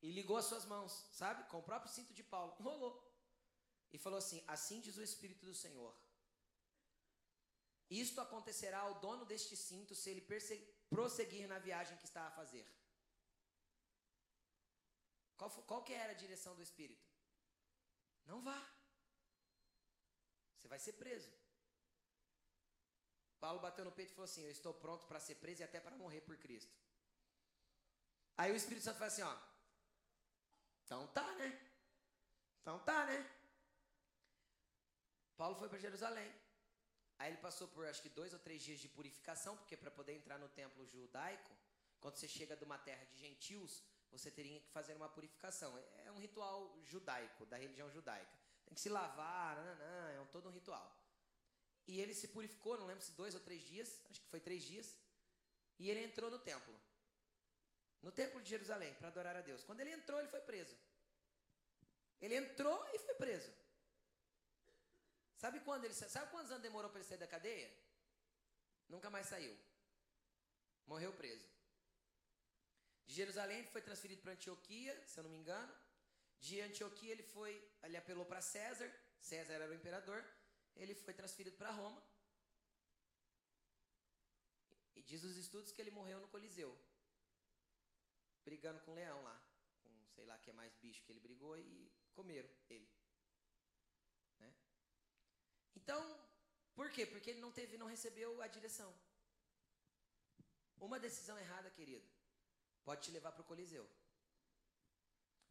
E 0.01 0.13
ligou 0.13 0.37
as 0.37 0.45
suas 0.45 0.65
mãos, 0.65 0.93
sabe? 1.13 1.43
Com 1.51 1.59
o 1.59 1.63
próprio 1.63 1.93
cinto 1.93 2.15
de 2.15 2.23
Paulo, 2.23 2.53
rolou. 2.63 2.95
E 3.91 3.99
falou 3.99 4.19
assim: 4.19 4.45
Assim 4.47 4.81
diz 4.81 4.97
o 4.97 5.03
Espírito 5.03 5.45
do 5.45 5.55
Senhor. 5.55 5.93
Isto 7.91 8.21
acontecerá 8.21 8.81
ao 8.81 9.01
dono 9.01 9.25
deste 9.25 9.57
cinto 9.57 9.95
se 9.95 10.11
ele 10.11 10.27
prosseguir 10.91 11.49
na 11.49 11.59
viagem 11.59 11.97
que 11.97 12.05
está 12.05 12.27
a 12.27 12.31
fazer. 12.31 12.67
Qual, 15.39 15.51
qual 15.51 15.83
que 15.83 15.95
era 15.95 16.13
a 16.13 16.17
direção 16.17 16.55
do 16.55 16.63
Espírito? 16.63 17.09
Não 18.27 18.43
vá. 18.43 18.78
Você 20.59 20.69
vai 20.69 20.79
ser 20.79 20.95
preso. 20.95 21.31
Paulo 23.41 23.61
bateu 23.61 23.85
no 23.85 23.93
peito 23.93 24.11
e 24.11 24.15
falou 24.15 24.25
assim: 24.25 24.45
Eu 24.45 24.51
estou 24.51 24.75
pronto 24.75 25.07
para 25.07 25.21
ser 25.21 25.37
preso 25.37 25.63
e 25.63 25.65
até 25.65 25.81
para 25.81 25.97
morrer 25.97 26.21
por 26.21 26.37
Cristo. 26.37 26.75
Aí 28.37 28.53
o 28.53 28.57
Espírito 28.57 28.85
Santo 28.85 28.99
falou 28.99 29.13
assim: 29.13 29.23
Ó, 29.23 29.37
então 30.85 31.07
tá, 31.09 31.35
né? 31.37 31.49
Então 32.61 32.79
tá, 32.81 33.07
né? 33.07 33.19
Paulo 35.37 35.55
foi 35.55 35.69
para 35.69 35.79
Jerusalém. 35.79 36.31
Aí 37.19 37.31
ele 37.31 37.39
passou 37.39 37.67
por 37.69 37.87
acho 37.87 38.03
que 38.03 38.09
dois 38.09 38.33
ou 38.33 38.39
três 38.39 38.63
dias 38.63 38.81
de 38.81 38.89
purificação, 38.89 39.57
porque 39.57 39.77
para 39.77 39.91
poder 39.91 40.15
entrar 40.15 40.39
no 40.39 40.49
templo 40.49 40.87
judaico, 40.87 41.53
quando 42.01 42.17
você 42.17 42.29
chega 42.29 42.57
de 42.57 42.65
uma 42.65 42.79
terra 42.79 43.05
de 43.05 43.17
gentios, 43.17 43.83
você 44.11 44.31
teria 44.31 44.61
que 44.61 44.69
fazer 44.71 44.95
uma 44.95 45.09
purificação. 45.09 45.77
É, 45.79 46.13
um 46.13 46.19
ritual 46.19 46.77
judaico, 46.85 47.45
da 47.47 47.57
religião 47.57 47.91
judaica. 47.91 48.39
Tem 48.69 48.75
que 48.75 48.81
se 48.83 48.91
lavar, 48.91 49.57
nananã, 49.57 50.11
é 50.11 50.21
um, 50.21 50.27
todo 50.27 50.49
um 50.49 50.53
ritual. 50.53 50.95
E 51.87 51.99
ele 52.01 52.15
se 52.15 52.29
purificou, 52.29 52.77
não 52.77 52.85
lembro 52.85 53.03
se 53.03 53.13
dois 53.13 53.35
ou 53.35 53.41
três 53.41 53.63
dias, 53.63 53.99
acho 54.11 54.21
que 54.21 54.29
foi 54.29 54.41
três 54.41 54.63
dias, 54.63 54.95
e 55.79 55.89
ele 55.89 56.05
entrou 56.05 56.31
no 56.31 56.39
templo. 56.39 56.79
No 58.03 58.13
templo 58.13 58.43
de 58.43 58.51
Jerusalém, 58.51 58.93
para 58.95 59.09
adorar 59.09 59.35
a 59.35 59.41
Deus. 59.41 59.65
Quando 59.65 59.81
ele 59.81 59.93
entrou, 59.93 60.21
ele 60.21 60.29
foi 60.29 60.41
preso. 60.43 60.77
Ele 62.21 62.37
entrou 62.37 62.87
e 62.93 62.99
foi 62.99 63.15
preso. 63.15 63.51
Sabe 65.39 65.61
quando 65.61 65.85
ele 65.87 65.95
sabe 65.95 66.31
quantos 66.31 66.51
anos 66.51 66.63
demorou 66.63 66.91
para 66.91 67.01
ele 67.01 67.09
sair 67.09 67.19
da 67.19 67.27
cadeia? 67.27 67.73
Nunca 68.87 69.09
mais 69.09 69.27
saiu. 69.29 69.57
Morreu 70.87 71.13
preso. 71.15 71.49
De 73.07 73.15
Jerusalém 73.15 73.61
ele 73.61 73.69
foi 73.69 73.81
transferido 73.81 74.21
para 74.21 74.33
Antioquia, 74.33 74.95
se 75.07 75.19
eu 75.19 75.25
não 75.25 75.31
me 75.31 75.39
engano. 75.39 75.75
De 76.41 76.61
Antioquia 76.61 77.13
ele 77.13 77.23
foi, 77.23 77.53
ele 77.83 77.97
apelou 77.97 78.27
para 78.27 78.41
César. 78.41 78.91
César 79.21 79.55
era 79.55 79.71
o 79.71 79.75
imperador. 79.75 80.25
Ele 80.77 80.95
foi 80.95 81.15
transferido 81.15 81.57
para 81.57 81.71
Roma. 81.71 82.03
E 84.95 85.03
diz 85.03 85.25
os 85.25 85.37
estudos 85.37 85.73
que 85.73 85.81
ele 85.81 85.91
morreu 85.91 86.21
no 86.21 86.29
Coliseu, 86.29 86.77
brigando 88.45 88.81
com 88.81 88.93
o 88.93 88.95
leão 88.95 89.23
lá, 89.23 89.37
com 89.83 89.91
sei 90.15 90.25
lá 90.25 90.37
que 90.39 90.51
é 90.51 90.53
mais 90.53 90.75
bicho 90.77 91.03
que 91.05 91.13
ele 91.13 91.21
brigou 91.21 91.57
e 91.57 91.93
comeram 92.15 92.51
ele. 92.69 92.89
Então, 95.89 96.03
por 96.75 96.91
quê? 96.91 97.07
Porque 97.07 97.31
ele 97.31 97.41
não 97.41 97.51
teve, 97.51 97.79
não 97.79 97.87
recebeu 97.87 98.43
a 98.43 98.47
direção. 98.47 98.91
Uma 100.79 100.99
decisão 101.01 101.39
errada, 101.39 101.71
querido, 101.71 102.07
pode 102.85 103.01
te 103.05 103.11
levar 103.11 103.33
para 103.33 103.41
o 103.41 103.47
Coliseu. 103.51 103.89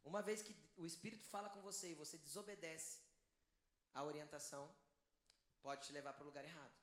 Uma 0.04 0.22
vez 0.22 0.42
que 0.42 0.56
o 0.76 0.86
Espírito 0.86 1.24
fala 1.26 1.50
com 1.50 1.60
você 1.60 1.90
e 1.90 1.94
você 1.94 2.16
desobedece 2.18 3.00
a 3.94 4.02
orientação, 4.04 4.64
pode 5.60 5.86
te 5.86 5.92
levar 5.92 6.12
para 6.14 6.22
o 6.22 6.26
lugar 6.26 6.44
errado. 6.44 6.76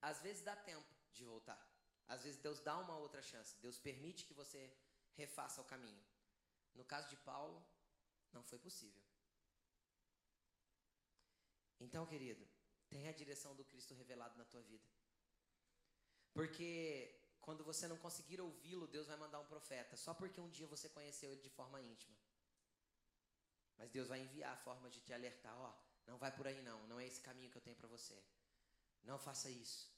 Às 0.00 0.20
vezes 0.20 0.42
dá 0.42 0.56
tempo 0.56 0.88
de 1.12 1.24
voltar. 1.24 1.60
Às 2.08 2.22
vezes 2.24 2.40
Deus 2.40 2.60
dá 2.60 2.78
uma 2.78 2.96
outra 2.96 3.22
chance. 3.22 3.56
Deus 3.60 3.78
permite 3.78 4.24
que 4.24 4.34
você 4.34 4.74
refaça 5.14 5.60
o 5.60 5.64
caminho. 5.64 6.04
No 6.74 6.84
caso 6.84 7.08
de 7.08 7.16
Paulo, 7.16 7.64
não 8.32 8.42
foi 8.42 8.58
possível. 8.58 9.02
Então, 11.80 12.06
querido, 12.06 12.46
tenha 12.88 13.10
a 13.10 13.14
direção 13.14 13.54
do 13.54 13.64
Cristo 13.64 13.94
revelado 13.94 14.36
na 14.38 14.44
tua 14.44 14.62
vida. 14.62 14.88
Porque 16.32 17.21
quando 17.42 17.64
você 17.64 17.86
não 17.88 17.98
conseguir 17.98 18.40
ouvi-lo, 18.40 18.86
Deus 18.86 19.08
vai 19.08 19.16
mandar 19.16 19.40
um 19.40 19.46
profeta, 19.46 19.96
só 19.96 20.14
porque 20.14 20.40
um 20.40 20.48
dia 20.48 20.66
você 20.66 20.88
conheceu 20.88 21.30
ele 21.32 21.42
de 21.42 21.50
forma 21.50 21.80
íntima. 21.80 22.16
Mas 23.76 23.90
Deus 23.90 24.08
vai 24.08 24.20
enviar 24.20 24.52
a 24.54 24.62
forma 24.66 24.88
de 24.88 25.00
te 25.00 25.12
alertar, 25.12 25.56
ó, 25.58 25.72
não 26.06 26.16
vai 26.18 26.30
por 26.34 26.46
aí 26.46 26.62
não, 26.62 26.86
não 26.86 27.00
é 27.00 27.06
esse 27.06 27.20
caminho 27.20 27.50
que 27.50 27.58
eu 27.58 27.62
tenho 27.62 27.76
para 27.76 27.88
você. 27.88 28.16
Não 29.02 29.18
faça 29.18 29.50
isso. 29.50 29.90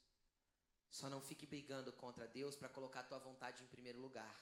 Só 0.89 1.09
não 1.09 1.21
fique 1.21 1.45
brigando 1.45 1.91
contra 1.93 2.27
Deus 2.27 2.55
para 2.55 2.69
colocar 2.69 3.01
a 3.01 3.03
tua 3.03 3.19
vontade 3.19 3.63
em 3.63 3.67
primeiro 3.67 3.99
lugar. 3.99 4.35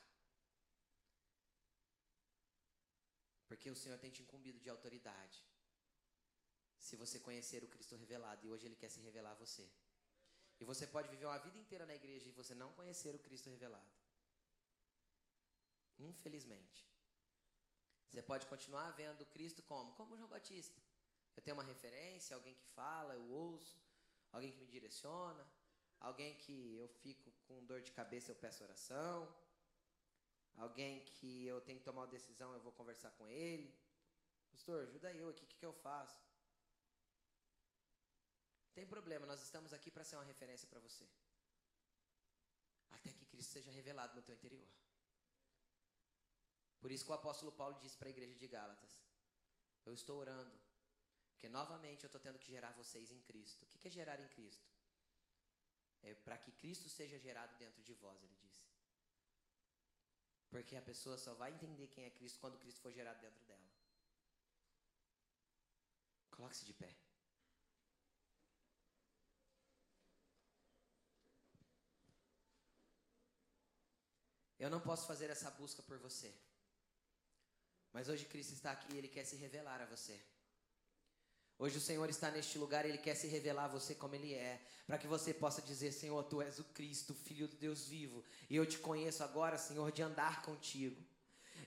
Porque 3.48 3.70
o 3.70 3.76
Senhor 3.76 3.98
tem 4.00 4.12
te 4.12 4.22
incumbido 4.22 4.60
de 4.60 4.70
autoridade 4.70 5.44
se 6.78 6.96
você 6.96 7.20
conhecer 7.20 7.64
o 7.64 7.68
Cristo 7.68 7.96
revelado 7.96 8.46
e 8.46 8.50
hoje 8.50 8.66
ele 8.66 8.76
quer 8.76 8.90
se 8.90 9.00
revelar 9.02 9.32
a 9.32 9.36
você. 9.36 9.70
E 10.64 10.66
você 10.66 10.88
pode 10.88 11.10
viver 11.10 11.26
uma 11.26 11.40
vida 11.40 11.58
inteira 11.58 11.86
na 11.86 11.94
igreja 11.94 12.30
e 12.30 12.32
você 12.32 12.56
não 12.56 12.72
conhecer 12.72 13.14
o 13.14 13.20
Cristo 13.20 13.50
revelado. 13.50 13.92
Infelizmente. 16.00 16.82
Você 18.08 18.22
pode 18.22 18.46
continuar 18.46 18.92
vendo 18.92 19.26
Cristo 19.26 19.62
como? 19.64 19.92
Como 19.96 20.16
João 20.16 20.30
Batista. 20.30 20.80
Eu 21.36 21.44
tenho 21.44 21.58
uma 21.58 21.66
referência, 21.66 22.34
alguém 22.34 22.56
que 22.56 22.66
fala, 22.68 23.14
eu 23.14 23.26
ouço, 23.30 23.78
alguém 24.32 24.54
que 24.54 24.60
me 24.62 24.68
direciona, 24.68 25.46
alguém 26.00 26.34
que 26.38 26.78
eu 26.78 26.88
fico 26.88 27.30
com 27.46 27.66
dor 27.66 27.82
de 27.82 27.92
cabeça, 27.92 28.32
eu 28.32 28.36
peço 28.36 28.64
oração, 28.64 29.18
alguém 30.56 31.04
que 31.04 31.46
eu 31.46 31.60
tenho 31.60 31.80
que 31.80 31.84
tomar 31.84 32.04
uma 32.04 32.08
decisão, 32.08 32.54
eu 32.54 32.62
vou 32.62 32.72
conversar 32.72 33.12
com 33.18 33.28
ele. 33.28 33.70
Pastor, 34.50 34.84
ajuda 34.84 35.12
eu 35.14 35.28
aqui, 35.28 35.44
o 35.44 35.48
que, 35.48 35.58
que 35.58 35.66
eu 35.66 35.74
faço? 35.74 36.24
Tem 38.74 38.86
problema, 38.86 39.26
nós 39.26 39.42
estamos 39.42 39.72
aqui 39.72 39.92
para 39.92 40.04
ser 40.04 40.16
uma 40.16 40.24
referência 40.24 40.68
para 40.68 40.80
você. 40.80 41.08
Até 42.92 43.12
que 43.12 43.26
Cristo 43.26 43.52
seja 43.52 43.72
revelado 43.72 44.16
no 44.16 44.22
teu 44.22 44.36
interior. 44.36 44.68
Por 46.80 46.92
isso 46.92 47.06
que 47.06 47.12
o 47.12 47.16
apóstolo 47.16 47.52
Paulo 47.52 47.80
disse 47.80 47.98
para 47.98 48.08
a 48.08 48.16
igreja 48.16 48.36
de 48.36 48.48
Gálatas: 48.48 48.94
Eu 49.86 49.94
estou 49.94 50.18
orando, 50.20 50.58
porque 51.32 51.48
novamente 51.48 52.04
eu 52.04 52.08
estou 52.08 52.20
tendo 52.20 52.40
que 52.40 52.52
gerar 52.52 52.72
vocês 52.72 53.12
em 53.12 53.22
Cristo. 53.22 53.64
O 53.64 53.68
que 53.68 53.88
é 53.88 53.92
gerar 53.92 54.20
em 54.20 54.28
Cristo? 54.28 54.70
É 56.02 56.14
para 56.16 56.38
que 56.38 56.52
Cristo 56.52 56.90
seja 56.90 57.18
gerado 57.18 57.56
dentro 57.58 57.82
de 57.82 57.94
vós, 57.94 58.22
ele 58.22 58.36
disse. 58.42 58.66
Porque 60.50 60.76
a 60.76 60.82
pessoa 60.82 61.18
só 61.18 61.34
vai 61.34 61.52
entender 61.54 61.88
quem 61.88 62.06
é 62.06 62.10
Cristo 62.10 62.40
quando 62.40 62.60
Cristo 62.60 62.82
for 62.82 62.92
gerado 62.92 63.22
dentro 63.22 63.44
dela. 63.46 63.70
Coloque-se 66.32 66.66
de 66.66 66.74
pé. 66.74 66.94
Eu 74.64 74.70
não 74.70 74.80
posso 74.80 75.06
fazer 75.06 75.30
essa 75.30 75.52
busca 75.52 75.84
por 75.84 75.98
você. 75.98 76.32
Mas 77.92 78.08
hoje 78.08 78.24
Cristo 78.24 78.54
está 78.54 78.72
aqui 78.72 78.94
e 78.94 78.98
Ele 78.98 79.10
quer 79.10 79.26
se 79.26 79.36
revelar 79.36 79.82
a 79.82 79.86
você. 79.86 80.18
Hoje 81.60 81.78
o 81.78 81.82
Senhor 81.82 82.10
está 82.10 82.32
neste 82.32 82.58
lugar 82.58 82.86
e 82.86 82.90
Ele 82.90 82.98
quer 82.98 83.14
se 83.14 83.28
revelar 83.28 83.66
a 83.66 83.74
você 83.78 83.94
como 83.94 84.16
Ele 84.16 84.34
é. 84.34 84.62
Para 84.88 84.98
que 84.98 85.06
você 85.06 85.34
possa 85.34 85.62
dizer, 85.62 85.92
Senhor, 85.92 86.24
Tu 86.24 86.42
és 86.42 86.60
o 86.60 86.64
Cristo, 86.64 87.14
Filho 87.14 87.50
do 87.50 87.58
Deus 87.58 87.90
vivo. 87.90 88.24
E 88.50 88.56
eu 88.56 88.66
te 88.66 88.78
conheço 88.78 89.22
agora, 89.22 89.58
Senhor, 89.58 89.92
de 89.92 90.02
andar 90.02 90.42
contigo. 90.44 91.04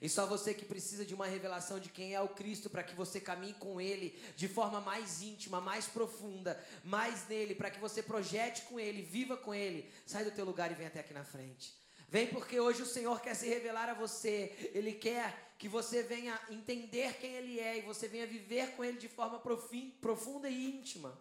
E 0.01 0.09
só 0.09 0.26
você 0.26 0.55
que 0.55 0.64
precisa 0.64 1.05
de 1.05 1.14
uma 1.14 1.26
revelação 1.26 1.78
de 1.78 1.90
quem 1.90 2.14
é 2.14 2.20
o 2.22 2.30
Cristo 2.30 2.70
para 2.70 2.82
que 2.82 2.94
você 2.94 3.20
caminhe 3.20 3.55
com 3.55 3.78
Ele 3.78 4.18
de 4.36 4.49
forma 4.49 4.80
mais 4.80 5.20
íntima, 5.20 5.61
mais 5.61 5.86
profunda, 5.86 6.59
mais 6.82 7.28
nele, 7.28 7.55
para 7.55 7.70
que 7.70 7.78
você 7.78 8.03
projete 8.03 8.62
com 8.62 8.80
Ele, 8.80 9.03
viva 9.03 9.36
com 9.36 9.55
Ele. 9.55 9.92
Sai 10.07 10.24
do 10.24 10.30
teu 10.30 10.47
lugar 10.47 10.72
e 10.72 10.74
vem 10.74 10.86
até 10.86 11.01
aqui 11.01 11.12
na 11.12 11.24
frente. 11.24 11.84
Vem 12.09 12.29
porque 12.29 12.61
hoje 12.61 12.83
o 12.83 12.87
Senhor 12.87 13.21
quer 13.21 13.35
se 13.35 13.49
revelar 13.49 13.89
a 13.89 13.95
você. 13.95 14.55
Ele 14.75 14.93
quer 14.93 15.55
que 15.59 15.69
você 15.69 16.03
venha 16.03 16.41
entender 16.51 17.19
quem 17.19 17.35
Ele 17.35 17.59
é 17.59 17.79
e 17.79 17.83
você 17.83 18.07
venha 18.07 18.27
viver 18.27 18.77
com 18.77 18.85
Ele 18.85 18.99
de 18.99 19.09
forma 19.09 19.41
profunda 19.41 20.49
e 20.49 20.79
íntima. 20.79 21.19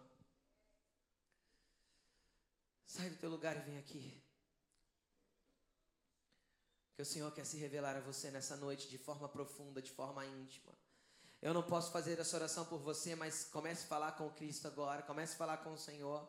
Sai 2.86 3.10
do 3.10 3.16
teu 3.16 3.30
lugar 3.30 3.56
e 3.56 3.60
vem 3.60 3.78
aqui. 3.78 4.22
Que 6.94 7.02
o 7.02 7.06
Senhor 7.06 7.30
quer 7.32 7.44
se 7.44 7.56
revelar 7.58 7.96
a 7.96 8.00
você 8.00 8.30
nessa 8.30 8.56
noite 8.56 8.88
de 8.88 8.96
forma 8.96 9.28
profunda, 9.28 9.82
de 9.82 9.90
forma 9.90 10.24
íntima. 10.24 10.72
Eu 11.42 11.52
não 11.52 11.62
posso 11.62 11.92
fazer 11.92 12.18
essa 12.18 12.36
oração 12.36 12.64
por 12.64 12.78
você, 12.78 13.14
mas 13.14 13.44
comece 13.44 13.84
a 13.84 13.88
falar 13.88 14.12
com 14.12 14.30
Cristo 14.30 14.66
agora, 14.66 15.02
comece 15.02 15.34
a 15.34 15.36
falar 15.36 15.58
com 15.58 15.72
o 15.72 15.78
Senhor. 15.78 16.26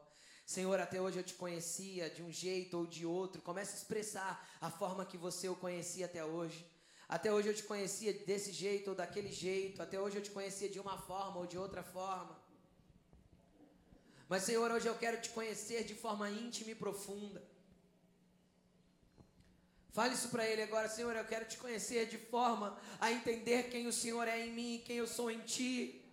Senhor, 0.47 0.79
até 0.79 1.01
hoje 1.01 1.17
eu 1.19 1.25
te 1.29 1.33
conhecia 1.33 2.09
de 2.09 2.23
um 2.23 2.31
jeito 2.31 2.77
ou 2.77 2.85
de 2.85 3.05
outro. 3.05 3.41
Comece 3.41 3.73
a 3.73 3.75
expressar 3.75 4.49
a 4.61 4.69
forma 4.71 5.05
que 5.05 5.17
você 5.17 5.49
o 5.49 5.55
conhecia 5.57 6.05
até 6.05 6.23
hoje. 6.23 6.65
Até 7.09 7.33
hoje 7.33 7.49
eu 7.49 7.53
te 7.53 7.63
conhecia 7.63 8.13
desse 8.13 8.53
jeito 8.53 8.91
ou 8.91 8.95
daquele 8.95 9.29
jeito. 9.29 9.83
Até 9.83 9.99
hoje 9.99 10.15
eu 10.15 10.23
te 10.23 10.31
conhecia 10.31 10.69
de 10.69 10.79
uma 10.79 10.97
forma 10.97 11.39
ou 11.41 11.45
de 11.45 11.57
outra 11.57 11.83
forma. 11.83 12.33
Mas, 14.29 14.43
Senhor, 14.43 14.71
hoje 14.71 14.87
eu 14.87 14.95
quero 14.95 15.19
te 15.19 15.29
conhecer 15.31 15.83
de 15.83 15.93
forma 15.93 16.29
íntima 16.29 16.71
e 16.71 16.75
profunda. 16.75 17.43
Fale 19.91 20.13
isso 20.13 20.29
para 20.29 20.47
ele 20.47 20.61
agora, 20.61 20.87
Senhor. 20.87 21.13
Eu 21.13 21.25
quero 21.25 21.43
te 21.43 21.57
conhecer 21.57 22.07
de 22.07 22.17
forma 22.17 22.79
a 23.01 23.11
entender 23.11 23.63
quem 23.69 23.85
o 23.85 23.91
Senhor 23.91 24.25
é 24.29 24.47
em 24.47 24.53
mim 24.53 24.81
quem 24.85 24.95
eu 24.95 25.07
sou 25.07 25.29
em 25.29 25.41
ti. 25.41 26.06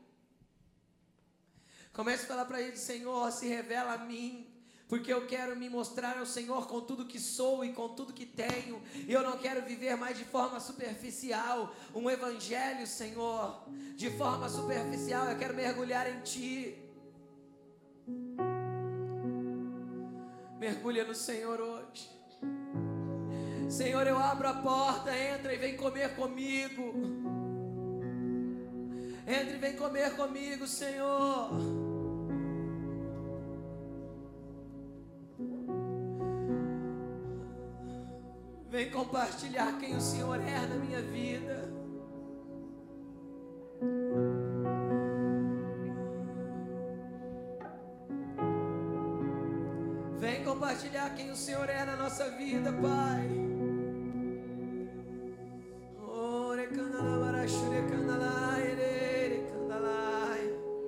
Comece 1.94 2.24
a 2.24 2.28
falar 2.28 2.44
para 2.44 2.60
ele, 2.60 2.76
Senhor, 2.76 3.32
se 3.32 3.46
revela 3.46 3.94
a 3.94 3.98
mim 3.98 4.54
porque 4.88 5.12
eu 5.12 5.26
quero 5.26 5.56
me 5.56 5.68
mostrar 5.68 6.18
ao 6.18 6.26
Senhor 6.26 6.68
com 6.68 6.80
tudo 6.80 7.06
que 7.06 7.18
sou 7.18 7.64
e 7.64 7.72
com 7.72 7.88
tudo 7.88 8.12
que 8.12 8.26
tenho. 8.26 8.82
E 9.08 9.12
eu 9.12 9.22
não 9.22 9.38
quero 9.38 9.62
viver 9.62 9.96
mais 9.96 10.16
de 10.16 10.24
forma 10.24 10.60
superficial 10.60 11.74
um 11.94 12.10
evangelho, 12.10 12.86
Senhor, 12.86 13.64
de 13.96 14.10
forma 14.10 14.48
superficial. 14.48 15.26
Eu 15.26 15.38
quero 15.38 15.54
mergulhar 15.54 16.08
em 16.08 16.20
Ti. 16.20 16.78
Mergulha 20.58 21.04
no 21.04 21.14
Senhor 21.14 21.60
hoje. 21.60 22.10
Senhor, 23.68 24.06
eu 24.06 24.18
abro 24.18 24.46
a 24.46 24.54
porta, 24.54 25.16
entra 25.16 25.54
e 25.54 25.56
vem 25.56 25.76
comer 25.76 26.14
comigo. 26.14 27.43
Entre 29.26 29.54
e 29.54 29.58
vem 29.58 29.74
comer 29.74 30.14
comigo, 30.16 30.66
Senhor. 30.66 31.50
Vem 38.68 38.90
compartilhar 38.90 39.78
quem 39.78 39.96
o 39.96 40.00
Senhor 40.00 40.38
é 40.40 40.66
na 40.66 40.74
minha 40.76 41.00
vida. 41.00 41.72
Vem 50.18 50.44
compartilhar 50.44 51.14
quem 51.14 51.30
o 51.30 51.36
Senhor 51.36 51.68
é 51.70 51.84
na 51.84 51.96
nossa 51.96 52.30
vida, 52.32 52.72
Pai. 52.72 53.53